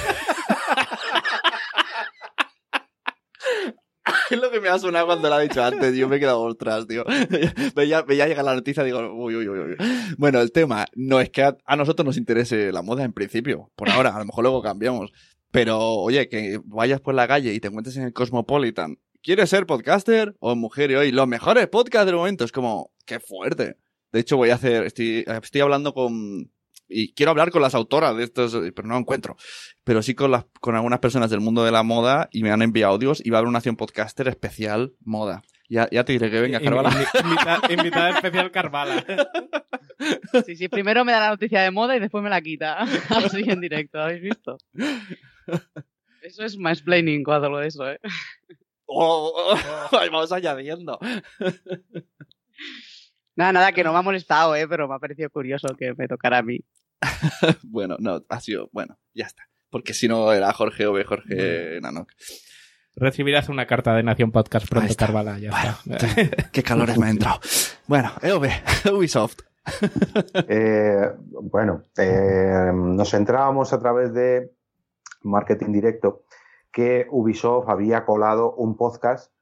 [4.30, 5.94] Es lo que me ha sonado cuando lo ha dicho antes.
[5.96, 7.04] Yo me he quedado ostras, tío.
[7.74, 9.76] Veía, veía llegar la noticia digo, uy, uy, uy, uy.
[10.18, 13.70] Bueno, el tema no es que a, a nosotros nos interese la moda en principio.
[13.76, 15.12] Por ahora, a lo mejor luego cambiamos.
[15.50, 18.98] Pero, oye, que vayas por la calle y te encuentres en el Cosmopolitan.
[19.22, 20.90] ¿Quieres ser podcaster o mujer?
[20.90, 22.44] Y hoy, los mejores podcasts del momento.
[22.44, 23.76] Es como, qué fuerte.
[24.12, 26.50] De hecho, voy a hacer, estoy, estoy hablando con,
[26.88, 29.36] y quiero hablar con las autoras de estos, pero no encuentro.
[29.84, 32.62] Pero sí con las, con algunas personas del mundo de la moda y me han
[32.62, 35.42] enviado audios y va a haber una acción podcaster especial moda.
[35.68, 36.90] Ya, ya te diré que venga, Carvala.
[36.90, 39.04] Invi- invita- invitada especial Carvala.
[40.44, 42.80] Sí, sí, primero me da la noticia de moda y después me la quita.
[43.08, 44.58] Así en directo, ¿habéis visto?
[46.20, 47.98] Eso es mansplaining cuando lo de eso, ¿eh?
[48.84, 49.58] Oh, oh,
[49.92, 50.98] oh, ahí vamos añadiendo.
[53.36, 54.66] Nada, nada, que no me ha molestado, ¿eh?
[54.66, 56.60] Pero me ha parecido curioso que me tocara a mí.
[57.62, 59.42] Bueno, no, ha sido, bueno, ya está.
[59.70, 62.10] Porque si no era Jorge o Jorge Nanok.
[62.94, 64.94] Recibirás una carta de Nación Podcast pronto.
[64.96, 65.38] Carvala.
[65.38, 66.48] Ya Bueno, está.
[66.50, 67.40] Qué calores me ha entrado.
[67.86, 68.46] Bueno, EOB,
[68.92, 69.40] Ubisoft.
[70.48, 71.10] Eh,
[71.42, 74.52] bueno, eh, nos entrábamos a través de
[75.22, 76.22] marketing directo
[76.70, 79.32] que Ubisoft había colado un podcast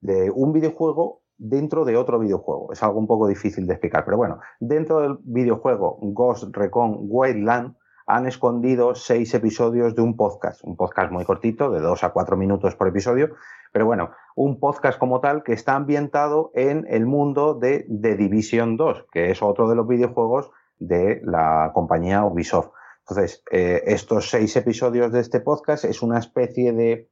[0.00, 2.72] de un videojuego dentro de otro videojuego.
[2.72, 7.74] Es algo un poco difícil de explicar, pero bueno, dentro del videojuego Ghost Recon Wildland
[8.06, 12.36] han escondido seis episodios de un podcast, un podcast muy cortito, de dos a cuatro
[12.36, 13.34] minutos por episodio,
[13.72, 18.76] pero bueno, un podcast como tal que está ambientado en el mundo de The Division
[18.76, 22.70] 2, que es otro de los videojuegos de la compañía Ubisoft.
[23.00, 27.10] Entonces, eh, estos seis episodios de este podcast es una especie de,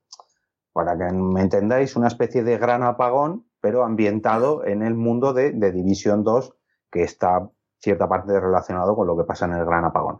[0.72, 5.52] para que me entendáis, una especie de gran apagón, pero ambientado en el mundo de,
[5.52, 6.54] de Division 2,
[6.92, 10.18] que está cierta parte relacionado con lo que pasa en el gran apagón.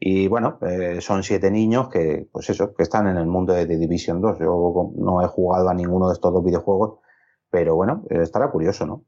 [0.00, 3.66] Y bueno, eh, son siete niños que, pues eso, que están en el mundo de
[3.66, 4.40] The Division 2.
[4.40, 6.98] Yo no he jugado a ninguno de estos dos videojuegos,
[7.48, 9.04] pero bueno, eh, estará curioso, ¿no?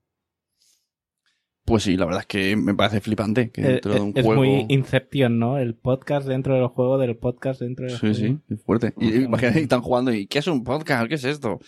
[1.65, 4.25] Pues sí, la verdad es que me parece flipante que Eh, dentro de un es
[4.25, 4.43] juego...
[4.43, 5.59] muy Inception, ¿no?
[5.59, 8.15] El podcast dentro del juego del podcast dentro del Sí, juego.
[8.15, 8.95] sí, es fuerte.
[8.99, 11.09] Y, imagínate, están jugando y ¿qué es un podcast?
[11.09, 11.59] ¿Qué es esto?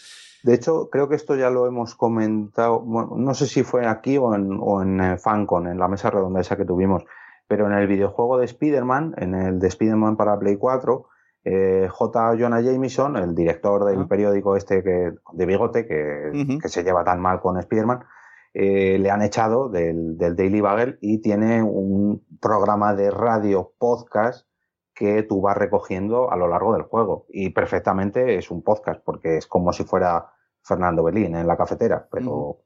[0.44, 4.18] De hecho, creo que esto ya lo hemos comentado, bueno, no sé si fue aquí
[4.18, 7.02] o en, o en eh, FanCon, en la mesa redonda esa que tuvimos,
[7.48, 11.06] pero en el videojuego de Spider-Man, en el de Spider-Man para Play 4,
[11.44, 12.36] eh, J.
[12.38, 14.06] Jonah Jameson, el director del Ah.
[14.06, 18.04] periódico este que, de bigote que, se lleva tan mal con Spider-Man,
[18.52, 24.46] eh, le han echado del, del Daily Bugle y tiene un programa de radio podcast
[24.94, 27.24] que tú vas recogiendo a lo largo del juego.
[27.30, 30.33] Y perfectamente es un podcast, porque es como si fuera
[30.64, 32.62] Fernando Belín en la cafetera, pero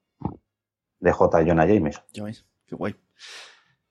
[1.00, 1.44] de J.
[1.44, 2.02] Jonah Jameson.
[2.12, 2.94] Ya veis, qué guay.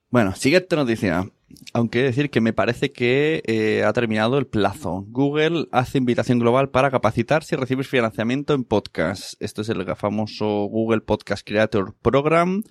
[0.09, 1.29] Bueno, siguiente noticia.
[1.73, 5.05] Aunque decir que me parece que eh, ha terminado el plazo.
[5.07, 9.41] Google hace invitación global para capacitarse y recibir financiamiento en podcast.
[9.41, 12.63] Esto es el famoso Google Podcast Creator Program.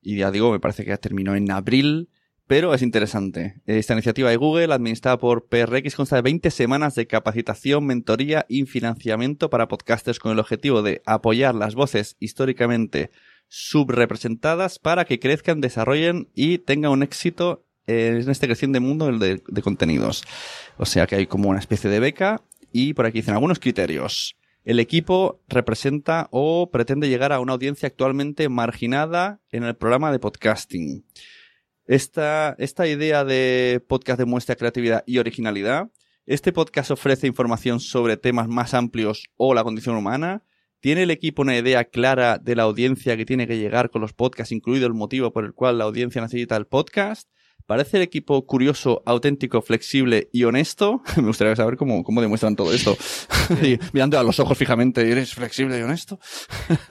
[0.00, 2.10] Y ya digo, me parece que terminó en abril,
[2.46, 3.60] pero es interesante.
[3.66, 8.64] Esta iniciativa de Google, administrada por PRX, consta de 20 semanas de capacitación, mentoría y
[8.66, 13.10] financiamiento para podcasters con el objetivo de apoyar las voces históricamente
[13.48, 20.24] subrepresentadas para que crezcan, desarrollen y tengan un éxito en este creciente mundo de, contenidos.
[20.76, 22.42] O sea que hay como una especie de beca
[22.72, 24.36] y por aquí dicen algunos criterios.
[24.64, 30.18] El equipo representa o pretende llegar a una audiencia actualmente marginada en el programa de
[30.18, 31.04] podcasting.
[31.86, 35.90] Esta, esta idea de podcast demuestra creatividad y originalidad.
[36.24, 40.42] Este podcast ofrece información sobre temas más amplios o la condición humana.
[40.80, 44.14] ¿Tiene el equipo una idea clara de la audiencia que tiene que llegar con los
[44.14, 47.28] podcasts, incluido el motivo por el cual la audiencia necesita el podcast?
[47.66, 51.02] ¿Parece el equipo curioso, auténtico, flexible y honesto?
[51.16, 52.96] Me gustaría saber cómo, cómo demuestran todo esto.
[53.92, 56.18] Mirando a los ojos fijamente, ¿eres flexible y honesto?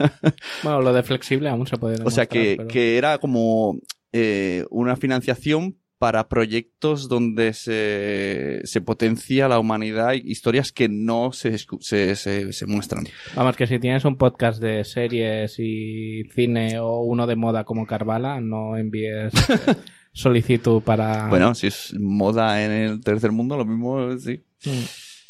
[0.64, 3.80] bueno, lo de flexible aún se puede O sea, que, que era como
[4.14, 11.32] eh, una financiación para proyectos donde se, se potencia la humanidad y historias que no
[11.32, 13.06] se, se, se, muestran.
[13.36, 17.88] Vamos, que si tienes un podcast de series y cine o uno de moda como
[17.88, 19.32] Carvala, no envíes
[20.12, 21.30] solicitud para...
[21.30, 24.44] Bueno, si es moda en el tercer mundo, lo mismo, sí.
[24.66, 24.84] Mm.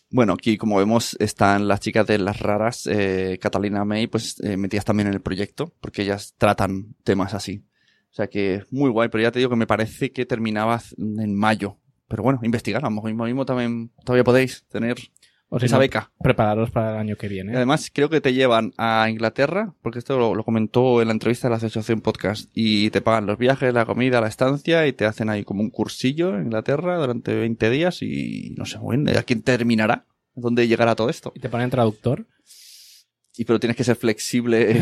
[0.09, 4.57] Bueno, aquí como vemos están las chicas de las raras, eh, Catalina May, pues eh,
[4.57, 7.63] metidas también en el proyecto, porque ellas tratan temas así.
[8.13, 11.33] O sea que muy guay, pero ya te digo que me parece que terminaba en
[11.33, 11.79] mayo.
[12.07, 14.97] Pero bueno, investigar, a lo mejor mismo también todavía podéis tener
[15.59, 16.11] esa beca.
[16.21, 17.55] Prepararos para el año que viene.
[17.55, 21.53] además, creo que te llevan a Inglaterra, porque esto lo, comentó en la entrevista de
[21.53, 25.29] la Asociación Podcast, y te pagan los viajes, la comida, la estancia, y te hacen
[25.29, 29.41] ahí como un cursillo en Inglaterra durante 20 días, y no sé, bueno, ¿a quién
[29.41, 30.05] terminará?
[30.35, 31.31] ¿Dónde llegará todo esto?
[31.35, 32.27] ¿Y te ponen traductor?
[33.35, 34.79] Y pero tienes que ser flexible.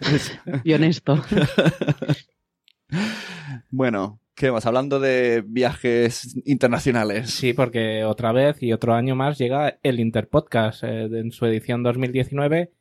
[0.62, 1.20] y honesto.
[3.70, 4.66] bueno, ¿qué más?
[4.66, 7.30] Hablando de viajes internacionales.
[7.30, 11.82] Sí, porque otra vez y otro año más llega el Interpodcast eh, en su edición
[11.82, 12.72] 2019.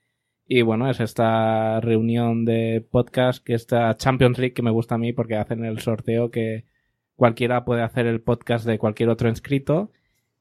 [0.47, 4.97] Y bueno, es esta reunión de podcast, que esta Champions League que me gusta a
[4.97, 6.65] mí porque hacen el sorteo que
[7.15, 9.91] cualquiera puede hacer el podcast de cualquier otro inscrito.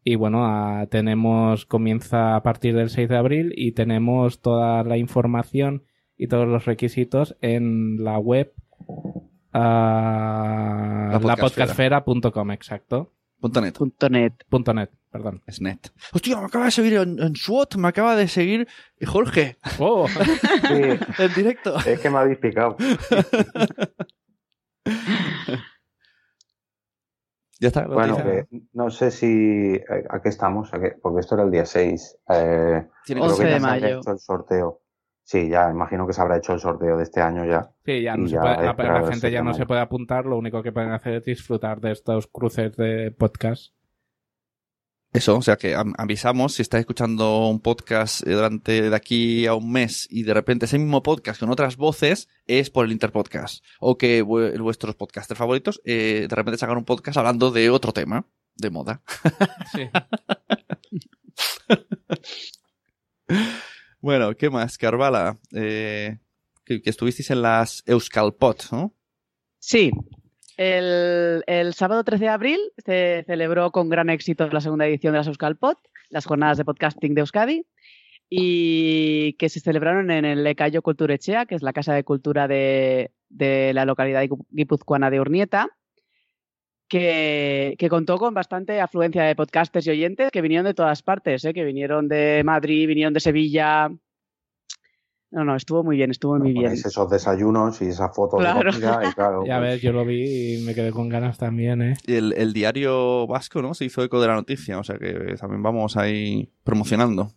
[0.02, 5.82] Y bueno, tenemos, comienza a partir del 6 de abril y tenemos toda la información
[6.16, 8.52] y todos los requisitos en la web
[9.58, 13.12] Uh, la podcastfera.com, exacto.
[13.40, 13.74] Punto .net.
[13.76, 14.34] Punto .net.
[14.48, 15.42] Punto .net, perdón.
[15.46, 15.88] Es net.
[16.12, 18.68] Hostia, me acaba de seguir en, SWOT, me acaba de seguir
[19.04, 19.56] Jorge.
[19.80, 20.06] Oh.
[20.70, 21.76] en directo.
[21.86, 22.76] Es que me habéis picado.
[27.60, 27.86] ya está.
[27.86, 28.16] Bueno,
[28.72, 29.80] no sé si...
[30.10, 30.70] ¿A qué estamos?
[31.02, 32.18] porque esto era el día 6.
[32.28, 34.00] Eh, 11 de mayo.
[34.04, 34.82] el sorteo.
[35.28, 37.70] Sí, ya imagino que se habrá hecho el sorteo de este año ya.
[37.84, 40.72] Sí, ya, no se puede, la, gente ya no se puede apuntar, lo único que
[40.72, 43.74] pueden hacer es disfrutar de estos cruces de podcast.
[45.12, 49.52] Eso, o sea que avisamos, si estáis escuchando un podcast eh, durante de aquí a
[49.52, 53.62] un mes y de repente ese mismo podcast con otras voces es por el Interpodcast.
[53.80, 58.24] O que vuestros podcasters favoritos eh, de repente sacan un podcast hablando de otro tema,
[58.56, 59.02] de moda.
[59.72, 59.90] Sí.
[64.08, 64.78] Bueno, ¿qué más?
[64.78, 66.16] Carvala, eh,
[66.64, 68.94] que, estuvisteis en las Euskalpot, ¿no?
[69.58, 69.90] Sí.
[70.56, 75.26] El, sábado 13 de abril se celebró con gran éxito la segunda edición de las
[75.26, 75.76] Euskalpot,
[76.08, 77.66] las jornadas de podcasting de Euskadi,
[78.30, 83.12] y que se celebraron en el Ecayo Culturechea, que es la casa de cultura de,
[83.28, 85.68] de la localidad guipuzcoana de Urnieta
[86.88, 91.52] que, contó con bastante afluencia de podcasters y oyentes que vinieron de todas partes, ¿eh?
[91.52, 93.90] que vinieron de Madrid, vinieron de Sevilla.
[95.30, 96.72] No, no, estuvo muy bien, estuvo muy bien.
[96.72, 98.72] Esos desayunos y esa foto claro.
[98.72, 99.44] de comida y claro.
[99.44, 101.96] ya ves, yo lo vi y me quedé con ganas también, ¿eh?
[102.06, 103.74] El, el diario vasco, ¿no?
[103.74, 107.32] Se hizo eco de la noticia, o sea que también vamos ahí promocionando.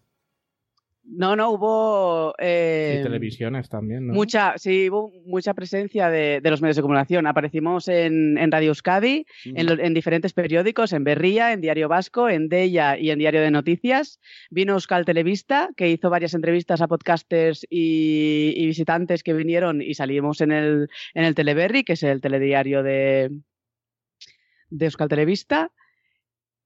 [1.03, 2.35] No, no, hubo...
[2.37, 4.13] Eh, y televisiones también, ¿no?
[4.13, 7.25] Mucha, sí, hubo mucha presencia de, los medios de comunicación.
[7.25, 13.09] Aparecimos en, Radio Euskadi, en, diferentes periódicos, en Berría, en Diario Vasco, en Deia y
[13.09, 14.19] en Diario de Noticias.
[14.51, 20.39] Vino Euskal Televista, que hizo varias entrevistas a podcasters y, visitantes que vinieron y salimos
[20.39, 23.31] en el, en el Teleberry, que es el telediario de,
[24.69, 25.71] de Euskal Televista.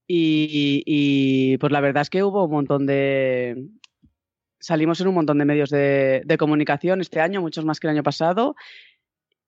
[0.06, 3.56] Y, y, pues la verdad es que hubo un montón de,
[4.66, 8.02] salimos en un montón de medios de, comunicación este año, muchos más que el año
[8.02, 8.56] pasado.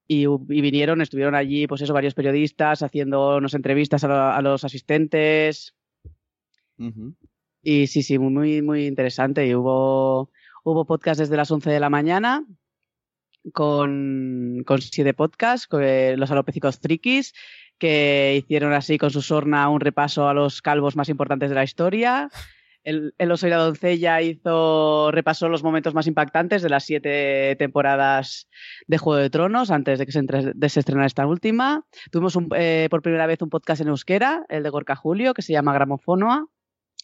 [0.06, 5.74] Y, vinieron, estuvieron allí, pues eso, varios periodistas haciéndonos entrevistas a, los asistentes.
[7.62, 9.44] Y sí, sí, muy, muy interesante.
[9.44, 10.30] Y hubo,
[10.62, 12.46] hubo podcast desde las 11 de la mañana
[13.52, 17.34] con, con siete podcasts, con, eh, los alopécicos frikis,
[17.76, 21.64] que hicieron así con su sorna un repaso a los calvos más importantes de la
[21.64, 22.30] historia.
[22.88, 27.54] El, el oso y la doncella hizo, repasó los momentos más impactantes de las siete
[27.58, 28.48] temporadas
[28.86, 30.20] de Juego de Tronos antes de que se,
[30.80, 31.84] estrenara esta última.
[32.10, 35.52] Tuvimos eh, por primera vez un podcast en euskera, el de Gorka Julio, que se
[35.52, 36.46] llama Gramofonoa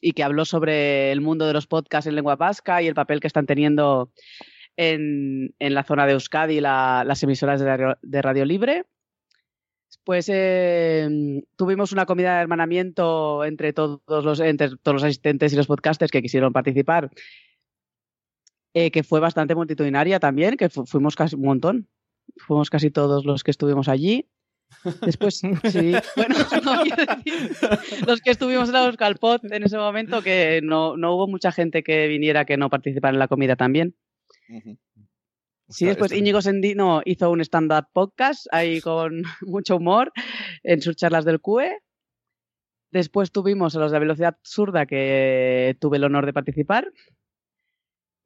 [0.01, 3.21] y que habló sobre el mundo de los podcasts en lengua vasca y el papel
[3.21, 4.11] que están teniendo
[4.77, 8.87] en, la zona de Euskadi la, las emisoras de radio Libre.
[10.05, 15.57] Pues eh, tuvimos una comida de hermanamiento entre todos, los, entre todos los asistentes y
[15.57, 17.11] los podcasters que quisieron participar,
[18.75, 21.89] eh, que fue bastante multitudinaria también, que fu fuimos casi un montón.
[22.37, 24.29] Fuimos casi todos los que estuvimos allí.
[25.03, 30.61] Después, sí, bueno, no decir los que estuvimos en la Euskalpod en ese momento, que
[30.63, 33.95] no, no hubo mucha gente que viniera que no participara en la comida también.
[34.49, 34.79] Uh -huh.
[35.69, 40.13] Sí, después Íñigo Sendino hizo un stand-up podcast ahí con mucho humor
[40.63, 41.79] en sus charlas del CUE.
[42.91, 46.93] Después tuvimos a los de Velocidad Absurda, que tuve el honor de participar.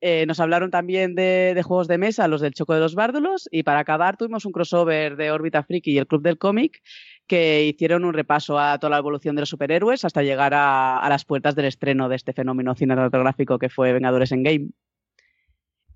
[0.00, 3.48] Eh, nos hablaron también de, de, juegos de mesa, los del Choco de los Bárdulos,
[3.50, 6.82] y para acabar tuvimos un crossover de Órbita Friki y el Club del Cómic,
[7.26, 11.08] que hicieron un repaso a toda la evolución de los superhéroes hasta llegar a, a
[11.08, 14.68] las puertas del estreno de este fenómeno cinematográfico que fue Vengadores en Game.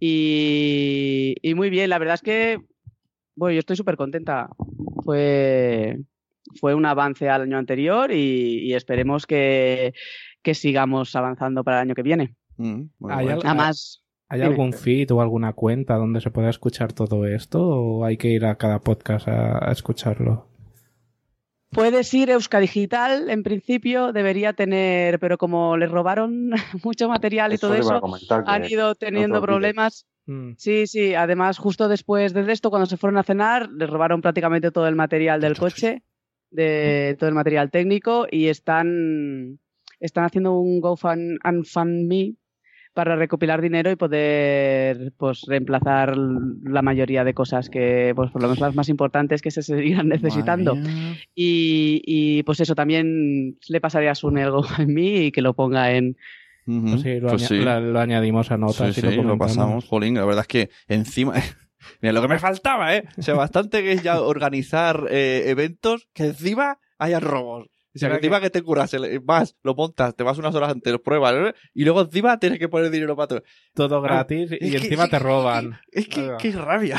[0.05, 2.59] Y, y, muy bien, la verdad es que,
[3.37, 4.49] bueno, yo estoy súper contenta.
[5.05, 5.97] Fue,
[6.61, 9.95] fue un avance al año anterior y, y esperemos que,
[10.43, 12.35] que, sigamos avanzando para el año que viene.
[12.57, 13.43] Mm, ¿Hay, bueno.
[13.45, 14.03] Nada más.
[14.29, 14.51] ¿Hay dime.
[14.51, 18.45] algún feed o alguna cuenta donde se pueda escuchar todo esto o hay que ir
[18.45, 20.49] a cada podcast a, a escucharlo?
[21.73, 26.51] Puedes ir Euskadigital, en principio debería tener, pero como les robaron
[26.85, 28.01] mucho material y Eso todo eso,
[28.47, 30.07] han ido teniendo no problemas.
[30.27, 30.53] Mm.
[30.59, 34.71] Sí, sí, además justo después de esto, cuando se fueron a cenar, les robaron prácticamente
[34.71, 36.03] todo el material del coche,
[36.51, 39.59] de todo el material técnico y están,
[39.99, 42.37] están haciendo un GoFundMe
[42.95, 48.49] para recopilar dinero y poder pues reemplazar la mayoría de cosas que pues por lo
[48.49, 50.77] menos las más importantes que se seguirán necesitando
[51.35, 55.93] y, y, pues eso también le pasaré a Sun el GoFundMe y que lo ponga
[55.93, 56.17] en
[56.67, 56.91] uh -huh.
[56.91, 57.65] pues sí, lo, pues añ sí.
[57.65, 60.49] La, lo, añadimos a notas sí, y sí, lo, lo pasamos jolín la verdad es
[60.49, 61.35] que encima
[62.01, 63.03] Mira, lo que me faltaba, ¿eh?
[63.19, 67.67] O sea, bastante que es ya organizar eh, eventos que encima haya robos.
[67.95, 70.93] O sea, que encima que te curas, vas, lo montas, te vas unas horas antes,
[70.93, 71.55] lo pruebas, ¿eh?
[71.75, 73.43] y luego encima tienes que poner dinero para todo.
[73.75, 75.79] Todo gratis ah, y que, encima te roban.
[75.91, 76.99] Es que, es que, rabia.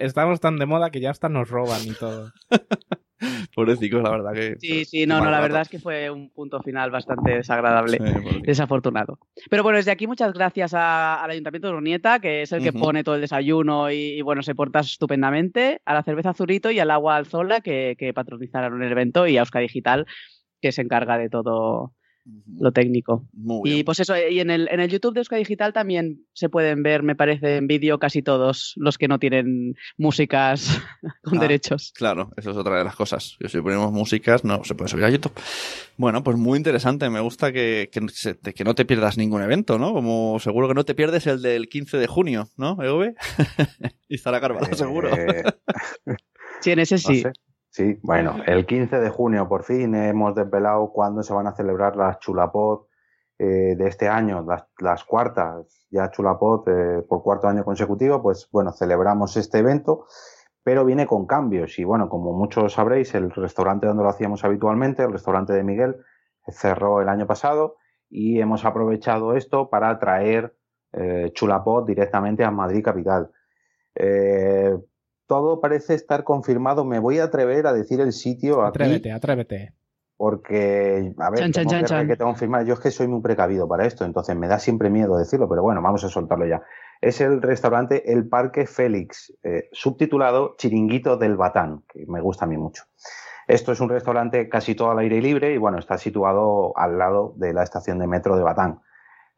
[0.00, 2.32] Estamos tan de moda que ya hasta nos roban y todo.
[3.54, 4.56] Pobrecicos, la verdad que.
[4.58, 8.40] Sí, sí, no, no, la verdad es que fue un punto final bastante desagradable, sí,
[8.42, 9.18] desafortunado.
[9.48, 12.70] Pero bueno, desde aquí muchas gracias a, al Ayuntamiento de Urnieta, que es el que
[12.70, 12.80] uh -huh.
[12.80, 16.78] pone todo el desayuno y, y, bueno, se porta estupendamente, a la cerveza Zurito y
[16.78, 20.06] al agua Alzola, que, que patronizaron el evento, y a Euska Digital,
[20.60, 21.92] que se encarga de todo,
[22.58, 23.26] lo técnico.
[23.64, 26.82] y pues eso, y en el, en el YouTube de Euska Digital también se pueden
[26.82, 30.80] ver, me parece, en vídeo casi todos los que no tienen músicas
[31.22, 31.92] con ah, derechos.
[31.94, 33.36] Claro, eso es otra de las cosas.
[33.38, 35.32] Que si ponemos músicas, no se puede subir a YouTube.
[35.96, 37.08] Bueno, pues muy interesante.
[37.10, 39.92] Me gusta que, que, que no te pierdas ningún evento, ¿no?
[39.92, 43.14] Como seguro que no te pierdes el del 15 de junio, ¿no, EV?
[44.08, 44.76] y estará Carvalho, eh...
[44.76, 45.10] seguro.
[46.60, 47.22] sí, en ese sí.
[47.22, 47.45] No sé.
[47.76, 51.94] Sí, bueno, el 15 de junio por fin hemos desvelado cuándo se van a celebrar
[51.94, 52.86] las Chulapod
[53.38, 54.46] eh, de este año,
[54.78, 60.06] las, cuartas, ya Chulapod eh, por cuarto año consecutivo, pues bueno, celebramos este evento,
[60.62, 65.02] pero viene con cambios y bueno, como muchos sabréis, el restaurante donde lo hacíamos habitualmente,
[65.02, 65.96] el restaurante de Miguel,
[66.48, 67.76] cerró el año pasado
[68.08, 70.56] y hemos aprovechado esto para traer
[70.94, 73.30] eh, Chulapod directamente a Madrid capital.
[73.94, 74.74] Eh,
[75.26, 76.84] todo parece estar confirmado.
[76.84, 78.68] Me voy a atrever a decir el sitio aquí.
[78.82, 79.74] Atrévete, atrévete.
[80.16, 82.08] Porque, a ver, chan, tengo chan, que, chan.
[82.08, 82.64] que confirmar.
[82.64, 85.62] Yo es que soy muy precavido para esto, entonces me da siempre miedo decirlo, pero
[85.62, 86.62] bueno, vamos a soltarlo ya.
[87.00, 92.48] Es el restaurante El Parque Félix, eh, subtitulado Chiringuito del Batán, que me gusta a
[92.48, 92.84] mí mucho.
[93.46, 97.34] Esto es un restaurante casi todo al aire libre y bueno, está situado al lado
[97.36, 98.80] de la estación de metro de Batán.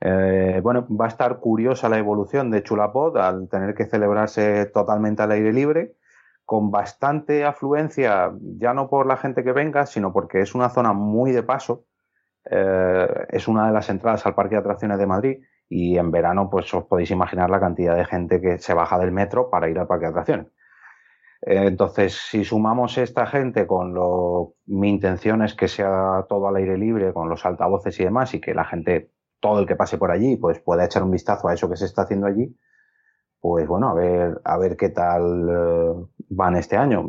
[0.01, 5.23] Eh, bueno, va a estar curiosa la evolución de Chulapod al tener que celebrarse totalmente
[5.23, 5.97] al aire libre,
[6.45, 10.93] con bastante afluencia, ya no por la gente que venga, sino porque es una zona
[10.93, 11.85] muy de paso.
[12.51, 15.39] Eh, es una de las entradas al Parque de Atracciones de Madrid
[15.69, 19.13] y en verano, pues os podéis imaginar la cantidad de gente que se baja del
[19.13, 20.47] metro para ir al Parque de Atracciones.
[21.43, 26.57] Eh, entonces, si sumamos esta gente con lo, mi intención es que sea todo al
[26.57, 29.99] aire libre, con los altavoces y demás, y que la gente todo el que pase
[29.99, 32.57] por allí pues pueda echar un vistazo a eso que se está haciendo allí,
[33.41, 37.05] pues bueno, a ver, a ver qué tal eh, van este año.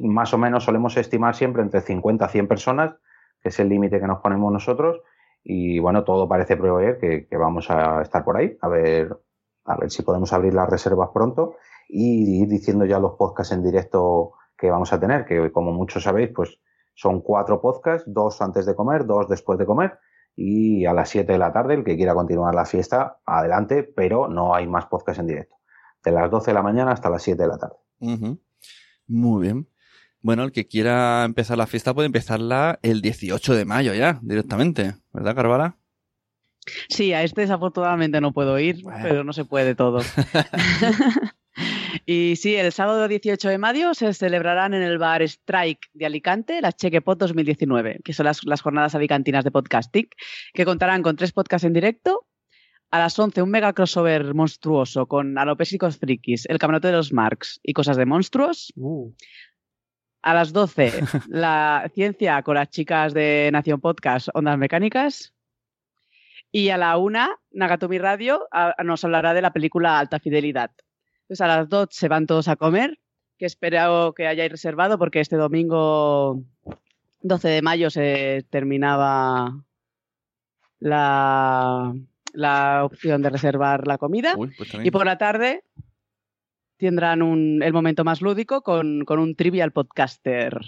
[0.00, 2.94] Más o menos solemos estimar siempre entre 50 a 100 personas,
[3.40, 5.00] que es el límite que nos ponemos nosotros.
[5.44, 9.16] Y bueno, todo parece prever que, que, vamos a estar por ahí, a ver,
[9.64, 11.54] a ver si podemos abrir las reservas pronto
[11.88, 16.02] y ir diciendo ya los podcasts en directo que vamos a tener, que como muchos
[16.02, 16.58] sabéis, pues
[16.94, 19.96] son cuatro podcasts, dos antes de comer, dos después de comer
[20.36, 24.28] y a las 7 de la tarde el que quiera continuar la fiesta, adelante, pero
[24.28, 25.56] no hay más podcasts en directo.
[26.04, 27.76] De las 12 de la mañana hasta las 7 de la tarde.
[29.08, 29.66] Muy bien.
[30.20, 34.94] Bueno, el que quiera empezar la fiesta puede empezarla el 18 de mayo ya, directamente,
[35.12, 35.76] ¿verdad, Carvala?
[36.88, 40.00] Sí, a este desafortunadamente no puedo ir, pero no se puede todo.
[42.08, 46.60] Y sí, el sábado 18 de mayo se celebrarán en el bar Strike de Alicante
[46.60, 50.08] las Chequepot 2019, que son las, las, jornadas alicantinas de podcasting,
[50.54, 52.24] que contarán con tres podcasts en directo.
[52.92, 57.58] A las 11, un mega crossover monstruoso con alopésicos frikis, el camarote de los Marx
[57.64, 58.72] y cosas de monstruos.
[58.76, 59.12] Uh.
[60.22, 60.92] A las 12,
[61.28, 65.34] la ciencia con las chicas de Nación Podcast, Ondas Mecánicas.
[66.52, 70.70] Y a la una, Nagatomi Radio a, nos hablará de la película Alta Fidelidad.
[71.26, 72.98] Pues a las 2 se van todos a comer,
[73.38, 76.42] que espero que hayáis reservado porque este domingo
[77.22, 79.64] 12 de mayo se terminaba
[80.78, 81.94] la,
[82.32, 84.34] la opción de reservar la comida.
[84.36, 85.64] Uy, pues y por la tarde
[86.76, 90.60] tendrán un, el momento más lúdico con, con, un trivial podcaster.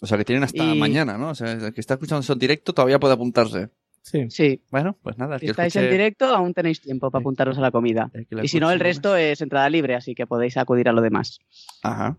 [0.00, 1.30] O sea que tienen hasta Y- mañana, ¿no?
[1.30, 3.70] O sea, el que está escuchando eso en directo todavía puede apuntarse.
[4.10, 4.26] Sí.
[4.30, 5.38] Sí, Bueno, pues nada.
[5.38, 8.10] si que estáis en directo aún tenéis tiempo para apuntaros a la comida.
[8.14, 10.88] el que la Y si no, el resto es entrada libre, así que podéis acudir
[10.88, 11.38] a lo demás.
[11.82, 12.16] Ajá.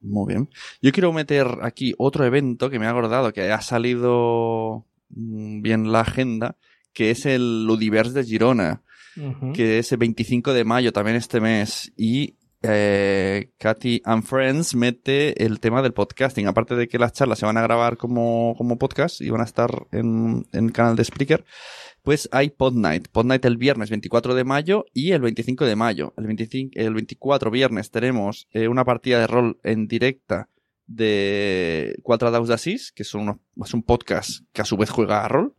[0.00, 0.48] Muy bien.
[0.80, 5.92] Yo quiero meter aquí otro evento que me ha acordado que ha salido mm, bien
[5.92, 6.56] la agenda,
[6.92, 8.82] que es el Ludiverse de Girona,
[9.54, 11.92] que es el 25 de mayo también este mes.
[11.96, 13.50] Y eh,
[14.04, 16.46] and Friends mete el tema del podcasting.
[16.46, 19.44] Aparte de que las charlas se van a grabar como, como podcast y van a
[19.44, 21.44] estar en, en el canal de Spreaker,
[22.02, 23.08] pues hay Pod Night.
[23.08, 26.14] Pod Night el viernes 24 de mayo y el 25 de mayo.
[26.16, 30.48] El, 25, el 24 viernes tenemos eh, una partida de rol en directa
[30.86, 35.24] de Quatre Daus d'Assis, que son unos, es un podcast que a su vez juega
[35.24, 35.54] a rol.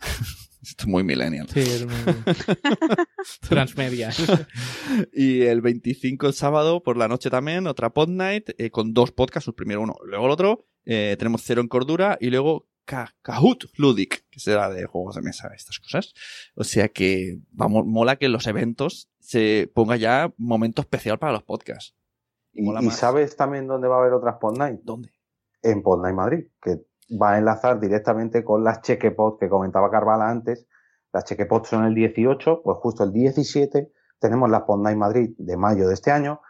[0.68, 1.48] Esto es muy millennial.
[1.48, 1.94] Sí, es muy...
[3.48, 4.10] Transmedia.
[5.12, 9.12] Y el 25 el sábado por la noche también, otra Pod Night eh, con dos
[9.12, 10.66] podcasts, el primero uno, luego el otro.
[10.84, 15.22] Eh, tenemos Cero en Cordura y luego Ka- Kahoot Ludic, que será de juegos de
[15.22, 16.12] mesa, estas cosas.
[16.54, 21.32] O sea que vamos, mola que en los eventos se ponga ya momento especial para
[21.32, 21.94] los podcasts.
[22.52, 24.80] Y, Mola y sabes también dónde va a haber otras Pod Night?
[24.84, 25.10] ¿Dónde?
[25.62, 26.76] En Pod Night Madrid, que
[27.10, 30.66] va a enlazar directamente con las Chequepot que comentaba Carvala antes.
[31.12, 35.86] Las Chequepot son el 18, pues justo el 17 tenemos la Night Madrid de mayo
[35.86, 36.40] de este año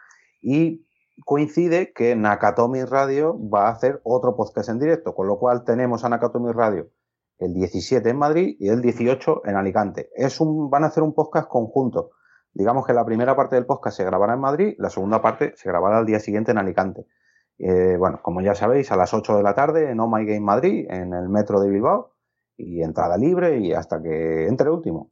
[0.41, 0.87] y
[1.25, 6.03] coincide que Nakatomi Radio va a hacer otro podcast en directo, con lo cual tenemos
[6.03, 6.89] a Nakatomi Radio
[7.37, 10.09] el 17 en Madrid y el 18 en Alicante.
[10.15, 12.11] Es un, van a hacer un podcast conjunto.
[12.53, 15.67] Digamos que la primera parte del podcast se grabará en Madrid, la segunda parte se
[15.67, 17.05] grabará al día siguiente en Alicante.
[17.57, 20.41] Eh, bueno, como ya sabéis, a las 8 de la tarde en Oh My Game
[20.41, 22.13] Madrid, en el metro de Bilbao,
[22.57, 25.11] y entrada libre y hasta que entre último.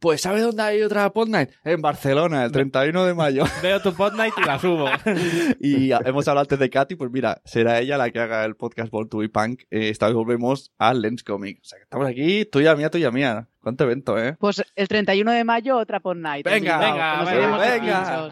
[0.00, 1.50] Pues ¿sabes dónde hay otra Pod Night?
[1.64, 3.44] En Barcelona, el 31 de mayo.
[3.62, 4.86] Veo tu Pod Night y la subo.
[5.60, 8.90] Y hemos hablado antes de Katy, pues mira, será ella la que haga el podcast
[8.92, 9.62] Born to be Punk.
[9.70, 11.58] Eh, esta vez volvemos a Lens Comic.
[11.62, 13.48] O sea, que estamos aquí, tuya mía, tuya mía.
[13.60, 14.36] ¿Cuánto evento, eh?
[14.38, 16.46] Pues el 31 de mayo otra Pod Night.
[16.46, 18.30] en Venga, venga, venga, venga.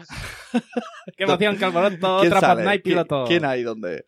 [1.17, 2.19] Qué emoción, Calvoroto.
[2.21, 2.63] ¿Quién Otra Pod sale?
[2.63, 3.25] Night ¿Quién- piloto.
[3.27, 4.05] ¿Quién hay dónde?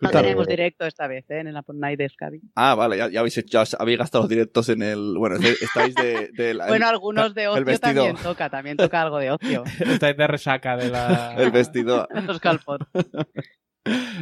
[0.00, 1.40] No tenemos directo esta vez, ¿eh?
[1.40, 2.10] En la Pod Night de.
[2.54, 5.14] Ah, vale, ya, ya habéis, hecho- ya habéis gastado los directos en el...
[5.18, 6.30] Bueno, es- estáis de...
[6.36, 8.04] de la- Bueno, el, algunos de el ocio vestido.
[8.04, 9.64] también toca, también toca algo de ocio.
[9.80, 11.34] Estáis de resaca de la...
[11.36, 12.06] el vestido.
[12.26, 12.82] Los Calpot.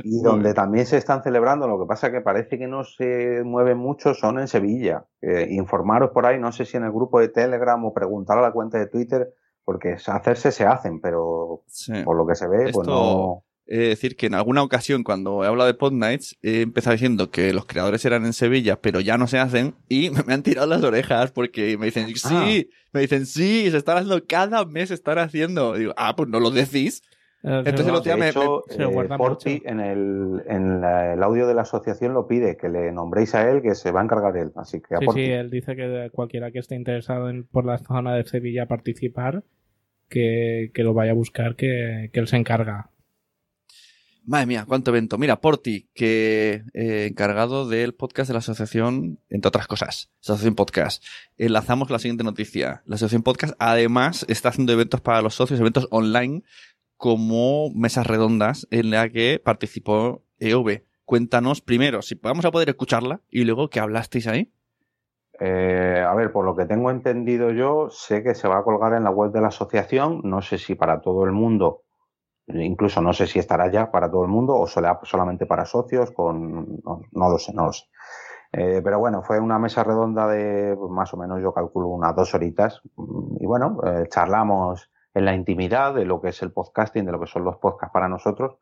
[0.02, 3.74] Y donde también se están celebrando, lo que pasa que parece que no se mueve
[3.74, 5.06] mucho, son en Sevilla.
[5.22, 8.42] Eh, informaros por ahí, no sé si en el grupo de Telegram o preguntar a
[8.42, 9.32] la cuenta de Twitter,
[9.64, 11.94] porque hacerse se hacen, pero Sí.
[12.04, 13.42] por lo que se ve, pues no.
[13.66, 17.30] De decir que en alguna ocasión, cuando he hablado de Pod Nights, he empezado diciendo
[17.30, 20.42] que los creadores eran en Sevilla, pero ya no se hacen, y me, me han
[20.42, 22.76] tirado las orejas porque me dicen, sí, Ah.
[22.92, 25.74] me dicen, sí, se están haciendo cada mes, se están haciendo.
[25.74, 27.02] Digo, ah, pues no lo decís.
[27.42, 30.80] Entonces se el otro día De me- hecho, me- se lo eh, en, el, en
[30.80, 33.90] la- el audio de la asociación lo pide, que le nombréis a él, que se
[33.92, 34.50] va a encargar él.
[34.56, 35.24] Así que a Sí, Forti.
[35.26, 38.66] sí, él dice que cualquiera que esté interesado en, por la zona de Sevilla a
[38.66, 39.42] participar,
[40.08, 42.90] que, que lo vaya a buscar, que, que él se encarga.
[44.26, 45.18] Madre mía, cuánto evento.
[45.18, 51.04] Mira, Porti, que eh, encargado del podcast de la asociación, entre otras cosas, Asociación Podcast.
[51.36, 52.82] Enlazamos la siguiente noticia.
[52.86, 56.42] La Asociación Podcast además está haciendo eventos para los socios, eventos online,
[56.96, 60.84] como mesas redondas en la que participó EOB.
[61.04, 64.50] Cuéntanos primero si vamos a poder escucharla y luego que hablasteis ahí.
[65.38, 68.94] Eh, a ver, por lo que tengo entendido yo, sé que se va a colgar
[68.94, 70.22] en la web de la asociación.
[70.24, 71.83] No sé si para todo el mundo
[72.46, 76.10] Incluso no sé si estará ya para todo el mundo o será solamente para socios,
[76.10, 77.84] con no, lo sé, no lo sé.
[78.52, 82.34] Eh, pero bueno, fue una mesa redonda de más o menos, yo calculo unas dos
[82.34, 82.82] horitas.
[83.40, 87.20] Y bueno, eh, charlamos en la intimidad de lo que es el podcasting, de lo
[87.20, 88.58] que son los podcasts para nosotros.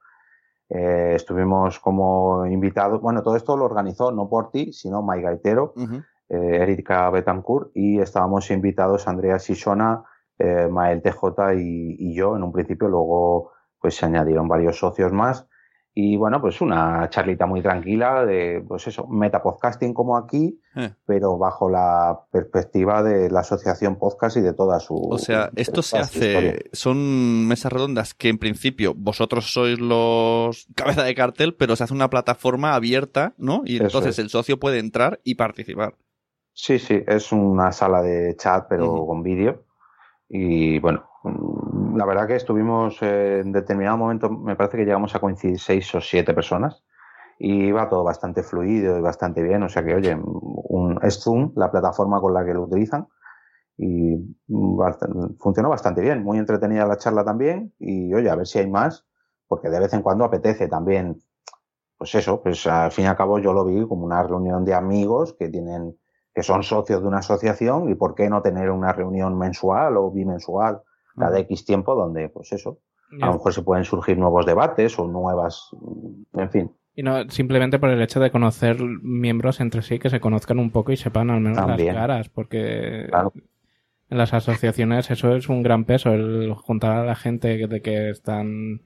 [0.68, 5.74] Eh, estuvimos como invitados, bueno, todo esto lo organizó no por ti, sino Mike Gaitero,
[6.28, 10.04] Erika Betancourt, y estábamos invitados Andrea Sisona,
[10.70, 13.52] Mael TJ y, y, yo en un principio, luego
[13.82, 15.46] pues se añadieron varios socios más.
[15.94, 20.94] Y bueno, pues una charlita muy tranquila de, pues eso, metapodcasting como aquí, eh.
[21.04, 24.96] pero bajo la perspectiva de la asociación podcast y de toda su.
[24.96, 31.02] O sea, esto se hace, son mesas redondas que en principio vosotros sois los cabeza
[31.02, 33.60] de cartel, pero se hace una plataforma abierta, ¿no?
[33.66, 35.96] Y entonces el socio puede entrar y participar.
[36.54, 39.64] Sí, sí, es una sala de chat, pero con vídeo.
[40.26, 41.04] Y bueno,
[41.94, 45.94] la verdad que estuvimos eh, en determinado momento, me parece que llegamos a coincidir seis
[45.94, 46.84] o siete personas
[47.38, 49.62] y iba todo bastante fluido y bastante bien.
[49.62, 53.06] O sea que, oye, un, es Zoom la plataforma con la que lo utilizan
[53.76, 54.16] y
[55.38, 56.22] funcionó bastante bien.
[56.22, 59.06] Muy entretenida la charla también y, oye, a ver si hay más,
[59.48, 61.20] porque de vez en cuando apetece también.
[61.98, 64.74] Pues eso, pues al fin y al cabo yo lo vi como una reunión de
[64.74, 65.96] amigos que tienen,
[66.34, 70.10] que son socios de una asociación y por qué no tener una reunión mensual o
[70.10, 70.82] bimensual
[71.16, 72.78] cada X tiempo donde, pues eso,
[73.20, 75.68] a lo mejor se pueden surgir nuevos debates o nuevas,
[76.32, 76.72] en fin.
[76.94, 80.70] Y no simplemente por el hecho de conocer miembros entre sí, que se conozcan un
[80.70, 83.08] poco y sepan al menos las caras, porque
[84.10, 88.10] en las asociaciones eso es un gran peso, el juntar a la gente de que
[88.10, 88.82] están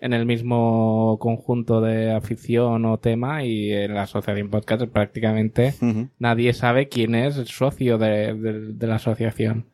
[0.00, 5.74] en el mismo conjunto de afición o tema y en la asociación podcast prácticamente
[6.18, 9.71] nadie sabe quién es el socio de la asociación.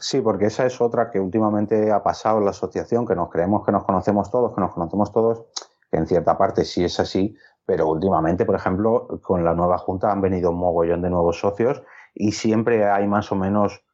[0.00, 3.64] Sí, porque esa es otra que últimamente ha pasado en la asociación, que nos creemos
[3.64, 5.44] que nos conocemos todos, que nos conocemos todos,
[5.90, 7.36] que en cierta parte sí es así,
[7.66, 11.82] pero últimamente, por ejemplo, con la nueva junta han venido un mogollón de nuevos socios
[12.14, 13.84] y siempre hay más o menos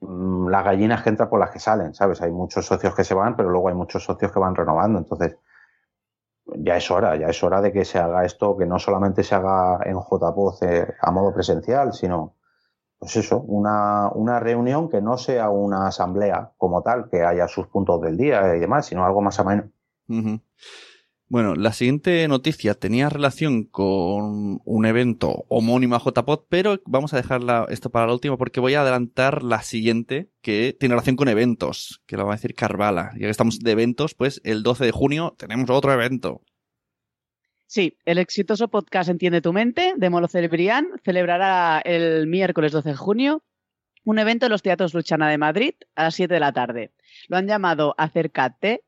[0.00, 2.22] mm, las gallinas que entran por las que salen, ¿sabes?
[2.22, 5.36] Hay muchos socios que se van, pero luego hay muchos socios que van renovando, entonces
[6.46, 9.34] ya es hora, ya es hora de que se haga esto, que no solamente se
[9.34, 12.34] haga en JPOZ eh, a modo presencial, sino
[13.04, 17.66] pues eso, una, una, reunión que no sea una asamblea como tal, que haya sus
[17.66, 19.70] puntos del día y demás, sino algo más ameno.
[21.28, 27.18] Bueno, la siguiente noticia tenía relación con un evento homónimo a JPod, pero vamos a
[27.18, 31.28] dejarla esto para la última porque voy a adelantar la siguiente que tiene relación con
[31.28, 33.12] eventos, que lo va a decir Carvala.
[33.14, 36.40] Ya que estamos de eventos, pues el 12 de junio tenemos otro evento.
[37.74, 42.94] Sí, el exitoso podcast Entiende tu mente de Molo Celebrián celebrará el miércoles 12 de
[42.94, 43.42] junio
[44.04, 46.92] un evento en los Teatros Luchana de Madrid a las 7 de la tarde.
[47.26, 48.84] Lo han llamado Acércate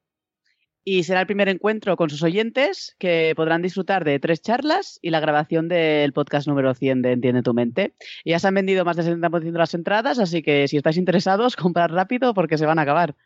[0.85, 5.11] y será el primer encuentro con sus oyentes que podrán disfrutar de tres charlas y
[5.11, 7.97] la grabación del podcast número 100 de Entiende tu mente.
[8.23, 10.97] Y ya se han vendido más del 70% de las entradas, así que si estáis
[10.97, 13.17] interesados, comprad rápido porque se van a acabar.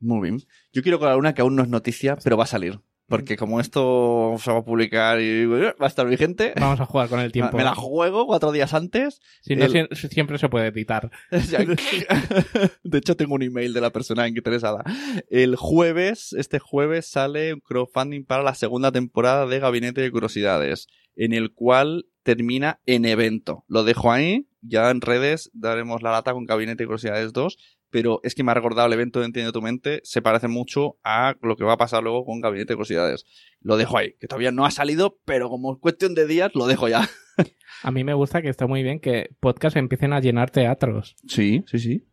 [0.00, 0.42] Muy bien.
[0.72, 2.80] Yo quiero colar una que aún no es noticia, pero va a salir.
[3.08, 6.52] Porque como esto se va a publicar y va a estar vigente.
[6.60, 7.56] Vamos a jugar con el tiempo.
[7.56, 9.20] Me la juego cuatro días antes.
[9.40, 11.10] Si no, siempre se puede editar.
[11.30, 14.84] de hecho, tengo un email de la persona interesada.
[15.30, 20.86] El jueves, este jueves, sale un crowdfunding para la segunda temporada de Gabinete de Curiosidades,
[21.16, 23.64] en el cual termina en evento.
[23.68, 24.44] Lo dejo ahí.
[24.60, 28.50] Ya en redes daremos la lata con Gabinete de Curiosidades 2 pero es que me
[28.50, 31.74] ha recordado el evento de Entiende tu mente, se parece mucho a lo que va
[31.74, 33.24] a pasar luego con Gabinete de Curiosidades.
[33.60, 36.66] Lo dejo ahí, que todavía no ha salido, pero como es cuestión de días, lo
[36.66, 37.08] dejo ya.
[37.82, 41.16] a mí me gusta que está muy bien que podcasts empiecen a llenar teatros.
[41.26, 42.08] Sí, sí, sí.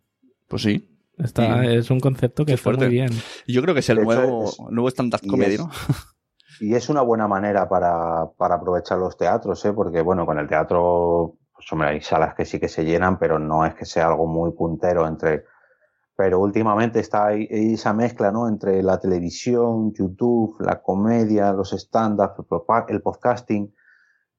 [0.48, 0.92] Pues sí.
[1.18, 3.10] Está, Es un concepto que está muy bien.
[3.48, 5.70] Yo creo que es el nuevo, nuevo stand-up comedy, ¿no?
[6.60, 9.74] Y es una buena manera para, para aprovechar los teatros, ¿eh?
[9.74, 13.40] porque bueno, con el teatro, pues hombre, hay salas que sí que se llenan, pero
[13.40, 15.44] no es que sea algo muy puntero entre
[16.16, 18.48] pero últimamente está ahí esa mezcla ¿no?
[18.48, 22.46] entre la televisión, YouTube, la comedia, los stand-ups,
[22.88, 23.74] el podcasting.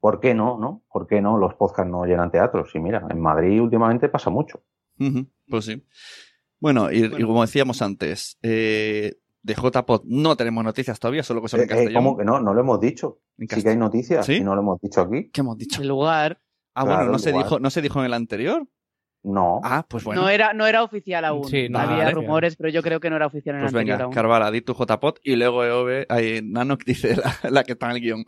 [0.01, 0.59] ¿Por qué no?
[0.59, 0.85] no?
[0.91, 1.37] ¿Por qué no?
[1.39, 2.71] Los podcasts no llenan teatros.
[2.75, 4.63] Y mira, en Madrid últimamente pasa mucho.
[5.49, 5.85] pues sí.
[6.59, 11.61] Bueno y, como decíamos antes, eh, de JPod no tenemos noticias todavía, solo que son
[11.61, 11.99] en Eh, eh, castellano.
[11.99, 12.41] ¿Cómo que no?
[12.41, 13.21] No lo hemos dicho.
[13.37, 14.37] En Sí que hay noticias ¿Sí?
[14.37, 15.31] y no lo hemos dicho aquí.
[15.31, 15.83] ¿Qué hemos dicho?
[15.83, 16.41] El lugar
[16.77, 18.69] Ah, Claro, bueno, no se, dijo, no se dijo en el anterior.
[19.29, 19.61] No.
[19.65, 20.23] Ah, pues bueno.
[20.23, 21.49] no, era, no era oficial aún.
[21.49, 22.13] Sí, no, Había vale.
[22.13, 24.15] rumores, pero yo creo que no era oficial en Pues el anterior venga, aún.
[24.15, 27.93] Carvala, di tu JPod y luego EOB, ahí, Nano dice la, la que está en
[27.97, 28.25] el guion.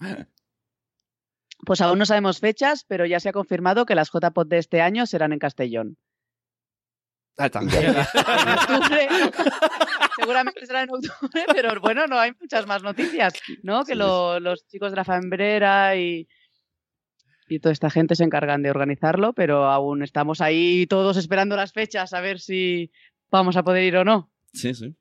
[1.65, 4.81] Pues aún no sabemos fechas, pero ya se ha confirmado que las JPOD de este
[4.81, 5.97] año serán en Castellón.
[7.37, 7.61] Ahí está.
[10.19, 13.85] Seguramente será en octubre, pero bueno, no hay muchas más noticias, ¿no?
[13.85, 16.27] Que Sí, lo- los chicos de la Fambrera y,
[17.51, 21.73] y toda esta gente se encargan de organizarlo, pero aún estamos ahí todos esperando las
[21.73, 22.91] fechas a ver si
[23.31, 24.31] vamos a poder ir o no.
[24.53, 24.95] Sí, sí.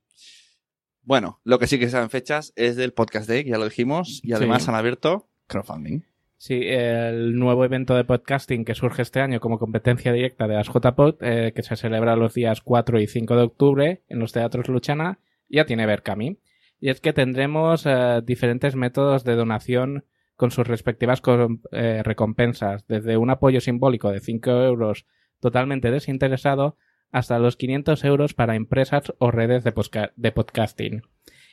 [1.03, 4.33] Bueno, lo que sí que saben fechas es del Podcast Day, ya lo dijimos, y
[4.33, 4.69] además Sí.
[4.69, 6.01] han abierto crowdfunding.
[6.39, 10.67] Sí, el nuevo evento de podcasting que surge este año como competencia directa de las
[10.67, 14.67] JPod, eh, que se celebra los días 4 y 5 de octubre en los teatros
[14.67, 15.19] Luchana,
[15.49, 16.37] ya tiene Berkami.
[16.79, 20.05] Y es que tendremos eh, diferentes métodos de donación
[20.37, 21.21] con sus respectivas
[21.71, 25.05] eh, recompensas, desde un apoyo simbólico de 5 euros
[25.39, 26.77] totalmente desinteresado
[27.11, 31.01] hasta los 500 euros para empresas o redes de podcasting.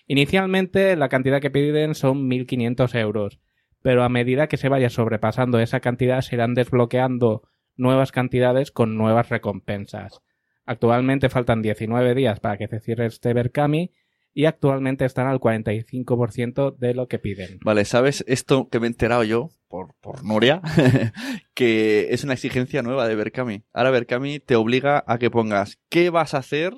[0.06, 3.40] Inicialmente la cantidad que piden son 1.500 euros,
[3.82, 7.42] pero a medida que se vaya sobrepasando esa cantidad se irán desbloqueando
[7.76, 10.20] nuevas cantidades con nuevas recompensas.
[10.66, 13.92] Actualmente faltan 19 días para que se cierre este Berkami
[14.34, 17.58] y actualmente están al 45% de lo que piden.
[17.64, 20.60] Vale, ¿sabes esto que me he enterado yo por, por Nuria?
[21.54, 23.62] que es una exigencia nueva de Berkami.
[23.72, 26.74] Ahora Berkami te obliga a que pongas qué vas a hacer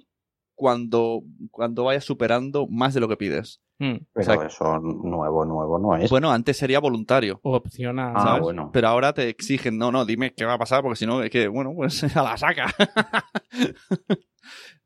[0.55, 3.61] cuando, cuando vayas superando más de lo que pides.
[3.79, 4.47] Hmm, Pero Exacto.
[4.47, 6.09] eso nuevo, nuevo no es.
[6.11, 7.41] Bueno, antes sería voluntario.
[7.43, 8.15] Opcional.
[8.17, 8.43] Ah, ¿sabes?
[8.43, 8.71] bueno.
[8.73, 11.31] Pero ahora te exigen, no, no, dime qué va a pasar, porque si no, es
[11.31, 12.67] que, bueno, pues a la saca.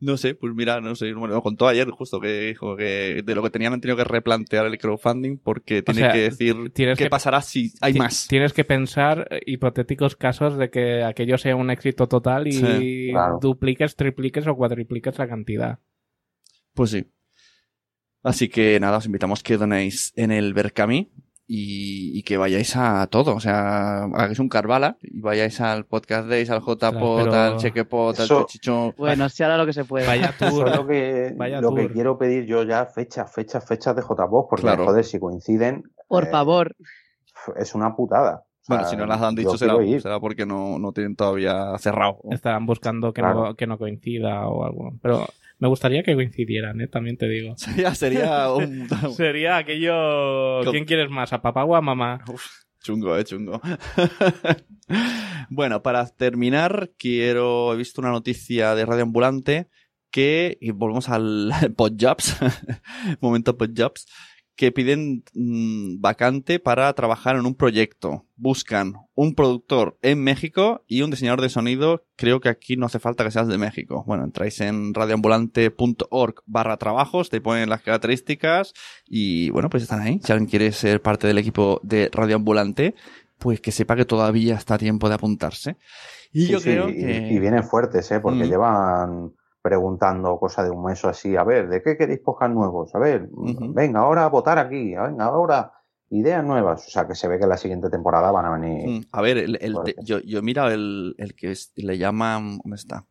[0.01, 3.43] no sé, pues mira, no sé, bueno, contó ayer justo que dijo que de lo
[3.43, 7.11] que tenían han tenido que replantear el crowdfunding porque tiene sea, que decir qué que-
[7.11, 8.27] pasará si hay más.
[8.29, 13.09] Tienes que pensar eh, hipotéticos casos de que aquello sea un éxito total y Sí,
[13.13, 13.39] claro.
[13.43, 15.79] dupliques, tripliques o cuadripliques la cantidad.
[16.75, 17.05] Pues sí.
[18.23, 21.11] Así que nada, os invitamos que donéis en el Berkami
[21.53, 23.35] y, y que vayáis a todo.
[23.35, 28.21] O sea, hagáis un Carvala y vayáis al Podcast Days, al JPod, pero- al Chequepod,
[28.21, 28.95] al Chochicho.
[28.97, 30.07] Bueno, se hará lo que se puede.
[30.07, 30.77] Vaya Eso es tour.
[30.77, 34.63] lo que, Vaya lo que quiero pedir yo ya, fechas, fechas, fechas de JPOS, porque
[34.63, 34.85] Claro.
[34.85, 36.77] joder, si coinciden, Por eh, favor.
[37.57, 38.45] es una putada.
[38.45, 41.77] O sea, Bueno, si no las han dicho será, será porque no, no tienen todavía
[41.79, 42.19] cerrado.
[42.31, 43.47] Estarán buscando que, Claro.
[43.47, 44.93] no, que no coincida o algo.
[45.03, 45.27] Pero
[45.61, 46.89] me gustaría que coincidieran, ¿eh?
[46.89, 47.55] también te digo.
[47.57, 50.63] Sería, sería un Sería aquello...
[50.71, 52.25] ¿Quién quieres más, a papá o a mamá?
[52.83, 53.61] chungo, eh, chungo.
[55.51, 59.69] bueno, para terminar, quiero, he visto una noticia de Radio Ambulante
[60.11, 62.37] que, y volvemos al Podjobs,
[63.21, 64.07] momento Podjobs,
[64.61, 68.27] que piden mm, vacante para trabajar en un proyecto.
[68.37, 72.05] Buscan un productor en México y un diseñador de sonido.
[72.15, 74.05] Creo que aquí no hace falta que seas de México.
[74.07, 78.75] Bueno, entráis en radioambulante.org barra trabajos, te ponen las características
[79.07, 80.21] y bueno, pues están ahí.
[80.23, 82.95] Si alguien quiere ser parte del equipo de Radioambulante,
[83.39, 85.77] pues que sepa que todavía está a tiempo de apuntarse.
[86.35, 87.29] Y Sí, yo sí, creo y, que...
[87.33, 88.21] y vienen fuertes, ¿eh?
[88.21, 88.49] Porque Mm.
[88.51, 89.33] llevan
[89.63, 91.37] preguntando cosa de un mes o así.
[91.37, 92.95] A ver, ¿de qué queréis podcast nuevos?
[92.95, 93.73] A ver, Ujú.
[93.73, 94.95] venga, ahora a votar aquí.
[94.95, 95.73] Venga, ahora
[96.11, 96.87] ideas nuevas.
[96.87, 98.89] O sea, que se ve que la siguiente temporada van a venir.
[98.89, 99.95] Mm, A ver, el, el Fuerte.
[99.95, 103.07] te- yo, yo he mirado el, el que es- le llaman, ¿dónde está?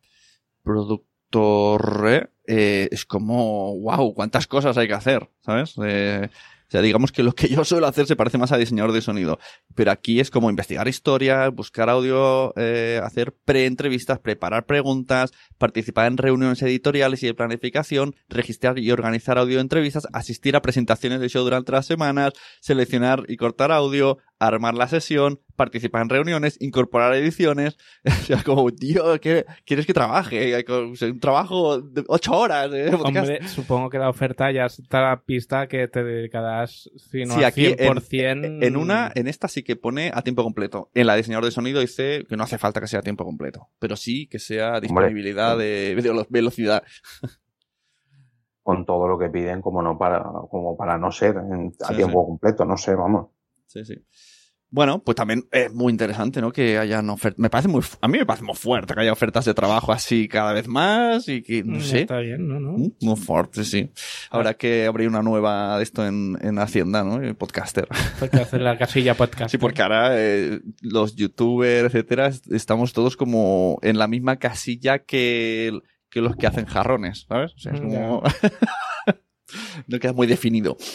[0.63, 5.75] Productor, eh, es como, wow, cuántas cosas hay que hacer, ¿sabes?
[5.83, 6.29] Eh,
[6.69, 9.01] o sea, digamos que lo que yo suelo hacer se parece más a diseñador de
[9.01, 9.39] sonido.
[9.73, 16.17] Pero aquí es como investigar historias, buscar audio, eh, hacer pre-entrevistas, preparar preguntas, participar en
[16.17, 21.43] reuniones editoriales y de planificación, registrar y organizar audio entrevistas, asistir a presentaciones de show
[21.43, 27.77] durante las semanas, seleccionar y cortar audio, armar la sesión, participar en reuniones, incorporar ediciones.
[28.05, 30.55] O sea, como, tío, ¿qué- ¿quieres que trabaje?
[30.69, 32.71] O sea, Un trabajo de ocho horas.
[32.73, 32.89] ¿eh?
[33.03, 37.33] Hombre, supongo que la oferta ya está a la pista que te dedicarás, si no
[37.35, 38.63] Sí, al aquí en- 100%...
[38.65, 40.89] En una, en esta sí que pone a tiempo completo.
[40.93, 43.25] En la de diseñador de sonido dice que no hace falta que sea a tiempo
[43.25, 46.83] completo, pero sí que sea disponibilidad de, de velo- velocidad.
[48.63, 51.95] Con todo lo que piden, como no para, como para no ser en- a Sí,
[51.95, 52.65] tiempo completo.
[52.65, 53.27] No sé, vamos.
[53.65, 53.95] Sí, sí.
[54.71, 56.51] Bueno, pues también es muy interesante, ¿no?
[56.51, 57.39] Que hayan ofertas.
[57.39, 60.27] Me parece muy, a mí me parece muy fuerte que haya ofertas de trabajo así
[60.27, 62.01] cada vez más y que, no Mm, sé.
[62.01, 62.59] Está bien, ¿no?
[62.59, 62.73] ¿no?
[62.77, 63.89] Mm, Muy fuerte, sí.
[64.29, 67.19] Habrá que abrir una nueva de esto en, en Hacienda, ¿no?
[67.21, 67.87] En Podcaster.
[68.21, 69.49] Hay que hacer la casilla podcast.
[69.49, 74.99] Sí, porque ahora eh, los youtubers, etcétera, est- estamos todos como en la misma casilla
[74.99, 75.79] que,
[76.11, 77.53] que los que hacen jarrones, ¿sabes?
[77.55, 78.21] O sea, es como...
[79.87, 80.77] no queda muy definido.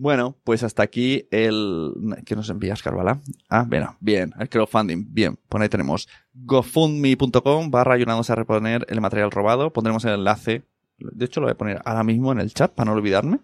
[0.00, 1.92] bueno, pues hasta aquí el...
[2.24, 3.20] ¿Qué nos envías, Carvala?
[3.50, 5.38] Ah, bueno, bien, el crowdfunding, bien.
[5.46, 9.74] Por ahí tenemos gofundme.com barra ayudándose a reponer el material robado.
[9.74, 10.62] Pondremos el enlace.
[10.96, 13.40] De hecho, lo voy a poner ahora mismo en el chat para no olvidarme.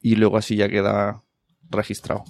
[0.00, 1.22] Y luego así ya queda
[1.68, 2.24] registrado.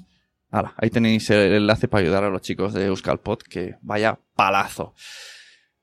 [0.50, 4.94] Ahí tenéis el enlace para ayudar a los chicos de Euskalpod, que vaya palazo.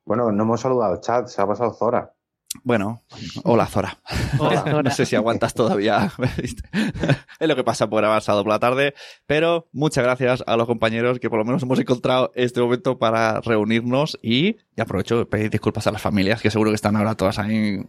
[0.03, 2.14] Bueno, no hemos saludado al chat, se ha pasado Zora.
[2.63, 3.03] Bueno,
[3.43, 3.99] hola Zora.
[4.39, 4.83] Hola, Zora.
[4.83, 6.11] No sé si aguantas todavía.
[7.39, 8.93] es lo que pasa por haber pasado por la tarde.
[9.25, 13.41] Pero muchas gracias a los compañeros que por lo menos hemos encontrado este momento para
[13.41, 17.15] reunirnos y, y aprovecho de pedir disculpas a las familias que seguro que están ahora
[17.15, 17.79] todas ahí.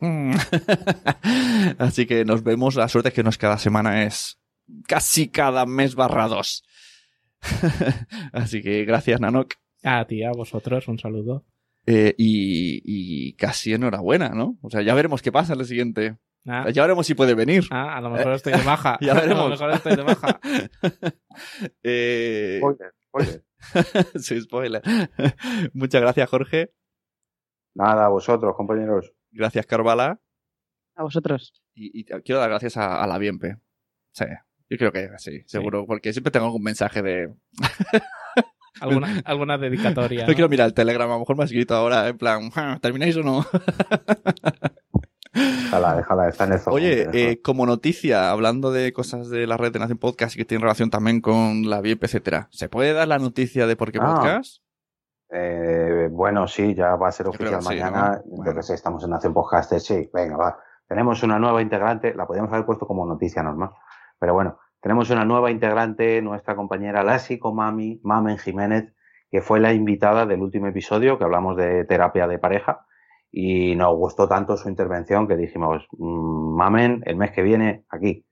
[1.78, 2.74] Así que nos vemos.
[2.76, 4.38] La suerte es que no es cada semana, es
[4.86, 6.64] casi cada mes barra dos.
[8.32, 9.54] Así que gracias, Nanok.
[9.82, 11.44] A ti, a vosotros, un saludo.
[11.86, 14.58] Eh, y, y casi enhorabuena, ¿no?
[14.60, 16.16] O sea, ya veremos qué pasa en el siguiente.
[16.48, 17.64] Ah, Ya veremos si puede venir.
[17.70, 18.98] ah, a lo mejor estoy de baja.
[19.00, 19.44] Ya A veremos.
[19.44, 20.40] lo mejor estoy de baja.
[21.82, 23.44] Eh, Spoiler, spoiler.
[24.22, 24.82] sí, spoiler.
[25.74, 26.72] Muchas gracias, Jorge.
[27.74, 29.12] Nada, vosotros, compañeros.
[29.30, 30.20] Gracias, Carvala.
[30.96, 31.52] A vosotros.
[31.74, 33.58] Y, y quiero dar gracias a, a la Bienpe.
[34.12, 34.24] Sí,
[34.70, 37.34] yo creo que sí, seguro, porque siempre tengo algún mensaje de...
[38.80, 40.22] Alguna, alguna dedicatoria.
[40.22, 40.34] No ¿no?
[40.34, 43.16] quiero mirar el Telegram, a lo mejor me ha escrito ahora, en plan, "Ah, ¿termináis
[43.16, 43.44] o no?
[45.32, 46.74] Déjala, déjala, está en el zoom.
[46.74, 50.44] Oye, eh, como noticia, hablando de cosas de la red de Nación Podcast y que
[50.46, 53.98] tienen relación también con la VIP, etcétera, ¿se puede dar la noticia de por qué
[54.00, 54.14] Ah.
[54.14, 54.62] podcast?
[55.30, 58.22] Eh, bueno, sí, ya va a ser oficial sí, mañana.
[58.30, 58.44] ¿no?
[58.46, 60.58] Yo que sé, estamos en Nación Podcaster, sí, venga, va.
[60.88, 63.70] Tenemos una nueva integrante, la podríamos haber puesto como noticia normal,
[64.18, 68.94] pero bueno, tenemos una nueva integrante, nuestra compañera Lassi Mami, Mamen Jiménez,
[69.30, 72.86] que fue la invitada del último episodio que hablamos de terapia de pareja
[73.30, 78.24] y nos gustó tanto su intervención que dijimos, "Mm, Mamen, el mes que viene aquí.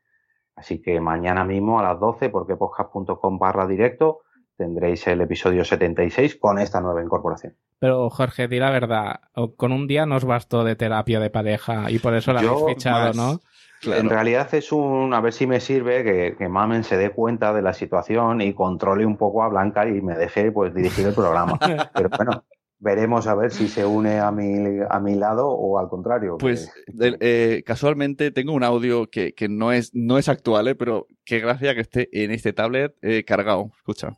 [0.56, 4.20] Así que mañana mismo a las 12, porque podcast.com barra directo,
[4.56, 7.54] tendréis el episodio 76 con esta nueva incorporación.
[7.80, 9.20] Pero Jorge, di la verdad,
[9.56, 12.76] con un día nos bastó de terapia de pareja y por eso la Yo habéis
[12.76, 13.16] fichado, más.
[13.16, 13.40] ¿no?
[13.84, 14.00] Claro.
[14.00, 17.52] En realidad es un, a ver si me sirve que, que Mamen se dé cuenta
[17.52, 21.14] de la situación y controle un poco a Blanca y me deje pues dirigir el
[21.14, 21.58] programa.
[21.94, 22.44] Pero bueno,
[22.78, 26.36] veremos a ver si se une a mi, a mi lado o al contrario.
[26.38, 30.74] Pues que- eh, casualmente tengo un audio que, que no, es, no es actual, eh,
[30.74, 33.70] pero qué gracia que esté en este tablet eh, cargado.
[33.76, 34.10] Escucha.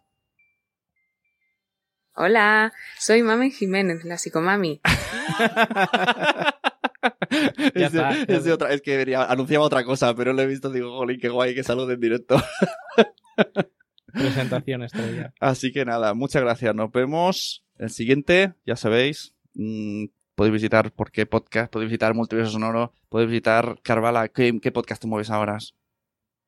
[2.19, 4.81] Hola, soy Mamen Jiménez, la psicomami.
[7.31, 8.55] Es, de, está, ya es de está.
[8.55, 11.55] otra, es que venía- anunciaba otra cosa, pero lo he visto, digo, jolín, qué guay
[11.55, 12.37] que salud en directo.
[14.13, 15.33] Presentación estrella.
[15.41, 16.75] Así que nada, muchas gracias.
[16.75, 17.65] Nos vemos.
[17.79, 23.31] El siguiente, ya sabéis, mm, podéis visitar por qué podcast, podéis visitar Multiverso Sonoro, podéis
[23.31, 24.29] visitar Carvala.
[24.29, 25.59] ¿Qué, qué podcast te mueves ahora?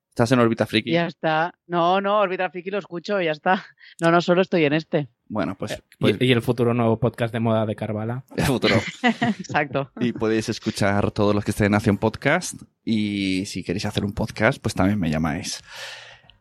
[0.09, 0.91] ¿Estás en órbita friki?
[0.93, 1.53] Ya está.
[1.67, 3.67] No, no, Orbital Friki lo escucho, ya está.
[4.01, 5.09] No, no, solo estoy en este.
[5.31, 8.25] Bueno, pues, pues Y, y el futuro nuevo podcast de moda de Carvala.
[8.37, 8.77] el futuro.
[9.03, 9.91] Exacto.
[10.01, 12.55] Y podéis escuchar todos los que estén en Nación Podcast.
[12.85, 15.61] Y si queréis hacer un podcast, pues también me llamáis.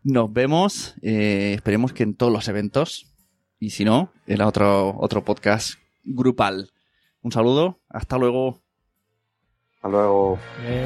[0.04, 0.96] Nos vemos.
[1.02, 3.08] eh, esperemos que en todos los eventos.
[3.60, 6.72] Y si no, en otro, otro podcast grupal.
[7.22, 7.82] Un saludo.
[7.90, 8.62] Hasta luego.
[9.76, 10.40] Hasta luego.
[10.62, 10.86] Eh,